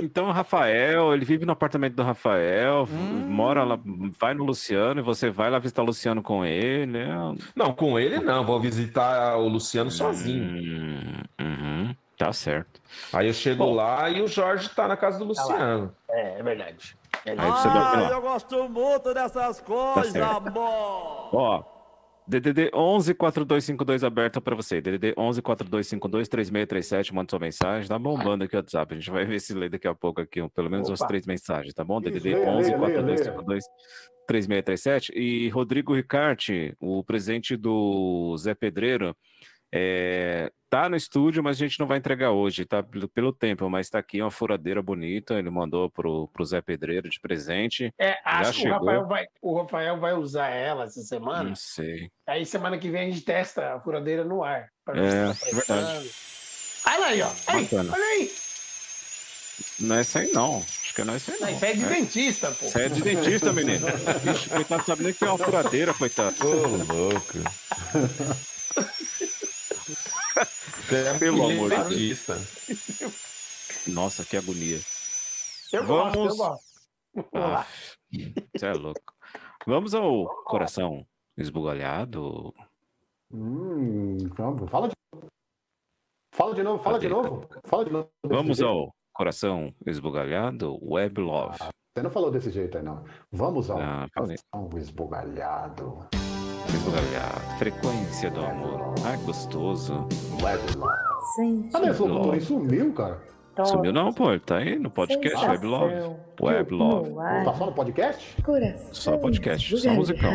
então 0.00 0.26
o 0.26 0.32
Rafael, 0.32 1.14
ele 1.14 1.24
vive 1.24 1.44
no 1.46 1.52
apartamento 1.52 1.94
do 1.94 2.02
Rafael, 2.02 2.86
mora 3.28 3.62
lá, 3.64 3.78
vai 4.18 4.34
no 4.34 4.44
Luciano 4.44 5.00
e 5.00 5.02
você 5.02 5.30
vai 5.30 5.50
lá 5.50 5.58
visitar 5.58 5.82
o 5.82 5.86
Luciano 5.86 6.22
com 6.22 6.44
ele. 6.44 6.98
é- 6.98 7.34
Não, 7.54 7.72
com 7.72 7.98
ele 7.98 8.18
não, 8.20 8.44
vou 8.44 8.58
visitar 8.60 9.36
o 9.36 9.46
Luciano 9.48 9.90
sozinho. 9.90 10.44
Hum, 10.44 11.22
uhum, 11.40 11.96
tá 12.18 12.32
certo. 12.32 12.80
Aí 13.12 13.26
eu 13.28 13.34
chego 13.34 13.64
Bom. 13.64 13.74
lá 13.74 14.08
e 14.10 14.20
o 14.22 14.26
Jorge 14.28 14.68
tá 14.70 14.86
na 14.88 14.96
casa 14.96 15.18
do 15.18 15.24
Luciano. 15.24 15.94
É, 16.10 16.38
é 16.40 16.42
verdade. 16.42 16.96
Aí 17.24 17.36
você 17.36 17.68
dorme 17.68 18.02
lá. 18.10 18.20
gosto 18.20 18.68
muito 18.68 19.14
dessas 19.14 19.60
coisas, 19.60 20.10
certo. 20.12 20.48
amor. 20.48 21.28
Ó, 21.34 21.62
DDD 22.26 22.70
11 22.72 23.14
4252 23.14 24.04
aberto 24.04 24.40
pra 24.40 24.54
você. 24.54 24.80
DDD 24.80 25.14
11 25.16 25.42
4252 25.42 26.28
3637, 26.28 27.14
manda 27.14 27.30
sua 27.30 27.38
mensagem. 27.38 27.88
Tá 27.88 27.98
bombando 27.98 28.44
aqui 28.44 28.54
o 28.54 28.58
WhatsApp. 28.58 28.94
A 28.94 28.98
gente 28.98 29.10
vai 29.10 29.24
ver 29.24 29.40
se 29.40 29.54
lê 29.54 29.68
daqui 29.68 29.88
a 29.88 29.94
pouco 29.94 30.20
aqui, 30.20 30.46
pelo 30.50 30.70
menos 30.70 30.88
umas 30.88 31.00
Opa. 31.00 31.08
três 31.08 31.26
mensagens, 31.26 31.74
tá 31.74 31.84
bom? 31.84 32.00
Isso, 32.00 32.10
DDD 32.10 32.34
leia, 32.34 32.48
11 32.48 32.70
leia, 32.70 32.76
leia, 32.76 32.78
4252 32.78 33.64
3637 34.26 35.12
e 35.14 35.48
Rodrigo 35.48 35.94
Ricarte, 35.94 36.74
o 36.80 37.02
presidente 37.02 37.56
do 37.56 38.36
Zé 38.38 38.54
Pedreiro, 38.54 39.16
é, 39.74 40.52
tá 40.68 40.88
no 40.88 40.96
estúdio, 40.96 41.42
mas 41.42 41.56
a 41.56 41.60
gente 41.60 41.80
não 41.80 41.86
vai 41.86 41.96
entregar 41.98 42.30
hoje, 42.30 42.64
tá? 42.66 42.82
Pelo, 42.82 43.08
pelo 43.08 43.32
tempo, 43.32 43.68
mas 43.70 43.88
tá 43.88 43.98
aqui 43.98 44.20
uma 44.20 44.30
furadeira 44.30 44.82
bonita. 44.82 45.34
Ele 45.38 45.48
mandou 45.48 45.90
pro, 45.90 46.28
pro 46.28 46.44
Zé 46.44 46.60
Pedreiro 46.60 47.08
de 47.08 47.18
presente. 47.20 47.92
É, 47.98 48.18
acho 48.24 48.60
que 48.60 48.68
o. 48.68 48.72
Rafael, 48.72 49.06
vai, 49.06 49.26
o 49.40 49.60
Rafael 49.60 49.98
vai 49.98 50.12
usar 50.12 50.48
ela 50.48 50.84
essa 50.84 51.00
semana. 51.02 51.44
Não 51.50 51.56
sei. 51.56 52.10
Aí 52.26 52.44
semana 52.44 52.76
que 52.78 52.90
vem 52.90 53.08
a 53.08 53.10
gente 53.10 53.24
testa 53.24 53.74
a 53.74 53.80
furadeira 53.80 54.24
no 54.24 54.44
ar. 54.44 54.68
pra 54.84 54.94
É, 54.96 55.00
tá 55.00 55.32
verdade. 55.32 55.50
prestando. 55.50 56.10
Olha 56.86 57.06
aí, 57.06 57.22
ó. 57.22 57.30
Aí, 57.46 57.68
olha 57.72 58.04
aí. 58.04 58.32
Não 59.80 59.96
é 59.96 60.00
isso 60.00 60.18
aí, 60.18 60.32
não. 60.32 60.58
Acho 60.58 60.94
que 60.94 61.04
não 61.04 61.14
é 61.14 61.16
isso 61.16 61.30
aí, 61.32 61.40
não. 61.40 61.48
Isso 61.50 61.64
aí 61.64 61.70
é 61.70 61.74
de 61.74 61.84
dentista, 61.86 62.50
pô. 62.50 62.66
Isso 62.66 62.78
aí 62.78 62.84
é 62.84 62.88
de 62.88 63.02
dentista, 63.02 63.52
menino. 63.52 63.86
Vixe, 64.22 64.48
coitado, 64.50 64.84
sabe 64.84 65.02
nem 65.04 65.12
que 65.12 65.18
tem 65.20 65.28
uma 65.28 65.38
furadeira, 65.38 65.94
coitado. 65.94 66.34
Ô, 66.44 66.92
louco. 66.92 67.38
Pelo 71.18 71.44
amor 71.50 71.70
de 71.88 72.08
Deus. 72.08 72.26
Nossa, 73.88 74.24
que 74.24 74.36
agonia. 74.36 74.78
Eu 75.72 75.86
Vamos. 75.86 76.14
gosto, 76.14 76.28
eu 76.32 76.36
gosto. 76.36 76.64
Vamos 77.32 77.50
lá. 77.50 77.66
Você 78.56 78.66
é 78.66 78.72
louco. 78.74 79.00
Vamos 79.66 79.94
ao 79.94 80.26
coração 80.44 81.06
esbugalhado. 81.36 82.52
Hum, 83.32 84.18
fala 84.70 84.88
de 84.88 84.94
Fala 86.34 86.54
de 86.54 86.62
novo, 86.62 86.82
fala 86.82 86.98
de 86.98 87.08
novo. 87.08 87.48
Fala 87.64 87.84
de 87.84 87.90
novo. 87.90 88.10
Vamos 88.24 88.56
jeito. 88.58 88.68
ao 88.70 88.94
coração 89.12 89.74
esbugalhado, 89.86 90.78
Web 90.82 91.20
Love. 91.20 91.58
Você 91.94 92.02
não 92.02 92.10
falou 92.10 92.30
desse 92.30 92.50
jeito 92.50 92.78
aí, 92.78 92.82
não. 92.84 93.04
Vamos 93.30 93.68
ao 93.70 93.78
Ah, 93.78 94.06
ao 94.50 94.70
esbugalhado. 94.78 96.08
Frequência 97.58 98.30
do 98.30 98.40
amor. 98.44 98.94
Ai, 99.04 99.16
gostoso. 99.18 100.06
Esse 100.08 101.76
locutor? 101.78 102.08
Love. 102.08 102.28
Ele 102.36 102.40
sumiu, 102.40 102.92
cara. 102.92 103.20
Sumiu 103.64 103.92
não, 103.92 104.12
pô. 104.12 104.30
Ele 104.30 104.40
tá 104.40 104.56
aí 104.58 104.78
no 104.78 104.90
podcast 104.90 105.46
Web 105.46 105.66
Love. 105.66 106.16
Web 106.40 106.74
Love. 106.74 107.10
No 107.10 107.20
ar, 107.20 107.44
Tá 107.44 107.54
só 107.54 107.66
no 107.66 107.72
podcast? 107.72 108.42
coração 108.42 108.94
Só 108.94 109.18
podcast, 109.18 109.76
só 109.78 109.90
musicão. 109.90 110.30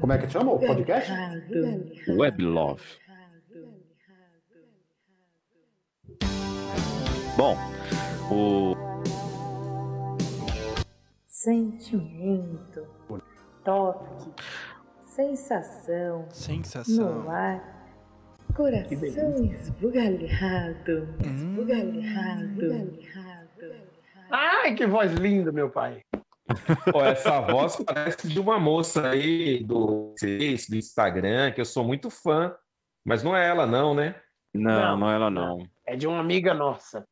Como 0.00 0.12
é 0.12 0.18
que 0.18 0.28
chama 0.30 0.52
o 0.52 0.58
podcast? 0.58 1.12
Esbugalhado. 1.12 2.20
Web 2.20 2.44
Love. 2.44 2.82
Bom, 7.36 7.56
o 8.30 8.74
Sentimento, 11.26 12.86
toque, 13.62 14.30
sensação, 15.16 16.26
Sensação. 16.30 17.22
no 17.22 17.30
ar, 17.30 17.58
coração 18.54 19.34
esbugalhado, 19.46 21.08
esbugalhado. 21.24 22.86
Ai, 24.30 24.74
que 24.74 24.86
voz 24.86 25.12
linda, 25.14 25.50
meu 25.50 25.70
pai. 25.70 26.02
Pô, 26.92 27.02
essa 27.02 27.40
voz 27.40 27.76
parece 27.82 28.28
de 28.28 28.38
uma 28.38 28.58
moça 28.60 29.08
aí 29.08 29.64
do 29.64 30.14
do 30.68 30.76
Instagram, 30.76 31.50
que 31.52 31.62
eu 31.62 31.64
sou 31.64 31.82
muito 31.82 32.10
fã. 32.10 32.54
Mas 33.02 33.22
não 33.22 33.34
é 33.34 33.48
ela, 33.48 33.66
não, 33.66 33.94
né? 33.94 34.16
Não, 34.52 34.70
Não, 34.80 34.96
não 34.98 35.10
é 35.10 35.14
ela 35.14 35.30
não. 35.30 35.66
É 35.86 35.96
de 35.96 36.06
uma 36.06 36.20
amiga 36.20 36.52
nossa, 36.52 37.06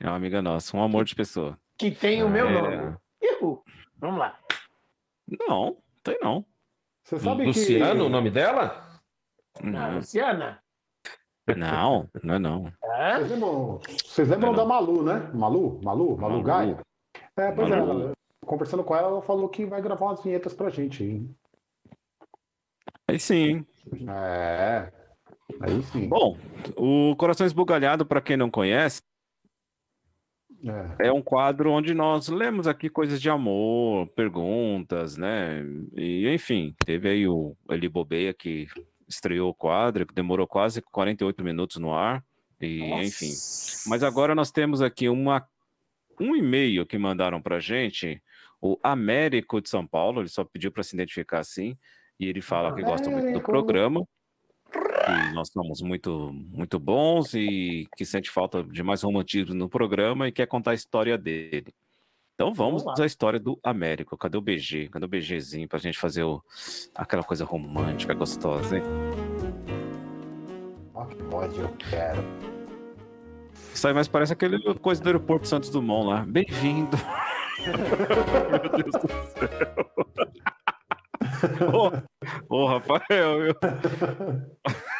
É 0.00 0.06
uma 0.08 0.16
amiga 0.16 0.42
nossa, 0.42 0.76
um 0.76 0.82
amor 0.82 1.04
de 1.04 1.14
pessoa. 1.14 1.56
que 1.78 1.90
tem 1.92 2.22
o 2.24 2.28
meu 2.28 2.48
É. 2.48 2.52
nome. 2.52 2.96
Ihu. 3.22 3.62
Vamos 3.98 4.18
lá. 4.18 4.38
Não, 5.48 5.76
tem 6.02 6.18
não. 6.20 6.44
Você 7.04 7.18
sabe 7.20 7.44
Luciano, 7.44 8.02
o 8.02 8.06
que. 8.06 8.12
nome 8.12 8.30
dela? 8.30 8.82
Ah, 9.58 9.62
Não, 9.62 9.94
Luciana. 9.96 10.58
não, 11.56 12.08
não 12.22 12.34
é 12.34 12.38
não. 12.38 12.72
Hã? 12.82 13.18
Vocês 13.18 13.30
lembram, 13.30 13.80
vocês 14.04 14.28
lembram 14.28 14.50
Não. 14.52 14.56
da 14.56 14.64
Malu, 14.64 15.02
né? 15.02 15.30
Malu? 15.34 15.80
Malu? 15.84 16.16
Malu, 16.16 16.18
Malu. 16.18 16.42
Gaia? 16.42 16.78
É, 17.36 17.52
pois 17.52 17.70
é, 17.70 17.76
Malu. 17.76 18.00
ela- 18.00 18.12
conversando 18.46 18.82
com 18.84 18.94
ela, 18.96 19.08
ela 19.08 19.22
falou 19.22 19.48
que 19.48 19.64
vai 19.66 19.80
gravar 19.82 20.06
umas 20.06 20.22
vinhetas 20.22 20.54
pra 20.54 20.70
gente. 20.70 21.04
hein? 21.04 21.36
Aí 23.08 23.18
sim, 23.18 23.34
hein? 23.34 23.66
É. 24.08 24.90
Aí 25.60 25.82
sim. 25.84 26.08
Bom, 26.08 26.36
o 26.76 27.14
Coração 27.16 27.46
Esbugalhado, 27.46 28.06
para 28.06 28.20
quem 28.22 28.36
não 28.36 28.50
conhece, 28.50 29.02
É. 30.98 31.08
é 31.08 31.12
um 31.12 31.20
quadro 31.20 31.70
onde 31.70 31.92
nós 31.92 32.28
lemos 32.28 32.66
aqui 32.66 32.88
coisas 32.88 33.20
de 33.20 33.28
amor, 33.28 34.06
perguntas, 34.08 35.16
né? 35.16 35.62
E 35.94 36.28
enfim, 36.28 36.74
teve 36.84 37.08
aí 37.08 37.28
o 37.28 37.54
Eli 37.68 37.88
Bobeia 37.88 38.32
que 38.32 38.66
estreou 39.06 39.50
o 39.50 39.54
quadro, 39.54 40.06
que 40.06 40.14
demorou 40.14 40.46
quase 40.46 40.80
48 40.80 41.44
minutos 41.44 41.76
no 41.76 41.92
ar. 41.92 42.24
E 42.60 42.82
enfim. 42.82 43.32
Mas 43.86 44.02
agora 44.02 44.34
nós 44.34 44.50
temos 44.50 44.80
aqui 44.80 45.08
uma, 45.08 45.46
um 46.18 46.34
e-mail 46.34 46.86
que 46.86 46.96
mandaram 46.96 47.42
pra 47.42 47.60
gente, 47.60 48.22
o 48.60 48.78
Américo 48.82 49.60
de 49.60 49.68
São 49.68 49.86
Paulo, 49.86 50.22
ele 50.22 50.28
só 50.28 50.44
pediu 50.44 50.72
para 50.72 50.82
se 50.82 50.96
identificar 50.96 51.40
assim. 51.40 51.76
E 52.18 52.26
ele 52.26 52.40
fala 52.40 52.74
que 52.74 52.82
gosta 52.82 53.10
muito 53.10 53.32
do 53.32 53.42
programa, 53.42 54.06
que 55.04 55.34
nós 55.34 55.48
somos 55.48 55.82
muito, 55.82 56.32
muito 56.32 56.78
bons 56.78 57.34
e 57.34 57.88
que 57.96 58.04
sente 58.04 58.30
falta 58.30 58.62
de 58.62 58.82
mais 58.82 59.02
romantismo 59.02 59.54
no 59.54 59.68
programa 59.68 60.28
e 60.28 60.32
quer 60.32 60.46
contar 60.46 60.72
a 60.72 60.74
história 60.74 61.18
dele. 61.18 61.74
Então 62.34 62.52
vamos 62.52 62.82
Vamos 62.82 63.00
à 63.00 63.06
história 63.06 63.38
do 63.38 63.58
Américo. 63.62 64.16
Cadê 64.16 64.36
o 64.36 64.40
BG? 64.40 64.88
Cadê 64.88 65.04
o 65.04 65.08
BGzinho 65.08 65.68
pra 65.68 65.78
gente 65.78 65.98
fazer 65.98 66.24
o, 66.24 66.42
aquela 66.94 67.22
coisa 67.22 67.44
romântica, 67.44 68.12
gostosa, 68.12 68.76
hein? 68.76 68.82
Ódio 71.32 71.62
eu 71.62 71.68
quero. 71.76 72.22
Isso 73.72 73.86
aí 73.86 73.94
mais 73.94 74.08
parece 74.08 74.32
aquele 74.32 74.60
coisa 74.74 75.02
do 75.02 75.06
aeroporto 75.08 75.46
Santos 75.46 75.70
Dumont 75.70 76.08
lá. 76.08 76.24
Bem-vindo. 76.26 76.96
Meu 77.64 78.82
Deus 78.82 78.94
do 78.94 79.08
céu. 79.32 79.94
Ô, 82.48 82.56
ô, 82.56 82.66
Rafael, 82.66 83.46
eu... 83.46 83.54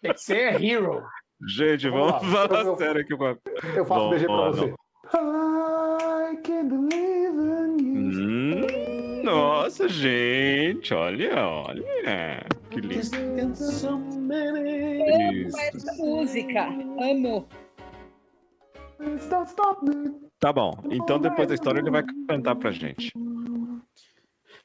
Tem 0.00 0.12
que 0.12 0.20
ser 0.20 0.62
hero. 0.62 1.02
gente, 1.48 1.88
vamos 1.88 2.12
Vamos 2.20 2.32
lá, 2.32 2.48
falar 2.48 2.64
eu- 2.64 2.76
sério 2.76 3.00
aqui. 3.00 3.12
Eu 3.76 3.84
faço 3.86 4.00
Bom, 4.00 4.10
BG 4.10 4.24
pra 4.26 4.34
ó, 4.34 4.50
você. 4.52 4.66
não. 4.66 4.74
I 6.32 6.36
can 6.36 6.68
believe 6.68 7.36
in 7.36 7.76
you. 7.84 7.92
Hum, 8.22 9.22
nossa, 9.24 9.88
gente, 9.88 10.94
olha, 10.94 11.44
olha. 11.46 12.46
Que 12.70 12.80
lindo. 12.80 13.00
Essa 13.00 13.90
música. 15.98 16.62
Amo. 17.00 17.48
Stop, 19.18 19.46
stop 19.48 19.84
me. 19.84 20.12
Tá 20.38 20.52
bom. 20.52 20.72
Então, 20.90 21.18
depois 21.18 21.48
da 21.48 21.54
história, 21.54 21.80
ele 21.80 21.90
vai 21.90 22.04
cantar 22.28 22.54
pra 22.56 22.70
gente. 22.70 23.10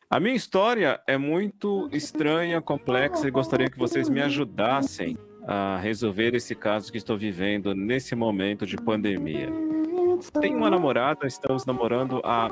A 0.09 0.21
minha 0.21 0.35
história 0.35 1.01
é 1.05 1.17
muito 1.17 1.89
estranha, 1.91 2.61
complexa 2.61 3.27
e 3.27 3.31
gostaria 3.31 3.69
que 3.69 3.77
vocês 3.77 4.07
me 4.07 4.21
ajudassem 4.21 5.17
a 5.45 5.77
resolver 5.77 6.33
esse 6.33 6.55
caso 6.55 6.89
que 6.89 6.97
estou 6.97 7.17
vivendo 7.17 7.75
nesse 7.75 8.15
momento 8.15 8.65
de 8.65 8.77
pandemia. 8.77 9.49
Tenho 10.39 10.59
uma 10.59 10.69
namorada, 10.69 11.27
estamos 11.27 11.65
namorando 11.65 12.21
há 12.23 12.49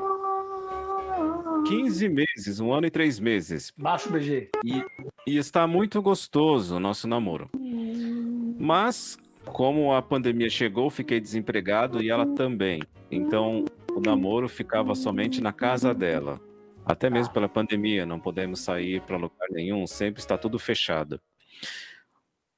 15 1.66 2.08
meses, 2.10 2.60
um 2.60 2.74
ano 2.74 2.88
e 2.88 2.90
três 2.90 3.18
meses. 3.18 3.72
Baixo 3.74 4.12
BG. 4.12 4.50
E, 4.62 4.84
e 5.26 5.38
está 5.38 5.66
muito 5.66 6.02
gostoso 6.02 6.76
o 6.76 6.80
nosso 6.80 7.08
namoro. 7.08 7.48
Mas, 8.60 9.16
como 9.46 9.94
a 9.94 10.02
pandemia 10.02 10.50
chegou, 10.50 10.90
fiquei 10.90 11.18
desempregado 11.20 12.02
e 12.02 12.10
ela 12.10 12.26
também. 12.26 12.82
Então, 13.10 13.64
o 13.92 14.00
namoro 14.00 14.46
ficava 14.46 14.94
somente 14.94 15.40
na 15.40 15.54
casa 15.54 15.94
dela. 15.94 16.38
Até 16.86 17.10
mesmo 17.10 17.34
pela 17.34 17.48
pandemia, 17.48 18.06
não 18.06 18.20
podemos 18.20 18.60
sair 18.60 19.02
para 19.02 19.16
lugar 19.16 19.48
nenhum, 19.50 19.88
sempre 19.88 20.20
está 20.20 20.38
tudo 20.38 20.56
fechado. 20.56 21.20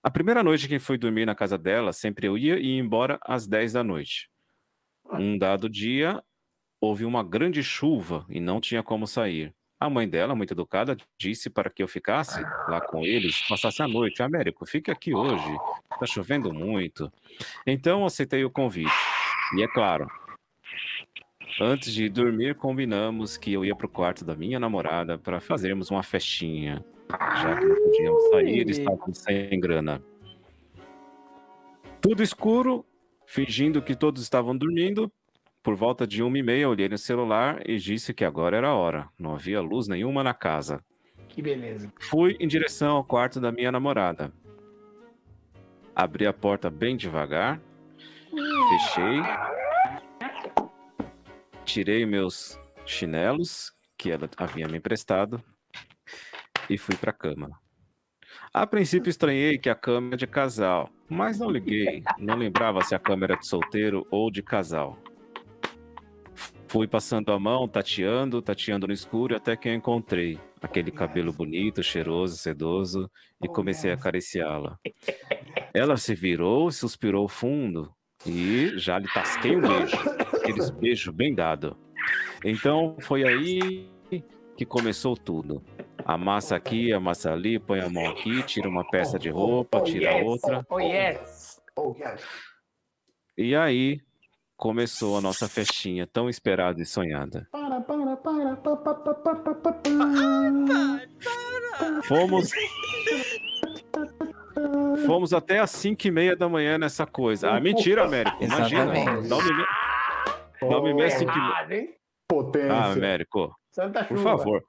A 0.03 0.11
primeira 0.11 0.43
noite 0.43 0.69
que 0.69 0.79
fui 0.79 0.99
dormir 0.99 1.25
na 1.25 1.35
casa 1.35 1.57
dela, 1.57 1.95
sempre 1.95 2.27
eu 2.27 2.37
ia 2.37 2.59
e 2.59 2.75
ia 2.75 2.79
embora 2.79 3.19
às 3.23 3.47
10 3.47 3.73
da 3.73 3.83
noite. 3.83 4.31
Um 5.11 5.39
dado 5.39 5.67
dia, 5.67 6.23
houve 6.79 7.07
uma 7.07 7.25
grande 7.25 7.63
chuva 7.63 8.27
e 8.29 8.39
não 8.39 8.61
tinha 8.61 8.83
como 8.83 9.07
sair. 9.07 9.55
A 9.81 9.89
mãe 9.89 10.07
dela, 10.07 10.35
muito 10.35 10.53
educada, 10.53 10.95
disse 11.19 11.49
para 11.49 11.71
que 11.71 11.83
eu 11.83 11.89
ficasse 11.89 12.43
lá 12.69 12.83
com 12.83 13.05
eles, 13.05 13.41
passasse 13.49 13.81
a 13.81 13.89
noite. 13.89 14.23
Américo, 14.23 14.67
fique 14.67 14.91
aqui 14.91 15.15
hoje, 15.15 15.57
está 15.91 16.05
chovendo 16.05 16.53
muito. 16.53 17.11
Então 17.67 18.05
aceitei 18.05 18.45
o 18.45 18.51
convite. 18.51 18.93
E 19.57 19.63
é 19.63 19.69
claro, 19.69 20.07
antes 21.61 21.93
de 21.93 22.09
dormir, 22.09 22.55
combinamos 22.55 23.37
que 23.37 23.53
eu 23.53 23.65
ia 23.65 23.75
para 23.75 23.87
o 23.87 23.91
quarto 23.91 24.25
da 24.25 24.35
minha 24.35 24.59
namorada 24.61 25.19
para 25.19 25.41
fazermos 25.41 25.91
uma 25.91 26.03
festinha, 26.03 26.85
já 27.11 27.57
que 27.57 27.67
não 27.67 27.77
podíamos 27.77 28.31
sair 28.31 28.69
e 28.69 28.71
estávamos 28.71 29.19
sem 29.19 29.61
grana. 29.61 30.03
Tudo 32.01 32.23
escuro, 32.23 32.85
fingindo 33.27 33.83
que 33.83 33.95
todos 33.95 34.23
estavam 34.23 34.57
dormindo. 34.57 35.11
Por 35.63 35.75
volta 35.75 36.07
de 36.07 36.23
uma 36.23 36.39
e 36.39 36.43
meia, 36.43 36.69
olhei 36.69 36.89
no 36.89 36.97
celular 36.97 37.61
e 37.69 37.77
disse 37.77 38.15
que 38.15 38.25
agora 38.25 38.57
era 38.57 38.69
a 38.69 38.75
hora. 38.75 39.09
Não 39.19 39.35
havia 39.35 39.61
luz 39.61 39.89
nenhuma 39.89 40.23
na 40.23 40.33
casa. 40.33 40.83
Que 41.29 41.43
beleza. 41.43 41.93
Fui 42.01 42.37
em 42.41 42.47
direção 42.47 42.97
ao 42.97 43.05
quarto 43.05 43.41
da 43.41 43.53
minha 43.53 43.71
namorada. 43.71 44.33
Abri 45.95 46.27
a 46.27 46.33
porta 46.33 46.71
bem 46.71 46.97
devagar, 46.97 47.61
fechei, 48.31 49.21
tirei 51.69 52.07
meus 52.07 52.59
chinelos 52.87 53.73
que 53.99 54.11
ela 54.11 54.29
havia 54.39 54.67
me 54.67 54.79
emprestado 54.79 55.45
e 56.69 56.79
fui 56.79 56.97
para 56.97 57.11
a 57.11 57.15
cama. 57.15 57.51
A 58.55 58.67
princípio 58.67 59.11
estranhei 59.11 59.59
que 59.59 59.69
a 59.69 59.75
cama 59.75 60.09
era 60.09 60.17
de 60.17 60.27
casal, 60.27 60.89
mas 61.11 61.39
não 61.39 61.51
liguei, 61.51 62.03
não 62.19 62.37
lembrava 62.37 62.83
se 62.83 62.95
a 62.95 62.99
cama 62.99 63.27
era 63.27 63.37
de 63.37 63.47
solteiro 63.47 64.07
ou 64.11 64.31
de 64.31 64.43
casal. 64.43 64.99
Fui 66.69 66.89
passando 66.89 67.33
a 67.33 67.39
mão, 67.39 67.69
tateando, 67.69 68.41
tateando 68.41 68.87
no 68.87 68.93
escuro, 68.95 69.37
até 69.37 69.55
que 69.55 69.69
eu 69.69 69.75
encontrei 69.75 70.41
aquele 70.63 70.91
cabelo 70.91 71.35
bonito, 71.35 71.83
cheiroso, 71.83 72.39
sedoso, 72.39 73.11
e 73.43 73.47
comecei 73.47 73.91
a 73.91 73.95
acariciá-la. 73.95 74.79
Ela 75.75 75.99
se 75.99 76.15
virou, 76.15 76.73
suspirou 76.73 77.29
fundo 77.29 77.95
e 78.27 78.77
já 78.77 78.99
lhe 78.99 79.09
tasquei 79.13 79.57
um 79.57 79.61
beijo, 79.61 79.97
aqueles 80.35 80.71
beijos 80.71 81.15
bem 81.15 81.35
dado. 81.35 81.77
Então 82.45 82.97
foi 83.01 83.25
aí 83.25 83.91
que 84.57 84.65
começou 84.65 85.17
tudo. 85.17 85.63
Amassa 86.05 86.57
aqui, 86.57 86.93
amassa 86.93 87.33
ali, 87.33 87.59
põe 87.59 87.81
a 87.81 87.89
mão 87.89 88.09
aqui, 88.09 88.43
tira 88.45 88.69
uma 88.69 88.89
peça 88.89 89.19
de 89.19 89.29
roupa, 89.29 89.81
tira 89.83 90.17
outra. 90.25 90.65
Oh, 90.71 90.81
yes. 90.81 91.61
Oh, 91.77 91.95
yes. 91.97 92.23
E 93.37 93.55
aí 93.55 94.01
começou 94.57 95.17
a 95.17 95.21
nossa 95.21 95.49
festinha 95.49 96.07
tão 96.07 96.29
esperada 96.29 96.81
e 96.83 96.87
sonhada. 96.87 97.47
Para, 97.53 97.81
para, 97.81 98.17
para, 98.17 98.57
pa, 98.57 98.77
pa, 98.77 98.95
pa, 98.95 99.15
pa, 99.15 99.35
pa, 99.35 99.55
pa, 99.55 99.73
pa. 99.73 99.89
Fomos. 102.05 102.51
Fomos 105.07 105.33
até 105.33 105.59
às 105.61 105.71
5 105.71 106.07
e 106.07 106.11
meia 106.11 106.37
da 106.37 106.49
manhã 106.49 106.79
nessa 106.79 107.07
coisa. 107.07 107.51
Ah, 107.51 107.61
mentira, 107.61 108.05
Américo. 108.05 108.43
Imagina. 108.43 108.97
Exatamente. 108.97 109.29
Não 109.29 109.39
me, 109.43 109.67
não 110.71 110.83
me 110.83 110.95
meça 110.95 111.19
5 111.19 111.33
e 111.33 111.67
meia. 111.69 111.89
Potência. 112.29 112.73
Ah, 112.73 112.93
Américo. 112.93 113.55
Santa 113.73 114.05
Por 114.05 114.17
chuva. 114.19 114.37
favor. 114.39 114.63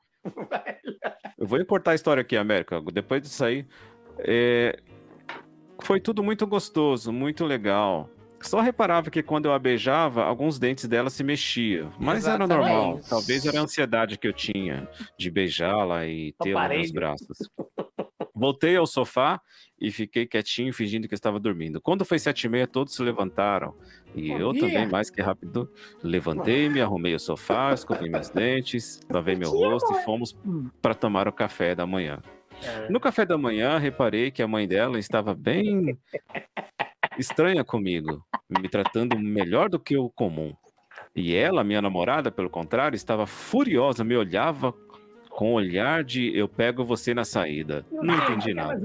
Eu 1.38 1.48
vou 1.48 1.60
importar 1.60 1.92
a 1.92 1.96
história 1.96 2.22
aqui, 2.22 2.38
América. 2.38 2.82
Depois 2.94 3.22
disso 3.22 3.44
aí. 3.44 3.66
é, 4.20 4.78
Foi 5.82 6.00
tudo 6.00 6.24
muito 6.24 6.46
gostoso, 6.46 7.12
muito 7.12 7.46
legal. 7.46 8.10
Só 8.42 8.62
reparava 8.62 9.10
que 9.10 9.22
quando 9.22 9.46
eu 9.48 9.54
a 9.54 9.60
beijava, 9.60 10.24
alguns 10.24 10.58
dentes 10.60 10.86
dela 10.88 11.10
se 11.10 11.24
mexiam. 11.24 11.92
Mas 12.00 12.26
era 12.26 12.46
Exatamente. 12.46 12.58
normal. 12.74 13.00
Talvez 13.10 13.46
era 13.46 13.60
a 13.60 13.64
ansiedade 13.64 14.18
que 14.18 14.28
eu 14.28 14.32
tinha 14.34 14.88
de 15.18 15.30
beijá-la 15.30 16.06
e 16.06 16.34
tê-la 16.42 16.70
nos 16.70 16.92
braços. 16.92 17.38
Voltei 18.40 18.78
ao 18.78 18.88
sofá 18.88 19.42
e 19.80 19.92
fiquei 19.92 20.26
quietinho, 20.26 20.74
fingindo 20.74 21.08
que 21.08 21.14
estava 21.14 21.40
dormindo. 21.40 21.82
Quando 21.82 22.06
foi 22.06 22.18
sete 22.18 22.46
e 22.46 22.50
meia, 22.50 22.66
todos 22.66 22.96
se 22.96 23.04
levantaram. 23.04 23.76
E 24.16 24.32
eu 24.32 24.54
Bom 24.54 24.60
também, 24.60 24.78
dia. 24.78 24.88
mais 24.88 25.10
que 25.10 25.22
rápido, 25.22 25.70
levantei-me, 26.02 26.82
arrumei 26.82 27.14
o 27.14 27.20
sofá, 27.20 27.74
escovei 27.74 28.10
meus 28.10 28.30
dentes, 28.30 29.02
lavei 29.10 29.36
meu 29.36 29.52
rosto 29.52 29.94
e 29.94 30.04
fomos 30.04 30.36
para 30.82 30.96
tomar 30.96 31.28
o 31.28 31.34
café 31.34 31.76
da 31.76 31.86
manhã. 31.86 32.22
No 32.90 33.00
café 33.00 33.26
da 33.26 33.38
manhã, 33.38 33.78
reparei 33.78 34.32
que 34.32 34.42
a 34.42 34.48
mãe 34.48 34.68
dela 34.68 34.98
estava 34.98 35.34
bem 35.34 35.98
estranha 37.20 37.64
comigo, 37.64 38.26
me 38.50 38.70
tratando 38.70 39.20
melhor 39.20 39.70
do 39.70 39.80
que 39.80 39.98
o 39.98 40.10
comum. 40.10 40.54
E 41.16 41.36
ela, 41.36 41.64
minha 41.64 41.82
namorada, 41.82 42.32
pelo 42.32 42.50
contrário, 42.50 42.96
estava 42.96 43.26
furiosa, 43.26 44.04
me 44.04 44.16
olhava 44.16 44.74
com 45.30 45.52
um 45.52 45.54
olhar 45.54 46.04
de 46.04 46.36
eu 46.38 46.48
pego 46.50 46.84
você 46.84 47.14
na 47.14 47.24
saída. 47.24 47.86
Não 47.92 48.16
entendi 48.16 48.54
nada. 48.54 48.82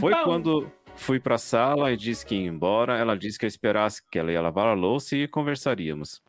Foi 0.00 0.14
quando 0.24 0.70
fui 0.96 1.20
para 1.20 1.36
a 1.36 1.38
sala 1.38 1.92
e 1.92 1.96
disse 1.96 2.26
que 2.26 2.34
ia 2.34 2.48
embora. 2.48 2.96
Ela 2.96 3.16
disse 3.16 3.38
que 3.38 3.44
eu 3.44 3.48
esperasse 3.48 4.02
que 4.10 4.18
ela 4.18 4.32
ia 4.32 4.40
lavar 4.40 4.66
a 4.66 4.74
louça 4.74 5.16
e 5.16 5.28
conversaríamos. 5.28 6.22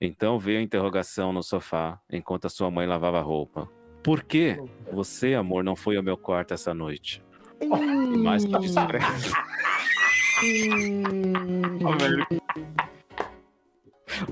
Então 0.00 0.38
veio 0.38 0.58
a 0.58 0.62
interrogação 0.62 1.32
no 1.32 1.42
sofá, 1.42 2.00
enquanto 2.10 2.46
a 2.46 2.50
sua 2.50 2.70
mãe 2.70 2.86
lavava 2.86 3.18
a 3.18 3.22
roupa. 3.22 3.68
Por 4.02 4.24
que 4.24 4.56
você, 4.90 5.34
amor, 5.34 5.62
não 5.62 5.76
foi 5.76 5.96
ao 5.96 6.02
meu 6.02 6.16
quarto 6.16 6.54
essa 6.54 6.72
noite? 6.72 7.22
E 7.60 7.66
mais 7.66 8.44
que 8.44 8.58
discreto. 8.58 9.06
Américo. 11.86 12.42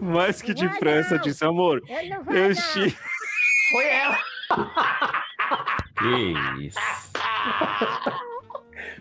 Mais 0.01 0.41
que 0.43 0.55
depressa, 0.55 1.19
disse, 1.19 1.45
amor. 1.45 1.83
Eu 2.31 2.55
não. 2.55 2.93
Foi 3.71 3.87
ela. 3.87 4.19
Que 5.99 6.65
isso. 6.67 6.79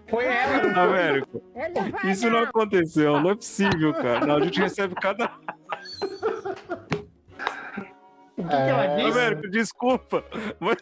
Foi 0.09 0.25
ela. 0.25 0.83
Américo, 0.83 1.41
Ele 1.55 2.11
isso 2.11 2.29
não 2.29 2.39
aconteceu, 2.39 3.19
não 3.19 3.31
é 3.31 3.35
possível, 3.35 3.93
cara. 3.93 4.25
Não, 4.25 4.35
a 4.37 4.41
gente 4.41 4.59
recebe 4.59 4.95
cada. 4.95 5.31
O 8.37 8.43
que, 8.43 8.47
que 8.47 8.53
ela 8.53 8.87
disse? 8.95 9.11
Américo, 9.19 9.49
desculpa. 9.49 10.23
Mas, 10.59 10.77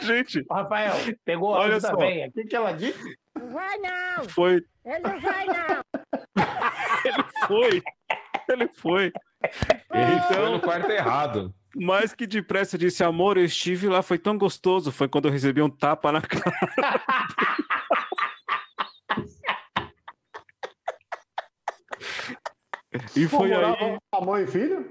gente, 0.02 0.44
Rafael, 0.50 0.94
pegou 1.24 1.54
a 1.54 1.60
Olha 1.60 1.80
só. 1.80 1.96
velha. 1.96 2.28
O 2.28 2.32
que, 2.32 2.44
que 2.44 2.56
ela 2.56 2.72
disse? 2.72 3.16
Não 3.38 3.50
vai 3.52 3.78
não. 3.78 4.28
foi, 4.28 4.60
Ele 4.84 4.98
não 5.00 5.20
vai 5.20 5.46
não. 5.46 5.82
foi. 7.46 7.82
Ele 8.48 8.68
foi. 8.76 9.12
Ele 9.44 10.20
foi 10.20 10.36
Então, 10.36 10.52
no 10.52 10.60
quarto 10.60 10.90
errado. 10.90 11.54
Mais 11.76 12.14
que 12.14 12.26
depressa 12.26 12.78
disse, 12.78 13.02
amor, 13.02 13.36
eu 13.36 13.44
estive 13.44 13.88
lá, 13.88 14.02
foi 14.02 14.18
tão 14.18 14.36
gostoso. 14.38 14.92
Foi 14.92 15.08
quando 15.08 15.26
eu 15.26 15.32
recebi 15.32 15.60
um 15.62 15.70
tapa 15.70 16.12
na 16.12 16.20
cara. 16.20 16.52
E 23.16 23.26
foi 23.26 23.52
aí, 23.52 23.98
A 24.12 24.20
mãe 24.20 24.44
e 24.44 24.46
filho? 24.46 24.86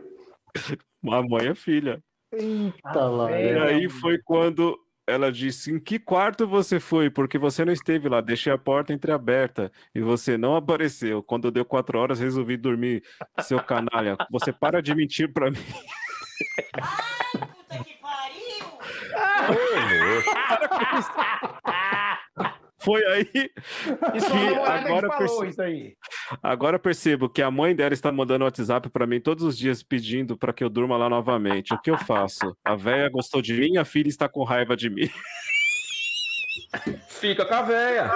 a 1.10 1.22
mãe 1.22 1.52
e 1.52 1.56
filha. 1.56 2.04
Eita 2.32 3.06
lá. 3.06 3.32
E 3.32 3.58
aí 3.60 3.90
foi 3.90 4.18
quando 4.20 4.78
ela 5.08 5.32
disse: 5.32 5.72
Em 5.72 5.80
que 5.80 6.00
quarto 6.00 6.48
você 6.48 6.80
foi? 6.80 7.10
Porque 7.10 7.38
você 7.38 7.64
não 7.64 7.72
esteve 7.74 8.10
lá, 8.10 8.20
deixei 8.22 8.52
a 8.52 8.58
porta 8.58 8.94
entreaberta 8.94 9.72
e 9.96 10.02
você 10.02 10.38
não 10.38 10.56
apareceu. 10.56 11.24
Quando 11.24 11.52
deu 11.52 11.64
quatro 11.66 11.98
horas, 12.00 12.20
resolvi 12.20 12.58
dormir, 12.58 13.04
seu 13.42 13.62
canalha. 13.64 14.18
Você 14.32 14.52
para 14.52 14.82
de 14.82 14.94
mentir 14.96 15.32
pra 15.32 15.50
mim. 15.50 15.58
Foi 22.84 23.02
aí 23.06 23.30
Isso 24.14 24.28
que 24.28 24.32
foi 24.32 24.56
a 24.58 24.84
que 24.84 24.89
agora, 24.89 25.08
falou 25.08 25.46
isso 25.46 25.62
aí. 25.62 25.96
agora 26.41 26.78
percebo 26.78 27.30
que 27.30 27.41
a 27.41 27.50
mãe 27.50 27.74
dela 27.74 27.94
está 27.94 28.12
mandando 28.12 28.44
WhatsApp 28.44 28.89
pra 28.89 29.08
mim 29.08 29.22
todos 29.22 29.46
os 29.46 29.58
dias 29.58 29.82
pedindo 29.82 30.38
pra 30.38 30.52
que 30.52 30.62
eu 30.64 30.70
durma 30.70 30.98
lá 30.98 31.10
novamente. 31.10 31.74
O 31.74 31.80
que 31.80 31.89
eu 31.89 31.98
faço? 31.98 32.56
A 32.64 32.76
véia 32.76 33.10
gostou 33.10 33.41
de 33.41 33.54
mim, 33.54 33.78
a 33.78 33.86
filha 33.86 34.10
está 34.10 34.28
com 34.28 34.44
raiva 34.44 34.76
de 34.76 34.89
mim. 34.89 35.10
Fica 37.08 37.46
com 37.46 37.54
a 37.54 37.62
véia. 37.62 38.12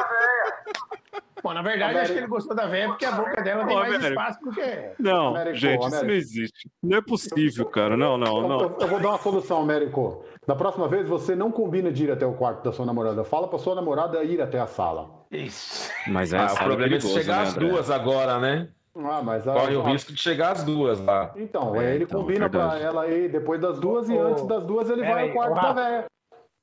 Bom, 1.47 1.53
na 1.53 1.61
verdade, 1.61 1.97
acho 1.99 2.11
que 2.11 2.17
ele 2.19 2.27
gostou 2.27 2.53
da 2.53 2.65
velha 2.67 2.89
porque 2.89 3.05
a 3.05 3.11
boca 3.13 3.41
dela 3.41 3.65
tem 3.65 3.75
mais 3.77 3.95
Américo. 3.95 4.21
espaço 4.21 4.39
do 4.43 4.51
que. 4.51 4.91
Não, 4.99 5.27
Américo, 5.29 5.55
gente, 5.55 5.79
isso 5.79 5.89
não 5.89 5.97
Américo. 5.99 6.11
existe. 6.11 6.69
Não 6.83 6.97
é 6.97 7.01
possível, 7.01 7.65
cara. 7.67 7.95
Não, 7.95 8.17
não, 8.17 8.41
Eu, 8.41 8.47
não. 8.49 8.61
eu- 8.61 8.77
eu 8.81 8.87
vou 8.87 8.99
dar 8.99 9.09
uma 9.09 9.17
solução, 9.17 9.61
Américo. 9.61 10.25
Da 10.45 10.55
próxima 10.55 10.89
vez, 10.89 11.07
você 11.07 11.35
não 11.35 11.49
combina 11.49 11.89
de 11.89 12.03
ir 12.03 12.11
até 12.11 12.25
o 12.25 12.33
quarto 12.33 12.63
da 12.63 12.73
sua 12.73 12.85
namorada. 12.85 13.23
Fala 13.23 13.47
pra 13.47 13.57
sua 13.59 13.75
namorada 13.75 14.21
ir 14.23 14.41
até 14.41 14.59
a 14.59 14.67
sala. 14.67 15.09
Isso. 15.31 15.89
Mas 16.07 16.33
é 16.33 16.37
Ah, 16.39 16.47
o 16.51 16.55
problema 16.57 16.83
é 16.83 16.85
de 16.85 16.89
perigoso, 16.97 17.13
chegar 17.13 17.37
né, 17.37 17.41
às 17.43 17.53
duas 17.53 17.89
agora, 17.89 18.39
né? 18.39 18.67
Ah, 18.95 19.21
mas 19.23 19.47
a- 19.47 19.53
Corre 19.53 19.75
o 19.75 19.83
risco 19.83 20.11
de 20.11 20.19
chegar 20.19 20.51
às 20.53 20.63
duas 20.63 20.99
lá. 20.99 21.31
Então, 21.35 21.75
É, 21.75 21.79
aí 21.79 21.95
ele 21.95 22.03
então, 22.05 22.19
combina 22.21 22.49
pra 22.49 22.67
verdade. 22.69 22.83
ela 22.83 23.07
ir 23.07 23.29
depois 23.29 23.61
das 23.61 23.79
duas 23.79 24.09
e 24.09 24.13
Ô, 24.13 24.21
antes 24.27 24.45
das 24.47 24.63
duas 24.65 24.89
ele 24.89 25.01
vai 25.01 25.23
aí, 25.23 25.27
ao 25.29 25.33
quarto 25.35 25.53
da 25.61 25.71
véia. 25.73 26.05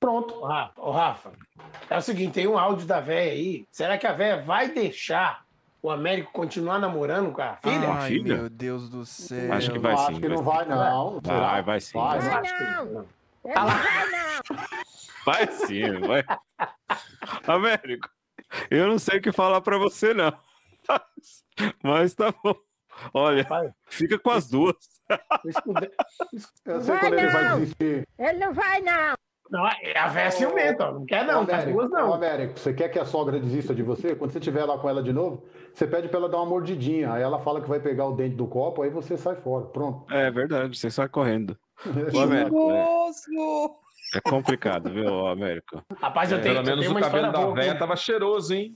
Pronto. 0.04 0.34
Ô, 0.34 0.44
Rafa, 0.46 0.80
ô, 0.82 0.90
Rafa, 0.90 1.32
é 1.88 1.96
o 1.96 2.02
seguinte, 2.02 2.34
tem 2.34 2.46
um 2.46 2.58
áudio 2.58 2.86
da 2.86 3.00
véia 3.00 3.32
aí. 3.32 3.66
Será 3.70 3.96
que 3.96 4.06
a 4.06 4.12
véia 4.12 4.42
vai 4.42 4.68
deixar 4.68 5.46
o 5.82 5.90
Américo 5.90 6.30
continuar 6.30 6.78
namorando 6.78 7.32
com 7.32 7.40
a 7.40 7.56
filha? 7.56 7.88
Ai, 7.90 8.10
filha? 8.10 8.36
meu 8.36 8.50
Deus 8.50 8.90
do 8.90 9.06
céu. 9.06 9.50
Acho 9.54 9.72
que 9.72 9.78
vai 9.78 9.94
acho 9.94 10.06
sim. 10.08 10.20
que 10.20 10.28
não 10.28 10.42
vai 10.42 10.66
não. 10.66 11.14
sim. 11.14 11.20
Vai, 11.24 11.62
vai 11.62 11.80
sim. 11.80 11.98
Vai, 11.98 12.18
Vai, 12.20 12.34
acho 12.38 12.54
não. 12.62 12.84
não. 12.84 13.06
Não 13.46 13.66
vai 13.66 14.10
não. 14.10 14.56
vai 15.24 15.46
sim, 15.52 16.00
vai. 16.00 16.24
Américo, 17.46 18.10
eu 18.70 18.86
não 18.86 18.98
sei 18.98 19.20
o 19.20 19.22
que 19.22 19.32
falar 19.32 19.62
pra 19.62 19.78
você, 19.78 20.12
não. 20.12 20.34
Mas 21.82 22.14
tá 22.14 22.30
bom. 22.44 22.54
Olha, 23.14 23.42
Vai. 23.44 23.70
fica 23.86 24.18
com 24.18 24.30
as 24.30 24.48
duas. 24.48 24.76
Eu 26.66 26.80
sei 26.82 26.94
Vai 26.94 27.00
quando 27.00 27.14
ele 27.14 27.28
vai 27.28 27.44
não. 27.44 27.58
desistir. 27.60 28.08
Ele 28.18 28.38
não 28.38 28.52
vai 28.52 28.80
não. 28.82 29.14
Não, 29.50 29.66
é 29.68 29.98
a 29.98 30.08
véia 30.08 30.30
ciumenta. 30.30 30.90
Não 30.90 31.04
quer 31.04 31.24
não, 31.26 31.44
tá 31.44 31.56
Américo, 31.56 31.78
duas 31.78 31.92
ô, 31.92 31.94
não. 31.94 32.14
Américo, 32.14 32.58
você 32.58 32.72
quer 32.72 32.88
que 32.88 32.98
a 32.98 33.04
sogra 33.04 33.38
desista 33.38 33.74
de 33.74 33.82
você? 33.82 34.14
Quando 34.16 34.30
você 34.32 34.38
estiver 34.38 34.64
lá 34.64 34.78
com 34.78 34.88
ela 34.88 35.02
de 35.02 35.12
novo, 35.12 35.44
você 35.72 35.86
pede 35.86 36.08
pra 36.08 36.18
ela 36.18 36.28
dar 36.28 36.38
uma 36.38 36.46
mordidinha. 36.46 37.12
Aí 37.12 37.22
ela 37.22 37.38
fala 37.38 37.60
que 37.60 37.68
vai 37.68 37.78
pegar 37.78 38.06
o 38.06 38.16
dente 38.16 38.36
do 38.36 38.46
copo, 38.46 38.82
aí 38.82 38.90
você 38.90 39.16
sai 39.18 39.36
fora. 39.36 39.66
Pronto. 39.66 40.12
É 40.12 40.30
verdade, 40.30 40.76
você 40.78 40.90
sai 40.90 41.08
correndo. 41.08 41.56
Ô, 42.14 42.20
Américo, 42.20 42.70
é, 42.70 44.18
é 44.18 44.20
complicado, 44.20 44.90
viu, 44.90 45.26
Américo? 45.26 45.82
Rapaz, 46.00 46.32
eu 46.32 46.40
tenho, 46.40 46.54
Pelo 46.54 46.66
menos 46.66 46.80
tenho 46.80 46.90
o 46.92 46.94
uma 46.94 47.00
cabelo 47.00 47.26
história 47.26 47.32
da 47.40 47.46
boa. 47.46 47.54
véia 47.54 47.78
tava 47.78 47.96
cheiroso, 47.96 48.54
hein? 48.54 48.74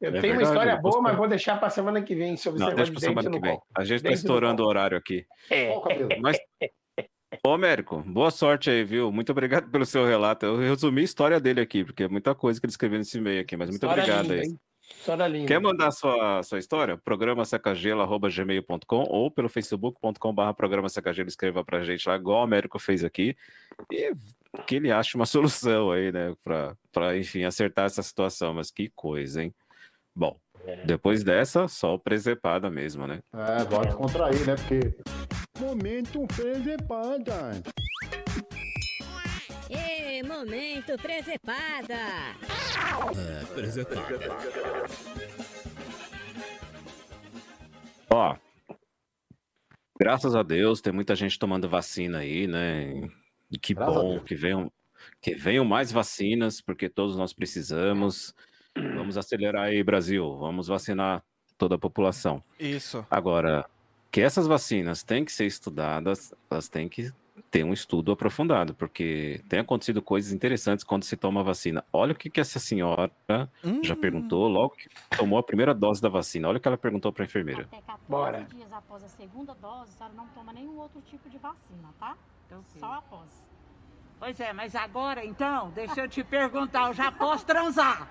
Eu 0.00 0.08
É 0.08 0.20
tenho 0.20 0.32
uma 0.34 0.38
verdade, 0.38 0.48
história 0.48 0.70
eu 0.72 0.80
boa, 0.82 0.92
gostei. 0.94 1.02
mas 1.02 1.16
vou 1.16 1.28
deixar 1.28 1.60
pra 1.60 1.70
semana 1.70 2.02
que 2.02 2.14
vem 2.14 2.36
sobre 2.36 2.60
Não, 2.60 2.74
deixa 2.74 2.90
dente 2.90 3.00
semana 3.04 3.30
que 3.30 3.38
vem. 3.40 3.54
copo. 3.54 3.66
A 3.76 3.84
gente 3.84 4.02
tá 4.02 4.08
no 4.08 4.14
estourando 4.14 4.62
o 4.62 4.66
horário 4.66 4.96
aqui. 4.96 5.24
É, 5.50 5.66
Qual 5.68 5.78
o 5.78 5.82
cabelo? 5.82 6.08
Mas, 6.20 6.38
ô 7.46 7.52
Américo, 7.52 8.02
boa 8.06 8.30
sorte 8.30 8.70
aí, 8.70 8.84
viu? 8.84 9.10
Muito 9.10 9.30
obrigado 9.32 9.70
pelo 9.70 9.86
seu 9.86 10.06
relato. 10.06 10.46
Eu 10.46 10.56
resumi 10.56 11.00
a 11.00 11.04
história 11.04 11.40
dele 11.40 11.60
aqui, 11.60 11.84
porque 11.84 12.04
é 12.04 12.08
muita 12.08 12.34
coisa 12.34 12.60
que 12.60 12.66
ele 12.66 12.70
escreveu 12.72 12.98
nesse 12.98 13.18
e-mail 13.18 13.40
aqui, 13.40 13.56
mas 13.56 13.68
muito 13.70 13.82
História 13.82 14.02
obrigado 14.02 14.22
linda, 14.22 14.34
aí. 14.34 14.48
hein? 14.48 14.58
História 14.92 15.26
linda. 15.28 15.46
Quer 15.46 15.60
mandar 15.60 15.90
sua, 15.92 16.42
sua 16.42 16.58
história? 16.58 16.98
Programa 16.98 17.44
secagelo.gmail.com 17.44 19.04
ou 19.08 19.30
pelo 19.30 19.48
facebook.com.br 19.48 20.52
programa 20.56 20.88
secagelo. 20.88 21.28
Escreva 21.28 21.64
pra 21.64 21.84
gente 21.84 22.08
lá, 22.08 22.16
igual 22.16 22.40
o 22.40 22.44
Américo 22.44 22.78
fez 22.78 23.04
aqui. 23.04 23.36
E 23.90 24.12
que 24.66 24.74
ele 24.76 24.90
ache 24.90 25.14
uma 25.14 25.26
solução 25.26 25.92
aí, 25.92 26.10
né? 26.10 26.34
Pra, 26.42 26.76
pra 26.92 27.16
enfim, 27.16 27.44
acertar 27.44 27.86
essa 27.86 28.02
situação. 28.02 28.52
Mas 28.52 28.70
que 28.70 28.90
coisa, 28.94 29.44
hein? 29.44 29.54
Bom, 30.14 30.36
depois 30.84 31.22
dessa, 31.22 31.68
só 31.68 31.94
o 31.94 31.98
presepada 31.98 32.68
mesmo, 32.68 33.06
né? 33.06 33.20
É, 33.32 33.64
vai 33.64 33.86
descontrair, 33.86 34.44
né? 34.44 34.56
Porque 34.56 34.92
Momento 35.60 36.26
presepada. 36.26 37.62
Ê, 39.68 40.22
momento 40.22 40.96
presepada. 40.96 41.94
É, 43.14 43.44
presepada. 43.54 44.38
Ó, 48.08 48.36
graças 49.98 50.34
a 50.34 50.42
Deus 50.42 50.80
tem 50.80 50.94
muita 50.94 51.14
gente 51.14 51.38
tomando 51.38 51.68
vacina 51.68 52.20
aí, 52.20 52.46
né? 52.46 53.10
E 53.50 53.58
que 53.58 53.74
Graças 53.74 53.94
bom 53.94 54.18
que 54.20 54.34
venham, 54.34 54.72
que 55.20 55.34
venham 55.34 55.66
mais 55.66 55.92
vacinas, 55.92 56.62
porque 56.62 56.88
todos 56.88 57.18
nós 57.18 57.34
precisamos. 57.34 58.34
Vamos 58.74 59.18
acelerar 59.18 59.64
aí, 59.64 59.84
Brasil. 59.84 60.38
Vamos 60.38 60.68
vacinar 60.68 61.22
toda 61.58 61.74
a 61.74 61.78
população. 61.78 62.42
Isso. 62.58 63.06
Agora, 63.10 63.68
que 64.10 64.20
essas 64.20 64.46
vacinas 64.46 65.02
têm 65.02 65.24
que 65.24 65.32
ser 65.32 65.46
estudadas, 65.46 66.34
elas 66.50 66.68
têm 66.68 66.88
que 66.88 67.12
ter 67.50 67.64
um 67.64 67.72
estudo 67.72 68.12
aprofundado, 68.12 68.74
porque 68.74 69.42
tem 69.48 69.58
acontecido 69.58 70.00
coisas 70.00 70.32
interessantes 70.32 70.84
quando 70.84 71.04
se 71.04 71.16
toma 71.16 71.40
a 71.40 71.42
vacina. 71.42 71.84
Olha 71.92 72.12
o 72.12 72.14
que, 72.14 72.30
que 72.30 72.40
essa 72.40 72.58
senhora 72.58 73.10
já 73.82 73.96
perguntou 73.96 74.46
logo 74.46 74.76
que 74.76 74.88
tomou 75.16 75.38
a 75.38 75.42
primeira 75.42 75.74
dose 75.74 76.00
da 76.00 76.08
vacina. 76.08 76.48
Olha 76.48 76.58
o 76.58 76.60
que 76.60 76.68
ela 76.68 76.78
perguntou 76.78 77.12
para 77.12 77.24
a 77.24 77.26
enfermeira. 77.26 77.62
Até 77.62 77.80
14 77.80 78.04
Bora. 78.08 78.44
dias 78.44 78.72
após 78.72 79.02
a 79.02 79.08
segunda 79.08 79.54
dose, 79.54 79.90
a 79.90 79.96
senhora 79.96 80.14
não 80.14 80.28
toma 80.28 80.52
nenhum 80.52 80.78
outro 80.78 81.00
tipo 81.02 81.28
de 81.28 81.38
vacina, 81.38 81.92
tá? 81.98 82.16
Só 82.78 82.94
após. 82.94 83.49
Pois 84.20 84.38
é, 84.38 84.52
mas 84.52 84.76
agora 84.76 85.24
então, 85.24 85.70
deixa 85.70 86.02
eu 86.02 86.08
te 86.08 86.22
perguntar, 86.22 86.88
eu 86.88 86.94
já 86.94 87.10
posso 87.10 87.46
transar? 87.46 88.06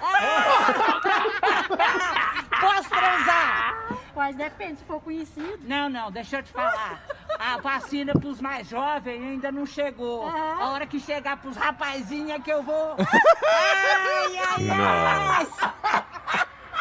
posso 2.60 2.88
transar? 2.88 3.88
Mas 4.14 4.36
depende, 4.36 4.78
se 4.78 4.84
for 4.84 5.00
conhecido. 5.00 5.58
Não, 5.62 5.88
não, 5.88 6.12
deixa 6.12 6.38
eu 6.38 6.44
te 6.44 6.52
falar. 6.52 7.02
A 7.40 7.58
vacina 7.58 8.12
pros 8.12 8.40
mais 8.40 8.68
jovens 8.68 9.20
ainda 9.20 9.50
não 9.50 9.66
chegou. 9.66 10.28
A 10.28 10.70
hora 10.70 10.86
que 10.86 11.00
chegar 11.00 11.36
pros 11.38 11.56
rapazinhos 11.56 12.30
é 12.30 12.38
que 12.38 12.52
eu 12.52 12.62
vou. 12.62 12.94
Ai, 13.44 14.38
ai, 14.38 14.70
ai! 14.70 16.04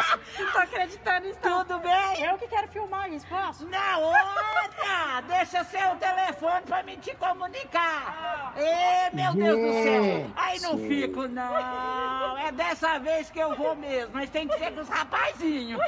Tô 0.53 0.59
acreditando 0.59 1.27
não. 1.43 1.65
Tudo 1.65 1.79
bem? 1.79 2.23
Eu 2.23 2.37
que 2.37 2.47
quero 2.47 2.67
filmar 2.67 3.11
isso, 3.11 3.25
posso? 3.27 3.67
Na 3.67 3.97
hora! 3.97 5.21
Deixa 5.27 5.63
seu 5.65 5.95
telefone 5.95 6.61
pra 6.65 6.83
me 6.83 6.97
te 6.97 7.15
comunicar. 7.15 8.53
Ê, 8.55 9.15
meu 9.15 9.33
Deus 9.33 9.57
do 9.57 9.83
céu! 9.83 10.31
Aí 10.35 10.59
não 10.59 10.77
fico, 10.77 11.27
não. 11.27 12.37
É 12.37 12.51
dessa 12.51 12.99
vez 12.99 13.29
que 13.29 13.39
eu 13.39 13.55
vou 13.55 13.75
mesmo, 13.75 14.11
mas 14.13 14.29
tem 14.29 14.47
que 14.47 14.57
ser 14.57 14.73
com 14.73 14.81
os 14.81 14.89
rapazinhos. 14.89 15.81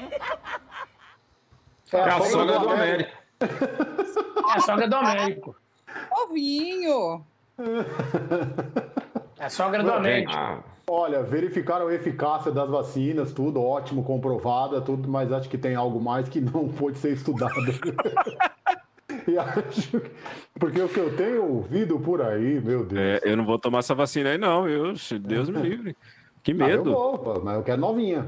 é 1.93 2.01
a 2.01 2.21
sogra 2.21 2.59
do. 2.59 2.69
Américo. 2.69 3.17
É 3.39 4.57
a 4.57 4.59
sogra 4.59 4.87
do 4.87 4.95
Américo. 4.95 5.55
Ovinho! 6.11 7.25
É 9.39 9.45
a 9.45 9.49
sogra 9.49 9.83
do 9.83 9.91
Américo. 9.91 10.31
Olha, 10.91 11.21
verificaram 11.21 11.87
a 11.87 11.93
eficácia 11.93 12.51
das 12.51 12.67
vacinas, 12.67 13.31
tudo 13.31 13.61
ótimo, 13.61 14.03
comprovada, 14.03 14.81
tudo, 14.81 15.07
mas 15.07 15.31
acho 15.31 15.47
que 15.47 15.57
tem 15.57 15.75
algo 15.75 16.01
mais 16.01 16.27
que 16.27 16.41
não 16.41 16.67
pode 16.73 16.97
ser 16.97 17.13
estudado. 17.13 17.53
e 19.27 19.37
acho 19.37 19.99
que, 20.01 20.11
porque 20.59 20.81
o 20.81 20.89
que 20.89 20.99
eu 20.99 21.15
tenho 21.15 21.45
ouvido 21.45 21.99
por 21.99 22.23
aí, 22.23 22.59
meu 22.59 22.83
Deus. 22.83 22.99
É, 22.99 23.19
eu 23.23 23.37
não 23.37 23.45
vou 23.45 23.59
tomar 23.59 23.79
essa 23.79 23.93
vacina 23.93 24.31
aí, 24.31 24.37
não. 24.39 24.67
Eu, 24.67 24.93
Deus 25.21 25.49
me 25.49 25.61
livre. 25.61 25.95
Que 26.41 26.53
Ah, 26.53 26.55
eu 26.55 26.83
medo. 26.83 26.91
vou, 26.91 27.41
mas 27.43 27.55
eu 27.57 27.63
quero 27.63 27.79
novinha. 27.79 28.27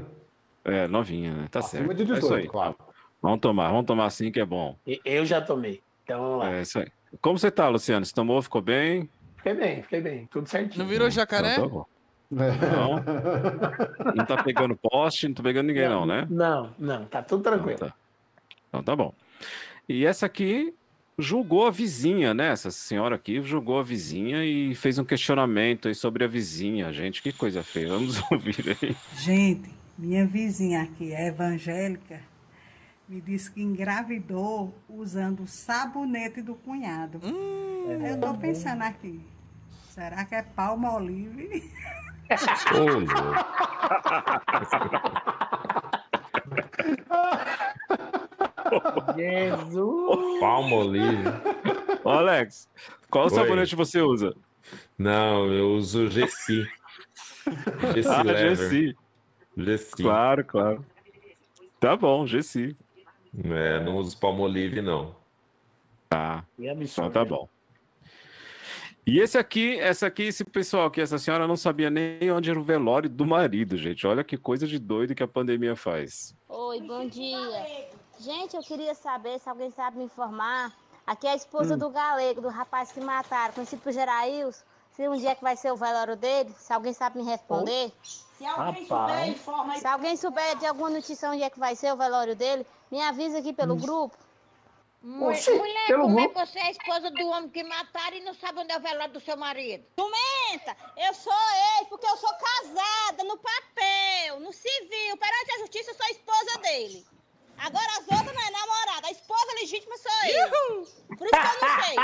É, 0.64 0.86
novinha, 0.86 1.34
né? 1.34 1.48
Tá 1.50 1.58
Acima 1.58 1.86
certo. 1.86 1.94
de 1.96 2.02
é 2.02 2.04
isso 2.04 2.14
18, 2.26 2.34
aí. 2.42 2.48
claro. 2.48 2.76
Vamos 3.20 3.40
tomar, 3.40 3.70
vamos 3.70 3.86
tomar 3.86 4.06
assim 4.06 4.30
que 4.30 4.38
é 4.38 4.44
bom. 4.46 4.76
Eu 5.04 5.26
já 5.26 5.40
tomei. 5.40 5.80
Então 6.04 6.20
vamos 6.20 6.38
lá. 6.38 6.52
É 6.52 6.62
isso 6.62 6.78
aí. 6.78 6.86
Como 7.20 7.36
você 7.38 7.50
tá, 7.50 7.68
Luciano? 7.68 8.06
Você 8.06 8.14
tomou, 8.14 8.40
ficou 8.40 8.60
bem? 8.62 9.08
Fiquei 9.38 9.54
bem, 9.54 9.82
fiquei 9.82 10.00
bem. 10.00 10.28
Tudo 10.30 10.48
certinho. 10.48 10.78
Não 10.78 10.88
virou 10.88 11.10
jacaré? 11.10 11.54
Então 11.54 11.64
tá 11.68 11.74
bom. 11.74 11.86
Não. 12.32 13.04
Não 14.16 14.24
tá 14.24 14.42
pegando 14.42 14.74
poste, 14.74 15.28
não 15.28 15.34
tá 15.34 15.42
pegando 15.42 15.66
ninguém, 15.66 15.88
não, 15.88 16.06
né? 16.06 16.26
Não, 16.30 16.74
não, 16.78 17.04
tá 17.04 17.22
tudo 17.22 17.42
tranquilo. 17.42 17.74
Então 17.74 17.88
tá. 17.88 17.94
Então 18.68 18.82
tá 18.82 18.96
bom. 18.96 19.14
E 19.86 20.06
essa 20.06 20.24
aqui 20.24 20.74
julgou 21.18 21.66
a 21.66 21.70
vizinha, 21.70 22.32
né? 22.32 22.48
Essa 22.48 22.70
senhora 22.70 23.16
aqui 23.16 23.42
julgou 23.42 23.78
a 23.78 23.82
vizinha 23.82 24.44
e 24.44 24.74
fez 24.74 24.98
um 24.98 25.04
questionamento 25.04 25.88
aí 25.88 25.94
sobre 25.94 26.24
a 26.24 26.28
vizinha. 26.28 26.90
Gente, 26.92 27.22
que 27.22 27.32
coisa 27.32 27.62
feia. 27.62 27.88
Vamos 27.88 28.22
ouvir 28.32 28.76
aí. 28.80 28.96
Gente, 29.18 29.70
minha 29.98 30.26
vizinha 30.26 30.82
aqui 30.82 31.12
é 31.12 31.28
evangélica, 31.28 32.20
me 33.06 33.20
disse 33.20 33.50
que 33.50 33.62
engravidou 33.62 34.74
usando 34.88 35.42
o 35.42 35.46
sabonete 35.46 36.40
do 36.40 36.54
cunhado. 36.54 37.20
Eu 37.22 38.18
tô 38.18 38.32
pensando 38.34 38.82
aqui, 38.82 39.20
será 39.90 40.24
que 40.24 40.34
é 40.34 40.42
palma 40.42 40.94
olive? 40.94 41.70
Jesus! 42.36 43.08
Palmolive. 50.40 51.24
Ô, 52.04 52.10
Alex, 52.10 52.68
qual 53.10 53.24
Oi. 53.24 53.30
sabonete 53.30 53.76
você 53.76 54.00
usa? 54.00 54.34
Não, 54.98 55.46
eu 55.52 55.72
uso 55.72 56.08
Gessi. 56.08 56.66
Gessi 57.94 58.08
Ah, 58.08 58.22
Lever. 58.22 58.56
Gessi. 58.56 58.96
Gessi. 59.56 60.02
Claro, 60.02 60.44
claro. 60.44 60.86
Tá 61.80 61.96
bom, 61.96 62.26
Gessi. 62.26 62.76
É, 63.44 63.80
não 63.80 63.96
uso 63.96 64.18
Palmolive, 64.18 64.80
não. 64.80 65.14
Tá. 66.08 66.44
Então 66.58 67.10
tá 67.10 67.24
bom. 67.24 67.48
E 69.04 69.18
esse 69.18 69.36
aqui, 69.36 69.78
essa 69.80 70.06
aqui, 70.06 70.22
esse 70.24 70.44
pessoal 70.44 70.86
aqui, 70.86 71.00
essa 71.00 71.18
senhora 71.18 71.46
não 71.48 71.56
sabia 71.56 71.90
nem 71.90 72.30
onde 72.30 72.48
era 72.50 72.58
o 72.58 72.62
velório 72.62 73.10
do 73.10 73.26
marido, 73.26 73.76
gente. 73.76 74.06
Olha 74.06 74.22
que 74.22 74.36
coisa 74.36 74.64
de 74.66 74.78
doido 74.78 75.14
que 75.14 75.22
a 75.22 75.28
pandemia 75.28 75.74
faz. 75.74 76.34
Oi, 76.48 76.80
bom 76.82 77.08
dia. 77.08 77.66
Gente, 78.20 78.54
eu 78.54 78.62
queria 78.62 78.94
saber 78.94 79.40
se 79.40 79.48
alguém 79.48 79.70
sabe 79.72 79.98
me 79.98 80.04
informar. 80.04 80.72
Aqui 81.04 81.26
é 81.26 81.32
a 81.32 81.34
esposa 81.36 81.74
Hum. 81.74 81.78
do 81.78 81.90
galego, 81.90 82.40
do 82.40 82.48
rapaz 82.48 82.92
que 82.92 83.00
mataram, 83.00 83.52
conhecido 83.54 83.82
por 83.82 83.92
Gerails. 83.92 84.62
Se 84.92 85.08
um 85.08 85.16
dia 85.16 85.34
que 85.34 85.42
vai 85.42 85.56
ser 85.56 85.72
o 85.72 85.76
velório 85.76 86.14
dele, 86.16 86.54
se 86.56 86.72
alguém 86.72 86.92
sabe 86.92 87.18
me 87.18 87.24
responder. 87.24 87.90
Se 88.38 88.46
alguém 88.46 88.86
souber, 88.86 88.98
Rapaz. 89.08 89.28
informa 89.32 89.76
Se 89.78 89.86
alguém 89.86 90.16
souber 90.16 90.56
de 90.58 90.66
alguma 90.66 90.90
notícia 90.90 91.28
onde 91.28 91.42
é 91.42 91.50
que 91.50 91.58
vai 91.58 91.74
ser 91.74 91.92
o 91.92 91.96
velório 91.96 92.36
dele, 92.36 92.64
me 92.90 93.00
avisa 93.00 93.38
aqui 93.38 93.52
pelo 93.52 93.74
grupo. 93.74 94.16
Mulher, 95.02 95.86
pelo 95.88 96.02
como 96.04 96.20
é 96.20 96.28
que 96.28 96.34
você 96.34 96.58
é 96.60 96.70
esposa 96.70 97.10
do 97.10 97.26
homem 97.26 97.50
que 97.50 97.64
mataram 97.64 98.16
e 98.16 98.20
não 98.20 98.34
sabe 98.34 98.60
onde 98.60 98.72
é 98.72 98.76
o 98.76 98.80
velório 98.80 99.12
do 99.12 99.20
seu 99.20 99.36
marido? 99.36 99.84
Jumenta, 99.98 100.76
eu 100.96 101.12
sou 101.14 101.32
ex 101.78 101.88
porque 101.88 102.06
eu 102.06 102.16
sou 102.16 102.30
casada 102.34 103.24
no 103.24 103.36
papel, 103.36 104.38
no 104.40 104.52
civil. 104.52 105.16
Perante 105.16 105.52
a 105.54 105.58
justiça, 105.58 105.90
eu 105.90 105.94
sou 105.96 106.06
esposa 106.06 106.58
dele. 106.58 107.04
Agora 107.58 107.86
as 107.92 108.18
outras 108.18 108.34
não 108.34 108.42
é 108.42 108.50
namorada. 108.50 109.08
A 109.08 109.10
esposa 109.10 109.52
legítima 109.60 109.96
sou 109.96 110.12
eu. 110.28 110.86
Por 111.16 111.26
isso 111.26 111.30
que 111.30 111.64
eu 111.64 111.68
não 111.68 111.82
sei. 111.82 111.96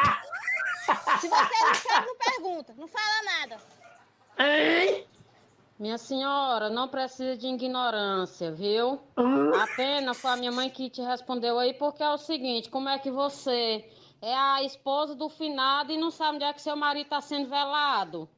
Se 1.20 1.28
você 1.28 1.64
não 1.64 1.74
sabe, 1.74 2.06
não 2.06 2.16
pergunta. 2.16 2.74
Não 2.76 2.88
fala 2.88 3.22
nada. 3.22 3.60
Minha 5.78 5.96
senhora, 5.96 6.68
não 6.68 6.88
precisa 6.88 7.36
de 7.36 7.46
ignorância, 7.46 8.50
viu? 8.50 9.00
Apenas 9.62 10.20
foi 10.20 10.32
a 10.32 10.36
minha 10.36 10.50
mãe 10.50 10.68
que 10.68 10.90
te 10.90 11.00
respondeu 11.00 11.56
aí, 11.56 11.72
porque 11.72 12.02
é 12.02 12.10
o 12.10 12.18
seguinte, 12.18 12.68
como 12.68 12.88
é 12.88 12.98
que 12.98 13.12
você 13.12 13.88
é 14.20 14.34
a 14.34 14.60
esposa 14.64 15.14
do 15.14 15.28
finado 15.28 15.92
e 15.92 15.96
não 15.96 16.10
sabe 16.10 16.34
onde 16.34 16.44
é 16.44 16.52
que 16.52 16.60
seu 16.60 16.74
marido 16.74 17.04
está 17.04 17.20
sendo 17.20 17.48
velado? 17.48 18.28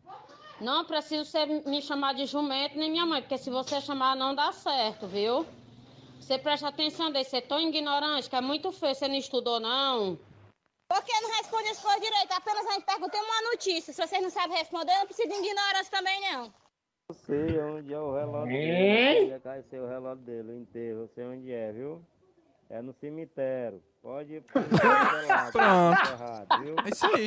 Não 0.60 0.84
precisa 0.84 1.24
você 1.24 1.46
me 1.46 1.80
chamar 1.80 2.12
de 2.12 2.26
jumento 2.26 2.76
nem 2.76 2.90
minha 2.90 3.06
mãe, 3.06 3.22
porque 3.22 3.38
se 3.38 3.48
você 3.48 3.80
chamar 3.80 4.14
não 4.14 4.34
dá 4.34 4.52
certo, 4.52 5.06
viu? 5.06 5.46
Você 6.20 6.36
presta 6.36 6.68
atenção 6.68 7.10
desse, 7.10 7.30
você 7.30 7.36
é 7.38 7.40
tão 7.40 7.58
ignorante 7.58 8.28
que 8.28 8.36
é 8.36 8.40
muito 8.42 8.70
feio, 8.70 8.94
você 8.94 9.08
não 9.08 9.14
estudou 9.14 9.58
não. 9.58 10.18
Por 10.86 11.02
que 11.02 11.20
não 11.22 11.30
responde 11.30 11.70
as 11.70 11.80
coisas 11.80 12.02
direito? 12.02 12.32
Apenas 12.32 12.66
a 12.66 12.72
gente 12.72 12.84
pergunta 12.84 13.16
uma 13.16 13.50
notícia. 13.50 13.94
Se 13.94 14.06
vocês 14.06 14.22
não 14.22 14.28
sabem 14.28 14.58
responder, 14.58 14.92
não 14.98 15.06
precisa 15.06 15.28
de 15.28 15.34
ignorância 15.36 15.90
também, 15.90 16.20
não. 16.20 16.52
Eu 17.10 17.14
sei 17.14 17.60
onde 17.60 17.92
é 17.92 17.98
o 17.98 18.12
relógio 18.14 18.46
dele. 18.56 19.32
É 19.44 19.62
ser 19.68 19.80
o 19.80 19.88
relógio 19.88 20.24
dele, 20.24 20.52
o 20.52 20.56
enterro. 20.56 21.00
Eu 21.00 21.08
sei 21.12 21.24
onde 21.26 21.52
é, 21.52 21.72
viu? 21.72 22.00
É 22.70 22.80
no 22.80 22.92
cemitério. 22.92 23.82
Pode 24.00 24.34
ir 24.34 24.42
pro 24.42 24.62
Pronto. 25.52 26.86
É 26.86 26.88
isso 26.88 27.06
aí. 27.06 27.26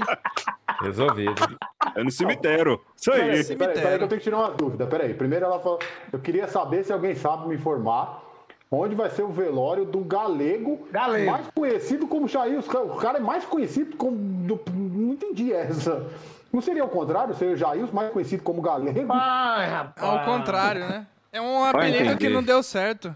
Resolvido. 0.81 1.59
É 1.95 2.01
no 2.03 2.09
cemitério. 2.09 2.79
Isso 2.95 3.11
Peraí, 3.11 3.29
aí. 3.31 3.43
peraí, 3.57 3.73
peraí, 3.75 3.97
que 3.97 4.03
eu 4.05 4.07
tenho 4.07 4.19
que 4.19 4.23
tirar 4.23 4.37
uma 4.37 4.51
dúvida. 4.51 4.87
Peraí. 4.87 5.13
Primeiro 5.13 5.43
ela 5.45 5.59
falou. 5.59 5.79
Eu 6.13 6.19
queria 6.19 6.47
saber 6.47 6.85
se 6.85 6.93
alguém 6.93 7.13
sabe 7.13 7.47
me 7.49 7.55
informar 7.55 8.23
onde 8.71 8.95
vai 8.95 9.09
ser 9.09 9.21
o 9.23 9.27
velório 9.29 9.83
do 9.85 9.99
galego, 9.99 10.87
Galego. 10.91 11.29
mais 11.29 11.47
conhecido 11.53 12.07
como 12.07 12.27
Jair. 12.27 12.57
O 12.59 12.95
cara 12.95 13.17
é 13.17 13.21
mais 13.21 13.43
conhecido 13.45 13.97
como. 13.97 14.15
do- 14.47 14.61
não 14.71 15.13
entendi 15.13 15.51
essa. 15.51 16.09
Não 16.53 16.61
seria 16.61 16.85
o 16.85 16.89
contrário? 16.89 17.33
Seria 17.33 17.55
o 17.55 17.57
Jair 17.57 17.91
mais 17.93 18.11
conhecido 18.11 18.43
como 18.43 18.61
galego? 18.61 19.11
Ai, 19.11 19.65
É 19.65 19.69
rapaz. 19.69 20.21
o 20.21 20.25
contrário, 20.31 20.87
né? 20.87 21.07
É 21.31 21.41
um 21.41 21.63
apelido 21.63 22.15
que 22.15 22.29
não 22.29 22.43
deu 22.43 22.61
certo. 22.61 23.15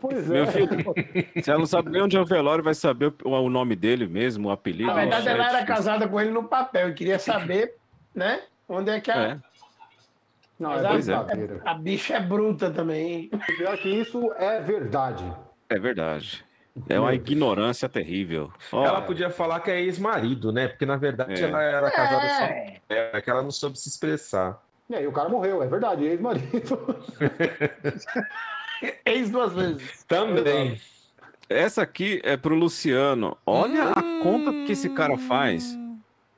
Pois 0.00 0.26
Meu 0.26 0.46
filho, 0.48 0.68
se 1.42 1.48
ela 1.50 1.60
não 1.60 1.66
sabe 1.66 1.90
nem 1.90 2.02
onde 2.02 2.16
é 2.16 2.20
o 2.20 2.24
velório, 2.24 2.64
vai 2.64 2.74
saber 2.74 3.12
o, 3.22 3.28
o 3.30 3.50
nome 3.50 3.76
dele 3.76 4.06
mesmo, 4.08 4.48
o 4.48 4.50
apelido. 4.50 4.88
Na 4.88 4.94
verdade, 4.94 5.28
ela 5.28 5.48
era 5.48 5.64
casada 5.64 6.08
com 6.08 6.20
ele 6.20 6.30
no 6.30 6.44
papel 6.44 6.88
e 6.88 6.94
queria 6.94 7.18
saber, 7.18 7.76
né? 8.14 8.40
Onde 8.68 8.90
é 8.90 9.00
que 9.00 9.10
a. 9.10 9.16
É. 9.22 9.38
Não, 10.58 10.70
Mas 10.70 11.08
é 11.08 11.14
a, 11.14 11.22
brincadeira. 11.22 11.60
a 11.64 11.74
bicha 11.74 12.14
é 12.14 12.20
bruta 12.20 12.70
também, 12.70 13.12
hein? 13.12 13.30
Pior 13.58 13.76
que 13.76 13.88
isso 13.88 14.32
é 14.38 14.60
verdade. 14.60 15.24
É 15.68 15.78
verdade. 15.78 16.44
É 16.88 16.98
uma 16.98 17.12
ignorância 17.14 17.88
terrível. 17.88 18.50
Ó, 18.72 18.84
Ela 18.86 19.02
podia 19.02 19.28
falar 19.30 19.60
que 19.60 19.70
é 19.70 19.80
ex-marido, 19.80 20.50
né? 20.52 20.68
Porque 20.68 20.86
na 20.86 20.96
verdade 20.96 21.34
É. 21.42 21.46
ela 21.48 21.62
era 21.62 21.90
casada 21.90 22.28
só. 22.28 22.44
É. 22.44 22.80
É 22.88 23.20
que 23.20 23.30
ela 23.30 23.42
não 23.42 23.50
soube 23.50 23.78
se 23.78 23.88
expressar. 23.88 24.58
E 24.88 24.94
aí 24.94 25.06
o 25.06 25.12
cara 25.12 25.28
morreu, 25.28 25.62
é 25.62 25.66
verdade, 25.66 26.04
ex-marido. 26.04 26.96
Ex 29.06 29.30
duas 29.30 29.52
vezes. 29.52 30.04
Também. 30.04 30.80
Essa 31.48 31.82
aqui 31.82 32.20
é 32.24 32.36
pro 32.36 32.54
Luciano. 32.54 33.36
Olha 33.46 33.90
a 33.90 34.02
conta 34.22 34.50
que 34.66 34.72
esse 34.72 34.88
cara 34.90 35.16
faz 35.18 35.76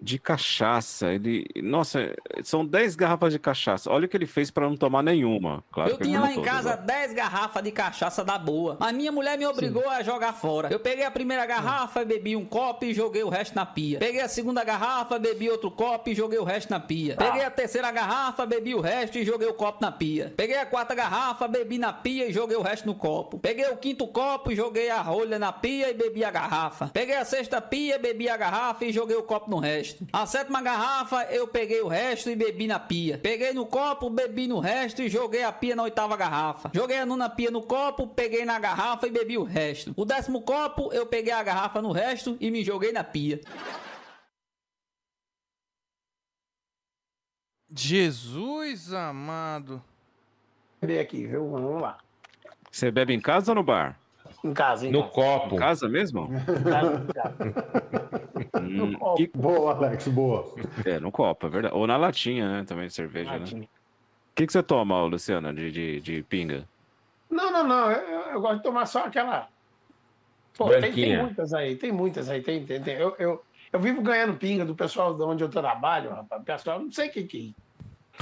de 0.00 0.18
cachaça. 0.18 1.12
Ele, 1.12 1.46
nossa, 1.62 2.14
são 2.42 2.64
10 2.64 2.96
garrafas 2.96 3.32
de 3.32 3.38
cachaça. 3.38 3.90
Olha 3.90 4.06
o 4.06 4.08
que 4.08 4.16
ele 4.16 4.26
fez 4.26 4.50
pra 4.50 4.68
não 4.68 4.76
tomar 4.76 5.02
nenhuma. 5.02 5.64
Claro 5.72 5.90
Eu 5.90 5.98
tinha 5.98 6.20
lá 6.20 6.32
em 6.32 6.42
casa 6.42 6.78
ó. 6.80 6.84
10 6.84 7.14
garrafas 7.14 7.62
de 7.62 7.70
cachaça 7.70 8.24
da 8.24 8.38
boa. 8.38 8.76
Mas 8.78 8.94
minha 8.94 9.10
mulher 9.10 9.38
me 9.38 9.46
obrigou 9.46 9.88
a 9.88 10.02
jogar 10.02 10.32
fora. 10.34 10.68
Eu 10.70 10.80
peguei 10.80 11.04
a 11.04 11.10
primeira 11.10 11.46
garrafa, 11.46 12.04
bebi 12.04 12.36
um 12.36 12.44
copo 12.44 12.84
e 12.84 12.92
joguei 12.92 13.22
o 13.22 13.28
resto 13.28 13.54
na 13.54 13.64
pia. 13.64 13.98
Peguei 13.98 14.20
a 14.20 14.28
segunda 14.28 14.62
garrafa, 14.62 15.18
bebi 15.18 15.48
outro 15.48 15.70
copo 15.70 16.10
e 16.10 16.14
joguei 16.14 16.38
o 16.38 16.44
resto 16.44 16.70
na 16.70 16.80
pia. 16.80 17.16
Peguei 17.16 17.44
a 17.44 17.50
terceira 17.50 17.90
garrafa, 17.90 18.44
bebi 18.44 18.74
o 18.74 18.80
resto 18.80 19.18
e 19.18 19.24
joguei 19.24 19.48
o 19.48 19.54
copo 19.54 19.78
na 19.80 19.90
pia. 19.90 20.34
Peguei 20.36 20.58
a 20.58 20.66
quarta 20.66 20.94
garrafa, 20.94 21.48
bebi 21.48 21.78
na 21.78 21.92
pia 21.92 22.28
e 22.28 22.32
joguei 22.32 22.56
o 22.56 22.62
resto 22.62 22.86
no 22.86 22.94
copo. 22.94 23.38
Peguei 23.38 23.66
o 23.70 23.76
quinto 23.76 24.06
copo 24.06 24.52
e 24.52 24.56
joguei 24.56 24.90
a 24.90 25.00
rolha 25.00 25.38
na 25.38 25.52
pia 25.52 25.90
e 25.90 25.94
bebi 25.94 26.24
a 26.24 26.30
garrafa. 26.30 26.90
Peguei 26.92 27.16
a 27.16 27.24
sexta 27.24 27.60
pia, 27.60 27.98
bebi 27.98 28.28
a 28.28 28.36
garrafa 28.36 28.84
e 28.84 28.92
joguei 28.92 29.16
o 29.16 29.22
copo 29.22 29.50
no 29.50 29.58
resto. 29.58 29.93
A 30.12 30.26
sétima 30.26 30.62
garrafa, 30.62 31.24
eu 31.24 31.48
peguei 31.48 31.80
o 31.80 31.88
resto 31.88 32.30
e 32.30 32.36
bebi 32.36 32.66
na 32.66 32.78
pia. 32.78 33.18
Peguei 33.18 33.52
no 33.52 33.66
copo, 33.66 34.10
bebi 34.10 34.46
no 34.46 34.60
resto 34.60 35.02
e 35.02 35.08
joguei 35.08 35.42
a 35.42 35.52
pia 35.52 35.76
na 35.76 35.82
oitava 35.82 36.16
garrafa. 36.16 36.70
Joguei 36.72 36.98
a 36.98 37.06
nona 37.06 37.28
pia 37.28 37.50
no 37.50 37.62
copo, 37.62 38.06
peguei 38.06 38.44
na 38.44 38.58
garrafa 38.58 39.06
e 39.06 39.10
bebi 39.10 39.38
o 39.38 39.44
resto. 39.44 39.92
O 39.96 40.04
décimo 40.04 40.42
copo, 40.42 40.92
eu 40.92 41.06
peguei 41.06 41.32
a 41.32 41.42
garrafa 41.42 41.80
no 41.80 41.92
resto 41.92 42.36
e 42.40 42.50
me 42.50 42.64
joguei 42.64 42.92
na 42.92 43.04
pia. 43.04 43.40
Jesus 47.68 48.92
amado. 48.92 49.82
Ver 50.80 51.00
aqui, 51.00 51.26
viu? 51.26 51.50
Vamos 51.50 51.82
lá. 51.82 51.98
Você 52.70 52.90
bebe 52.90 53.14
em 53.14 53.20
casa 53.20 53.50
ou 53.50 53.56
no 53.56 53.62
bar? 53.62 53.98
Em 54.44 54.52
casa, 54.52 54.86
em 54.86 54.92
No 54.92 55.00
casa. 55.04 55.12
copo. 55.14 55.54
Em 55.54 55.58
casa 55.58 55.88
mesmo? 55.88 56.28
Em 56.30 56.64
casa, 56.70 57.02
em 57.02 57.06
casa. 57.06 57.36
Hum, 58.60 58.92
copo. 58.92 59.14
que- 59.16 59.30
Boa, 59.34 59.74
Alex, 59.74 60.08
boa. 60.08 60.54
É, 60.84 61.00
no 61.00 61.10
copo, 61.10 61.46
é 61.46 61.50
verdade. 61.50 61.74
Ou 61.74 61.86
na 61.86 61.96
latinha, 61.96 62.48
né? 62.58 62.64
Também 62.64 62.86
de 62.86 62.92
cerveja, 62.92 63.30
né? 63.32 63.38
Latinha. 63.38 63.62
O 63.64 63.68
que, 64.36 64.46
que 64.46 64.52
você 64.52 64.62
toma, 64.62 65.02
Luciana, 65.04 65.52
de, 65.54 65.70
de, 65.72 66.00
de 66.00 66.22
pinga? 66.24 66.68
Não, 67.30 67.50
não, 67.50 67.66
não. 67.66 67.90
Eu, 67.90 68.32
eu- 68.32 68.40
gosto 68.40 68.56
de 68.58 68.62
tomar 68.62 68.84
só 68.86 69.04
aquela. 69.06 69.48
Pô, 70.58 70.68
tem, 70.70 70.92
tem 70.92 71.18
muitas 71.18 71.52
aí, 71.54 71.76
tem 71.76 71.90
muitas 71.90 72.28
aí, 72.28 72.42
tem, 72.42 72.64
tem, 72.66 72.82
tem. 72.82 72.94
Eu, 72.96 73.16
eu, 73.18 73.42
eu 73.72 73.80
vivo 73.80 74.02
ganhando 74.02 74.36
pinga 74.38 74.64
do 74.64 74.74
pessoal 74.74 75.14
de 75.16 75.22
onde 75.22 75.42
eu 75.42 75.48
trabalho, 75.48 76.10
rapaz. 76.10 76.44
Pessoal, 76.44 76.78
não 76.80 76.92
sei 76.92 77.08
o 77.08 77.12
que 77.12 77.24
que. 77.24 77.54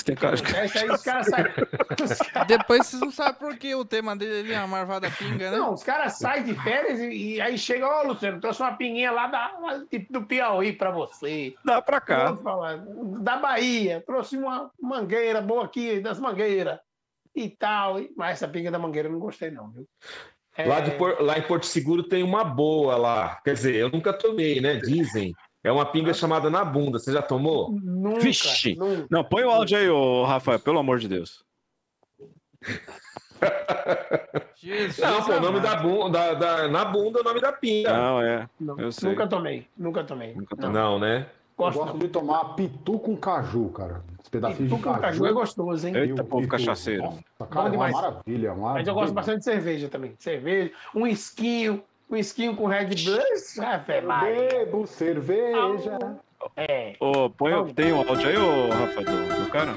Tem 0.05 0.17
cara 0.17 0.35
aí 0.37 0.91
os 0.91 1.03
caras 1.03 1.27
saem. 1.27 1.47
Depois 2.49 2.87
vocês 2.87 3.01
não 3.01 3.11
sabem 3.11 3.35
por 3.35 3.57
que 3.57 3.75
o 3.75 3.85
tema 3.85 4.17
dele 4.17 4.53
é 4.53 4.57
a 4.57 4.67
marvada 4.67 5.11
pinga, 5.11 5.51
né? 5.51 5.57
Não, 5.59 5.75
os 5.75 5.83
caras 5.83 6.15
saem 6.19 6.45
de 6.45 6.55
férias 6.55 6.99
e, 6.99 7.35
e 7.35 7.41
aí 7.41 7.59
chega, 7.59 7.87
ó, 7.87 8.03
Luciano, 8.03 8.41
trouxe 8.41 8.63
uma 8.63 8.73
pinguinha 8.77 9.13
lá, 9.13 9.27
da, 9.27 9.53
do 10.11 10.23
Piauí 10.23 10.73
pra 10.73 10.91
você. 10.91 11.55
Dá 11.65 11.81
pra 11.83 12.01
cá. 12.01 12.37
Da 13.21 13.37
Bahia, 13.37 14.03
trouxe 14.07 14.37
uma 14.37 14.71
mangueira 14.81 15.41
boa 15.41 15.65
aqui, 15.67 16.01
das 16.01 16.19
mangueiras 16.19 16.79
e 17.37 17.49
tal. 17.51 18.01
e- 18.01 18.11
Mas 18.17 18.33
essa 18.33 18.49
pinga 18.49 18.71
da 18.71 18.79
mangueira 18.79 19.09
eu 19.09 19.13
não 19.13 19.21
gostei, 19.21 19.51
não, 19.51 19.71
viu? 19.71 19.87
É, 20.57 20.67
Lá, 20.67 20.81
de 20.81 20.91
Por- 20.93 21.21
lá 21.23 21.39
em 21.39 21.43
Porto 21.43 21.65
Seguro 21.67 22.03
tem 22.03 22.23
uma 22.23 22.45
boa 22.45 22.97
lá. 22.97 23.41
Quer 23.45 23.55
dizer, 23.55 23.75
eu 23.77 23.91
nunca 23.91 24.13
tomei, 24.13 24.61
né? 24.61 24.77
Dizem. 24.77 25.33
É 25.65 25.71
uma 25.71 25.87
pinga 25.87 26.13
chamada 26.13 26.51
na 26.51 26.65
bunda. 26.65 26.99
Você 26.99 27.13
já 27.13 27.23
tomou? 27.23 27.71
Nunca, 27.71 28.21
Vixe! 28.21 28.75
nunca. 28.75 29.07
Não, 29.11 29.23
põe 29.23 29.45
o 29.45 29.51
áudio 29.51 29.79
aí, 29.79 29.89
ô 29.89 30.25
Rafael, 30.25 30.59
pelo 30.59 30.79
amor 30.79 30.99
de 30.99 31.09
Deus. 31.09 31.45
Jesus, 34.57 34.99
Não, 34.99 35.23
pô, 35.25 35.33
o 35.33 35.41
nome 35.41 35.61
da 35.61 35.77
bunda, 35.77 36.35
da, 36.35 36.35
da- 36.35 36.69
na 36.69 36.85
bunda 36.85 37.19
é 37.19 37.23
o 37.23 37.25
nome 37.25 37.41
da 37.41 37.53
pinga. 37.53 37.93
Não, 37.93 38.21
é. 38.23 38.49
Não, 38.61 38.79
Eu 38.79 38.93
sei. 38.93 39.11
Nunca 39.11 39.27
tomei, 39.27 39.67
nunca 39.77 40.05
tomei. 40.05 40.37
Não. 40.59 40.73
Não, 40.73 40.99
né? 40.99 41.27
Eu 41.59 41.65
Gosto 41.67 41.79
gosto 41.79 41.99
de 41.99 42.09
tomar 42.09 42.45
pitu 42.57 42.99
com 42.99 43.17
caju, 43.17 43.69
cara. 43.71 44.03
Os 44.23 44.29
pedacinhos 44.29 44.71
Pitu 44.71 44.77
de 44.77 44.83
com 44.83 44.91
caju. 44.91 45.01
caju 45.03 45.27
é 45.27 45.33
gostoso, 45.33 45.87
hein? 45.87 45.95
Eita, 45.97 46.25
povo 46.25 46.49
cachaceiro. 46.49 47.03
Nossa, 47.03 47.23
cara, 47.51 47.69
é 47.69 47.73
uma 47.73 47.89
maravilha. 47.89 48.53
Uma 48.53 48.73
Mas 48.75 48.89
eu 48.89 48.95
gosto 48.95 49.13
bastante 49.13 49.39
de 49.39 49.45
cerveja 49.45 49.89
também. 49.89 50.15
Cerveja, 50.19 50.73
um 50.95 51.07
esquinho, 51.07 51.83
um 52.13 52.19
esquinho 52.19 52.55
com 52.55 52.67
Red 52.67 52.87
Bull. 52.87 53.65
Ave 53.65 54.01
Maria. 54.03 54.49
Bebo 54.49 54.87
cerveja. 54.87 55.99
É. 56.57 56.95
Ô, 57.01 57.31
põe, 57.31 57.73
tem 57.73 57.93
o 57.93 57.97
áudio 57.99 58.29
aí, 58.29 58.37
ô 58.37 58.69
Rafael, 58.71 59.05
do, 59.05 59.45
do 59.45 59.51
cara? 59.51 59.73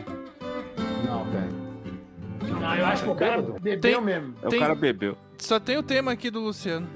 Não, 1.06 1.26
tem. 1.28 2.56
Não, 2.60 2.76
eu 2.76 2.86
acho 2.88 3.04
que 3.04 3.10
o 3.10 3.16
cara 3.16 3.42
bebeu 3.42 3.80
Tem- 3.80 4.02
mesmo. 4.02 4.34
É, 4.44 4.48
Tem- 4.48 4.60
O 4.60 4.62
cara 4.62 4.76
bebeu. 4.76 5.18
Só 5.38 5.60
tem 5.60 5.78
o 5.78 5.84
tema 5.84 6.12
aqui 6.12 6.30
do 6.32 6.40
Luciano. 6.40 6.88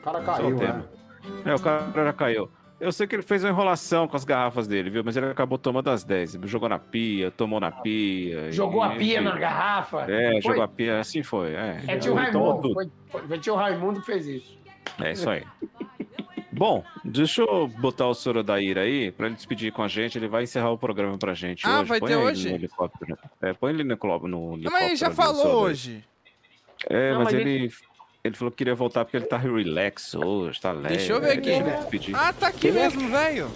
O 0.00 0.02
cara 0.04 0.20
caiu, 0.20 0.56
tema. 0.56 0.72
né? 0.74 0.84
É, 1.46 1.54
o 1.54 1.60
cara 1.60 1.90
já 1.94 2.12
caiu. 2.12 2.50
Eu 2.78 2.90
sei 2.92 3.06
que 3.06 3.14
ele 3.14 3.22
fez 3.22 3.44
uma 3.44 3.50
enrolação 3.50 4.08
com 4.08 4.16
as 4.16 4.24
garrafas 4.24 4.66
dele, 4.66 4.88
viu? 4.88 5.02
Mas 5.04 5.14
ele 5.14 5.26
acabou 5.26 5.58
tomando 5.58 5.90
as 5.90 6.02
10. 6.02 6.38
Jogou 6.44 6.66
na 6.66 6.78
pia, 6.78 7.30
tomou 7.30 7.60
na 7.60 7.70
pia. 7.70 8.50
Jogou 8.50 8.82
a 8.82 8.94
e- 8.94 8.98
pia 8.98 9.20
na 9.20 9.36
garrafa. 9.38 10.06
É, 10.10 10.32
Foi? 10.32 10.40
jogou 10.42 10.62
a 10.62 10.68
pia, 10.68 10.98
assim 10.98 11.22
foi. 11.22 11.52
É, 11.52 11.82
É 11.86 11.98
tio 11.98 12.14
Raimundo. 12.14 12.72
Foi, 12.72 12.90
foi, 13.10 13.20
foi 13.28 13.38
tio 13.38 13.54
Raimundo 13.54 14.00
que 14.00 14.06
fez 14.06 14.26
isso. 14.26 14.58
É 15.02 15.12
isso 15.12 15.28
aí. 15.28 15.44
Bom, 16.52 16.84
deixa 17.04 17.42
eu 17.42 17.68
botar 17.68 18.06
o 18.06 18.14
Soro 18.14 18.42
da 18.42 18.60
Ira 18.60 18.82
aí, 18.82 19.12
pra 19.12 19.26
ele 19.26 19.36
despedir 19.36 19.72
com 19.72 19.82
a 19.82 19.88
gente. 19.88 20.18
Ele 20.18 20.28
vai 20.28 20.42
encerrar 20.42 20.70
o 20.70 20.78
programa 20.78 21.16
pra 21.16 21.32
gente 21.32 21.66
Ah, 21.66 21.78
hoje. 21.80 21.88
vai 21.88 22.00
Põe 22.00 22.08
ter 22.10 22.16
hoje? 22.16 22.48
No 22.48 22.54
helicóptero. 22.56 23.18
É, 23.40 23.52
põe 23.52 23.72
ele 23.72 23.84
no, 23.84 23.96
no 24.28 24.56
Não, 24.56 24.70
mas 24.70 24.82
ele 24.86 24.96
já 24.96 25.06
helicóptero 25.06 25.38
o 25.38 25.42
falou 25.42 25.62
hoje. 25.62 26.04
É, 26.88 27.12
Não, 27.12 27.18
mas, 27.18 27.32
mas 27.32 27.34
ele, 27.34 27.70
ele 28.24 28.34
falou 28.34 28.50
que 28.50 28.58
queria 28.58 28.74
voltar 28.74 29.04
porque 29.04 29.16
ele 29.16 29.26
tá 29.26 29.36
relax 29.36 30.14
hoje, 30.14 30.60
tá 30.60 30.72
leve. 30.72 30.88
Deixa 30.96 31.12
eu 31.12 31.20
ver 31.20 31.30
aqui. 31.32 31.40
Deixa 31.42 31.60
ele 31.62 31.76
despedir. 31.76 32.16
Ah, 32.16 32.32
tá 32.32 32.48
aqui 32.48 32.70
mesmo, 32.70 33.08
velho. 33.08 33.50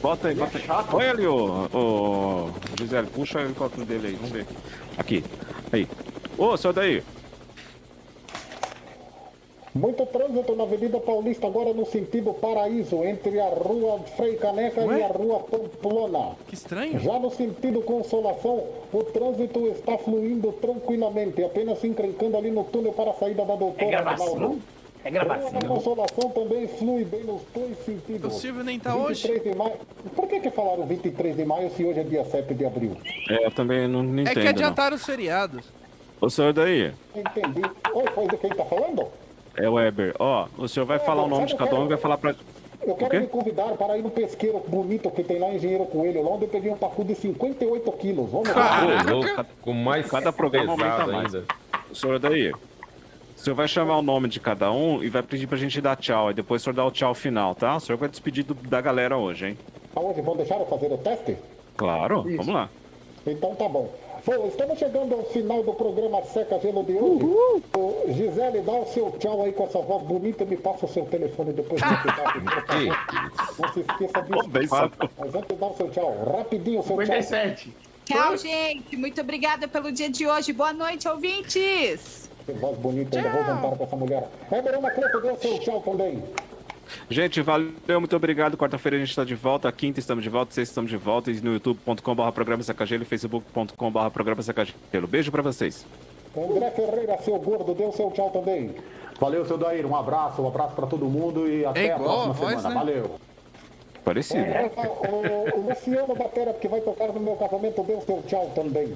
Bota 0.00 0.28
aí, 0.28 0.34
bota 0.34 0.58
aí. 0.58 0.84
Põe 0.90 1.08
ali, 1.08 1.26
ô, 1.26 1.68
ô, 1.72 2.50
Gisele, 2.78 3.06
puxa 3.08 3.38
o 3.38 3.42
helicóptero 3.42 3.86
dele 3.86 4.08
aí, 4.08 4.14
vamos 4.14 4.32
ver. 4.32 4.46
Aqui, 4.98 5.22
aí. 5.72 5.86
Ô, 6.36 6.56
daí. 6.72 7.02
Muito 9.74 10.04
trânsito 10.04 10.54
na 10.54 10.64
Avenida 10.64 11.00
Paulista, 11.00 11.46
agora 11.46 11.72
no 11.72 11.86
sentido 11.86 12.34
Paraíso, 12.34 13.02
entre 13.04 13.40
a 13.40 13.48
Rua 13.48 14.00
Frei 14.16 14.36
Caneca 14.36 14.82
Ué? 14.84 14.98
e 14.98 15.02
a 15.02 15.06
Rua 15.08 15.40
Pamplona. 15.40 16.36
Que 16.46 16.54
estranho. 16.54 16.98
Já 17.00 17.18
no 17.18 17.30
sentido 17.30 17.80
Consolação, 17.80 18.66
o 18.92 19.02
trânsito 19.04 19.66
está 19.68 19.96
fluindo 19.96 20.52
tranquilamente, 20.52 21.42
apenas 21.42 21.78
se 21.78 21.86
encrencando 21.88 22.36
ali 22.36 22.50
no 22.50 22.64
túnel 22.64 22.92
para 22.92 23.12
a 23.12 23.14
saída 23.14 23.46
da 23.46 23.56
doutora 23.56 23.84
É 23.86 23.90
gravação. 23.90 24.34
Arnaldo. 24.34 24.60
É 25.04 25.08
Rua 25.10 25.24
gravação. 25.24 25.52
da 25.58 25.66
Consolação 25.68 26.30
também 26.30 26.68
flui 26.68 27.04
bem 27.06 27.24
nos 27.24 27.40
dois 27.54 27.78
sentidos. 27.86 28.36
O 28.36 28.38
Silvio 28.38 28.62
nem 28.62 28.78
tá 28.78 28.94
hoje. 28.94 29.22
23 29.26 29.42
de 29.54 29.58
maio. 29.58 29.72
Por 30.14 30.28
que, 30.28 30.38
que 30.40 30.50
falaram 30.50 30.84
23 30.86 31.34
de 31.34 31.44
maio 31.46 31.70
se 31.74 31.82
hoje 31.82 31.98
é 32.00 32.04
dia 32.04 32.24
7 32.26 32.52
de 32.52 32.66
abril? 32.66 32.94
É, 33.30 33.46
eu 33.46 33.50
também 33.50 33.88
não, 33.88 34.02
não 34.02 34.18
É 34.18 34.22
entendo, 34.22 34.34
que 34.34 34.42
não. 34.44 34.50
adiantaram 34.50 34.96
os 34.96 35.04
feriados. 35.06 35.64
Ô, 36.20 36.28
senhor 36.28 36.52
daí. 36.52 36.92
Entendi. 37.16 37.62
Oi, 37.94 38.04
foi 38.14 38.28
de 38.28 38.36
quem 38.36 38.50
tá 38.50 38.64
falando? 38.66 39.06
É 39.56 39.68
o 39.68 39.74
Weber. 39.74 40.14
Ó, 40.18 40.46
o 40.58 40.68
senhor 40.68 40.86
vai 40.86 40.98
falar 40.98 41.22
o 41.24 41.28
nome 41.28 41.46
de 41.46 41.56
cada 41.56 41.74
um 41.76 41.84
e 41.84 41.88
vai 41.88 41.98
falar 41.98 42.16
pra... 42.18 42.34
Eu 42.84 42.96
quero 42.96 43.20
me 43.20 43.26
convidar 43.28 43.68
para 43.76 43.96
ir 43.96 44.02
no 44.02 44.10
pesqueiro 44.10 44.58
bonito 44.66 45.08
que 45.10 45.22
tem 45.22 45.38
lá 45.38 45.50
em 45.50 45.56
Engenheiro 45.56 45.84
Coelho, 45.86 46.22
lá 46.22 46.30
onde 46.32 46.44
eu 46.46 46.48
peguei 46.48 46.70
um 46.72 46.76
pacu 46.76 47.04
de 47.04 47.14
58 47.14 47.92
quilos. 47.92 48.28
Vamos 48.30 48.48
lá. 48.48 49.46
Com 49.60 49.72
mais 49.72 50.10
Cada 50.10 50.32
programa 50.32 50.72
aumenta 50.72 51.06
mais. 51.06 51.32
ainda. 51.34 51.46
O 51.90 51.94
senhor 51.94 52.18
daí. 52.18 52.50
O 52.50 53.38
senhor 53.44 53.54
vai 53.54 53.68
chamar 53.68 53.98
o 53.98 54.02
nome 54.02 54.28
de 54.28 54.40
cada 54.40 54.72
um 54.72 55.02
e 55.02 55.08
vai 55.08 55.22
pedir 55.22 55.46
pra 55.46 55.56
gente 55.58 55.80
dar 55.80 55.94
tchau. 55.96 56.30
E 56.30 56.34
depois 56.34 56.60
o 56.60 56.64
senhor 56.64 56.74
dá 56.74 56.84
o 56.84 56.90
tchau 56.90 57.14
final, 57.14 57.54
tá? 57.54 57.76
O 57.76 57.80
senhor 57.80 57.98
vai 57.98 58.08
despedir 58.08 58.44
do- 58.44 58.54
da 58.54 58.80
galera 58.80 59.16
hoje, 59.16 59.46
hein? 59.50 59.58
Hoje 59.94 60.20
vão 60.20 60.36
deixar 60.36 60.58
eu 60.58 60.66
fazer 60.66 60.92
o 60.92 60.98
teste? 60.98 61.36
Claro, 61.76 62.22
vamos 62.22 62.48
lá. 62.48 62.68
Então 63.26 63.54
tá 63.54 63.68
bom. 63.68 63.92
Bom, 64.24 64.46
estamos 64.46 64.78
chegando 64.78 65.16
ao 65.16 65.24
final 65.24 65.64
do 65.64 65.74
programa 65.74 66.22
Seca 66.26 66.56
Gelo 66.60 66.84
de 66.84 66.92
hoje. 66.92 67.24
Ô, 67.76 68.04
Gisele, 68.06 68.60
dá 68.60 68.72
o 68.72 68.86
seu 68.86 69.10
tchau 69.18 69.42
aí 69.42 69.52
com 69.52 69.64
essa 69.64 69.80
voz 69.80 70.04
bonita 70.04 70.44
e 70.44 70.46
me 70.46 70.56
passa 70.56 70.86
o 70.86 70.88
seu 70.88 71.04
telefone 71.06 71.52
depois 71.52 71.82
do 71.82 71.88
favor. 71.88 72.32
Não 73.58 73.72
se 73.72 73.80
esqueça 73.80 74.22
disso. 74.22 75.08
Mas 75.18 75.34
antes 75.34 75.58
dá 75.58 75.66
o 75.66 75.76
seu 75.76 75.90
tchau. 75.90 76.16
Rapidinho 76.36 76.80
o 76.80 76.84
seu 76.84 76.96
tchau. 76.98 77.06
57. 77.06 77.74
Tchau, 78.04 78.36
gente. 78.36 78.96
Muito 78.96 79.20
obrigada 79.20 79.66
pelo 79.66 79.90
dia 79.90 80.08
de 80.08 80.24
hoje. 80.24 80.52
Boa 80.52 80.72
noite, 80.72 81.08
ouvintes. 81.08 82.30
Que 82.46 82.52
voz 82.52 82.78
bonita, 82.78 83.16
ainda 83.16 83.30
vou 83.30 83.44
jantar 83.44 83.76
com 83.76 83.84
essa 83.84 83.96
mulher. 83.96 84.28
Heber 84.52 84.74
Anacleto, 84.76 85.20
dê 85.20 85.30
o 85.30 85.36
seu 85.36 85.58
tchau 85.58 85.80
também. 85.80 86.22
Gente, 87.08 87.40
valeu, 87.42 87.72
muito 87.98 88.14
obrigado. 88.16 88.56
Quarta-feira 88.56 88.96
a 88.96 89.00
gente 89.00 89.10
está 89.10 89.24
de 89.24 89.34
volta, 89.34 89.70
quinta 89.72 89.98
estamos 90.00 90.22
de 90.22 90.30
volta, 90.30 90.52
sexta 90.54 90.70
estamos 90.72 90.90
de 90.90 90.96
volta 90.96 91.30
e 91.30 91.40
no 91.40 91.52
youtube.com.br 91.54 92.30
programa 92.34 92.62
Sacagelo 92.62 93.02
e 93.02 93.06
facebook.com.br 93.06 94.10
programa 94.12 94.42
Sacagelo. 94.42 95.06
Beijo 95.08 95.30
pra 95.30 95.42
vocês. 95.42 95.86
André 96.36 96.70
Ferreira, 96.70 97.18
seu 97.22 97.38
gordo, 97.38 97.74
dê 97.74 97.84
o 97.84 97.92
seu 97.92 98.10
tchau 98.10 98.30
também. 98.30 98.74
Valeu, 99.20 99.44
seu 99.46 99.58
Daír. 99.58 99.84
Um 99.86 99.94
abraço, 99.94 100.40
um 100.42 100.48
abraço 100.48 100.74
pra 100.74 100.86
todo 100.86 101.04
mundo 101.06 101.46
e 101.48 101.64
até 101.64 101.86
É 101.86 101.92
a 101.92 101.98
próxima 101.98 102.32
voz, 102.32 102.56
semana. 102.62 102.68
né? 102.68 102.74
Valeu. 102.74 103.10
Parecido. 104.04 104.44
O, 104.44 105.58
o 105.60 105.68
Luciano 105.68 106.14
Batera, 106.16 106.52
que 106.54 106.66
vai 106.66 106.80
tocar 106.80 107.08
no 107.08 107.20
meu 107.20 107.36
casamento, 107.36 107.82
dê 107.84 107.92
o 107.94 108.00
seu 108.02 108.22
tchau 108.26 108.50
também. 108.54 108.94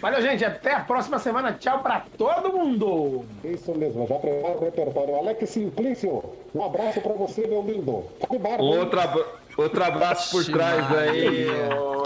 Valeu, 0.00 0.22
gente. 0.22 0.44
Até 0.44 0.74
a 0.74 0.80
próxima 0.80 1.18
semana. 1.18 1.52
Tchau 1.52 1.80
pra 1.80 2.04
todo 2.16 2.52
mundo. 2.52 3.24
Isso 3.44 3.72
mesmo, 3.74 4.06
já 4.06 4.16
prepara 4.16 4.56
o 4.56 4.60
repertório. 4.64 5.16
Alex 5.16 5.50
Simplício, 5.50 6.22
um 6.54 6.64
abraço 6.64 7.00
pra 7.00 7.12
você, 7.14 7.46
meu 7.46 7.62
lindo. 7.62 8.04
Tá 8.20 8.26
barba, 8.38 8.62
hein? 8.62 8.78
Outro, 8.78 9.00
abra- 9.00 9.26
outro 9.56 9.84
abraço 9.84 10.30
por 10.30 10.44
trás 10.44 10.84
aí. 10.96 11.46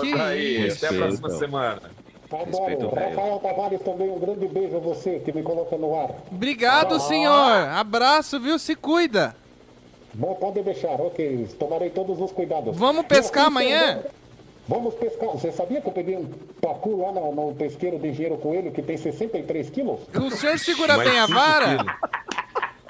Que 0.00 0.14
Daí. 0.16 0.56
Até 0.70 0.88
a 0.88 0.90
isso? 0.92 0.94
próxima 0.96 1.30
semana. 1.30 1.82
Adoro. 2.32 2.90
velho. 2.90 2.90
Rafael 3.10 3.38
Tavares 3.40 3.80
também, 3.82 4.08
um 4.08 4.18
grande 4.20 4.46
beijo 4.46 4.76
a 4.76 4.80
você 4.80 5.18
que 5.18 5.32
me 5.32 5.42
coloca 5.42 5.76
no 5.76 5.98
ar. 5.98 6.10
Obrigado, 6.30 7.00
senhor. 7.00 7.68
Abraço, 7.74 8.38
viu? 8.38 8.56
Se 8.58 8.76
cuida. 8.76 9.34
Bom, 10.14 10.34
pode 10.34 10.62
deixar, 10.62 10.90
ok. 11.00 11.48
Tomarei 11.58 11.90
todos 11.90 12.20
os 12.20 12.30
cuidados. 12.30 12.76
Vamos 12.76 13.04
pescar 13.06 13.46
amanhã? 13.46 14.00
Vamos 14.70 14.94
pescar. 14.94 15.30
Você 15.30 15.50
sabia 15.50 15.80
que 15.80 15.88
eu 15.88 15.92
peguei 15.92 16.16
um 16.16 16.26
pacu 16.60 17.02
lá 17.02 17.10
no, 17.10 17.34
no 17.34 17.54
pesqueiro 17.56 17.98
de 17.98 18.06
Engenheiro 18.06 18.36
Coelho 18.38 18.70
que 18.70 18.80
tem 18.80 18.96
63 18.96 19.68
quilos? 19.68 19.98
O 20.14 20.30
senhor 20.30 20.56
segura 20.60 20.96
Mais 20.96 21.10
bem 21.10 21.18
a 21.18 21.26
vara? 21.26 21.76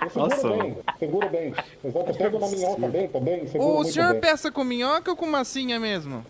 Eu 0.03 0.11
seguro 0.11 0.28
Nossa. 0.28 0.49
bem, 0.51 0.76
seguro 0.99 1.28
bem. 1.31 1.55
Exato, 1.83 2.11
eu 2.11 2.14
pego 2.14 2.39
na 2.39 2.49
minhoca 2.49 2.89
bem 2.89 3.09
também, 3.09 3.49
O 3.55 3.76
muito 3.76 3.93
senhor 3.93 4.12
bem. 4.12 4.20
peça 4.20 4.51
com 4.53 4.62
minhoca 4.62 5.11
ou 5.11 5.16
com 5.16 5.24
massinha 5.26 5.81
mesmo? 5.81 6.22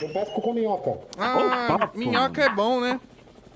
Eu 0.00 0.08
pesco 0.08 0.40
com 0.40 0.54
minhoca. 0.54 0.98
Ah, 1.18 1.76
papo. 1.78 1.98
minhoca 1.98 2.42
é 2.42 2.48
bom, 2.48 2.80
né? 2.80 2.98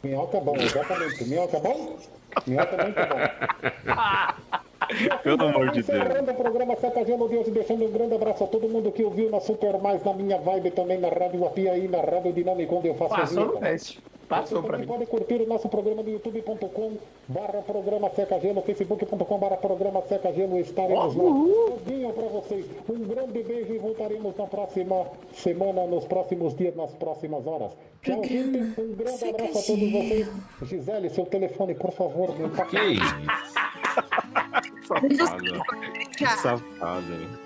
Minhoca 0.03 0.37
é 0.37 0.41
bom, 0.43 0.57
exatamente. 0.57 1.25
Minhoca 1.25 1.57
é 1.57 1.61
bom? 1.61 1.99
Minhoca 2.47 2.77
é 2.77 2.85
muito 2.85 2.97
bom. 2.97 4.61
Pelo 5.22 5.45
amor 5.45 5.70
de 5.70 5.82
Deus. 5.82 5.89
Encerrando 5.89 6.30
o 6.30 6.35
programa 6.35 6.76
Gelo 7.07 7.28
de 7.28 7.37
hoje, 7.37 7.51
deixando 7.51 7.85
um 7.85 7.91
grande 7.91 8.14
abraço 8.14 8.45
a 8.45 8.47
todo 8.47 8.68
mundo 8.68 8.91
que 8.93 9.05
ouviu 9.05 9.30
na 9.30 9.41
Super 9.41 9.78
Mais, 9.78 10.03
na 10.05 10.12
minha 10.12 10.39
vibe 10.39 10.70
também, 10.70 10.99
na 10.99 11.09
Rádio 11.09 11.45
Apiaí, 11.47 11.89
na 11.89 12.01
Rádio 12.01 12.32
Dinâmica, 12.32 12.74
onde 12.74 12.89
eu 12.89 12.95
faço 12.95 13.14
Passou 13.14 13.47
no 13.47 13.59
teste. 13.59 14.01
Passou 14.28 14.62
também 14.62 14.80
mim. 14.80 14.87
pode 14.87 15.07
curtir 15.07 15.35
o 15.35 15.47
nosso 15.47 15.68
programa 15.68 16.03
no 16.03 16.11
youtube.com 16.11 16.93
barra 17.28 17.61
programa 17.62 18.09
Seca 18.11 18.41
Gelo, 18.41 18.62
facebook.com 18.62 19.39
barra 19.39 19.57
programa 19.57 20.03
Seca 20.09 20.32
Gelo, 20.32 20.59
estaremos 20.59 21.14
lá. 21.14 21.24
Tudinho 21.24 22.12
pra 22.12 22.24
vocês. 22.24 22.66
Um 22.89 23.07
grande 23.07 23.43
beijo 23.43 23.74
e 23.74 23.78
voltaremos 23.78 24.35
na 24.37 24.47
próxima 24.47 25.07
semana, 25.35 25.87
nos 25.87 26.05
próximos 26.07 26.57
dias, 26.57 26.74
nas 26.74 26.91
próximas 26.93 27.47
horas. 27.47 27.72
Tchau, 28.03 28.24
gente. 28.24 28.80
Um 28.80 28.95
grande 28.95 29.24
abraço 29.28 29.59
a 29.59 29.62
todos 29.62 29.93
vocês. 29.93 30.28
Gisele, 30.62 31.11
seu 31.11 31.26
telefone, 31.26 31.74
por 31.74 31.93
favor, 31.93 32.35
meu 32.39 32.51
Que 32.51 32.78
isso? 32.78 33.05
Safado. 34.87 35.62
Safado. 36.43 37.44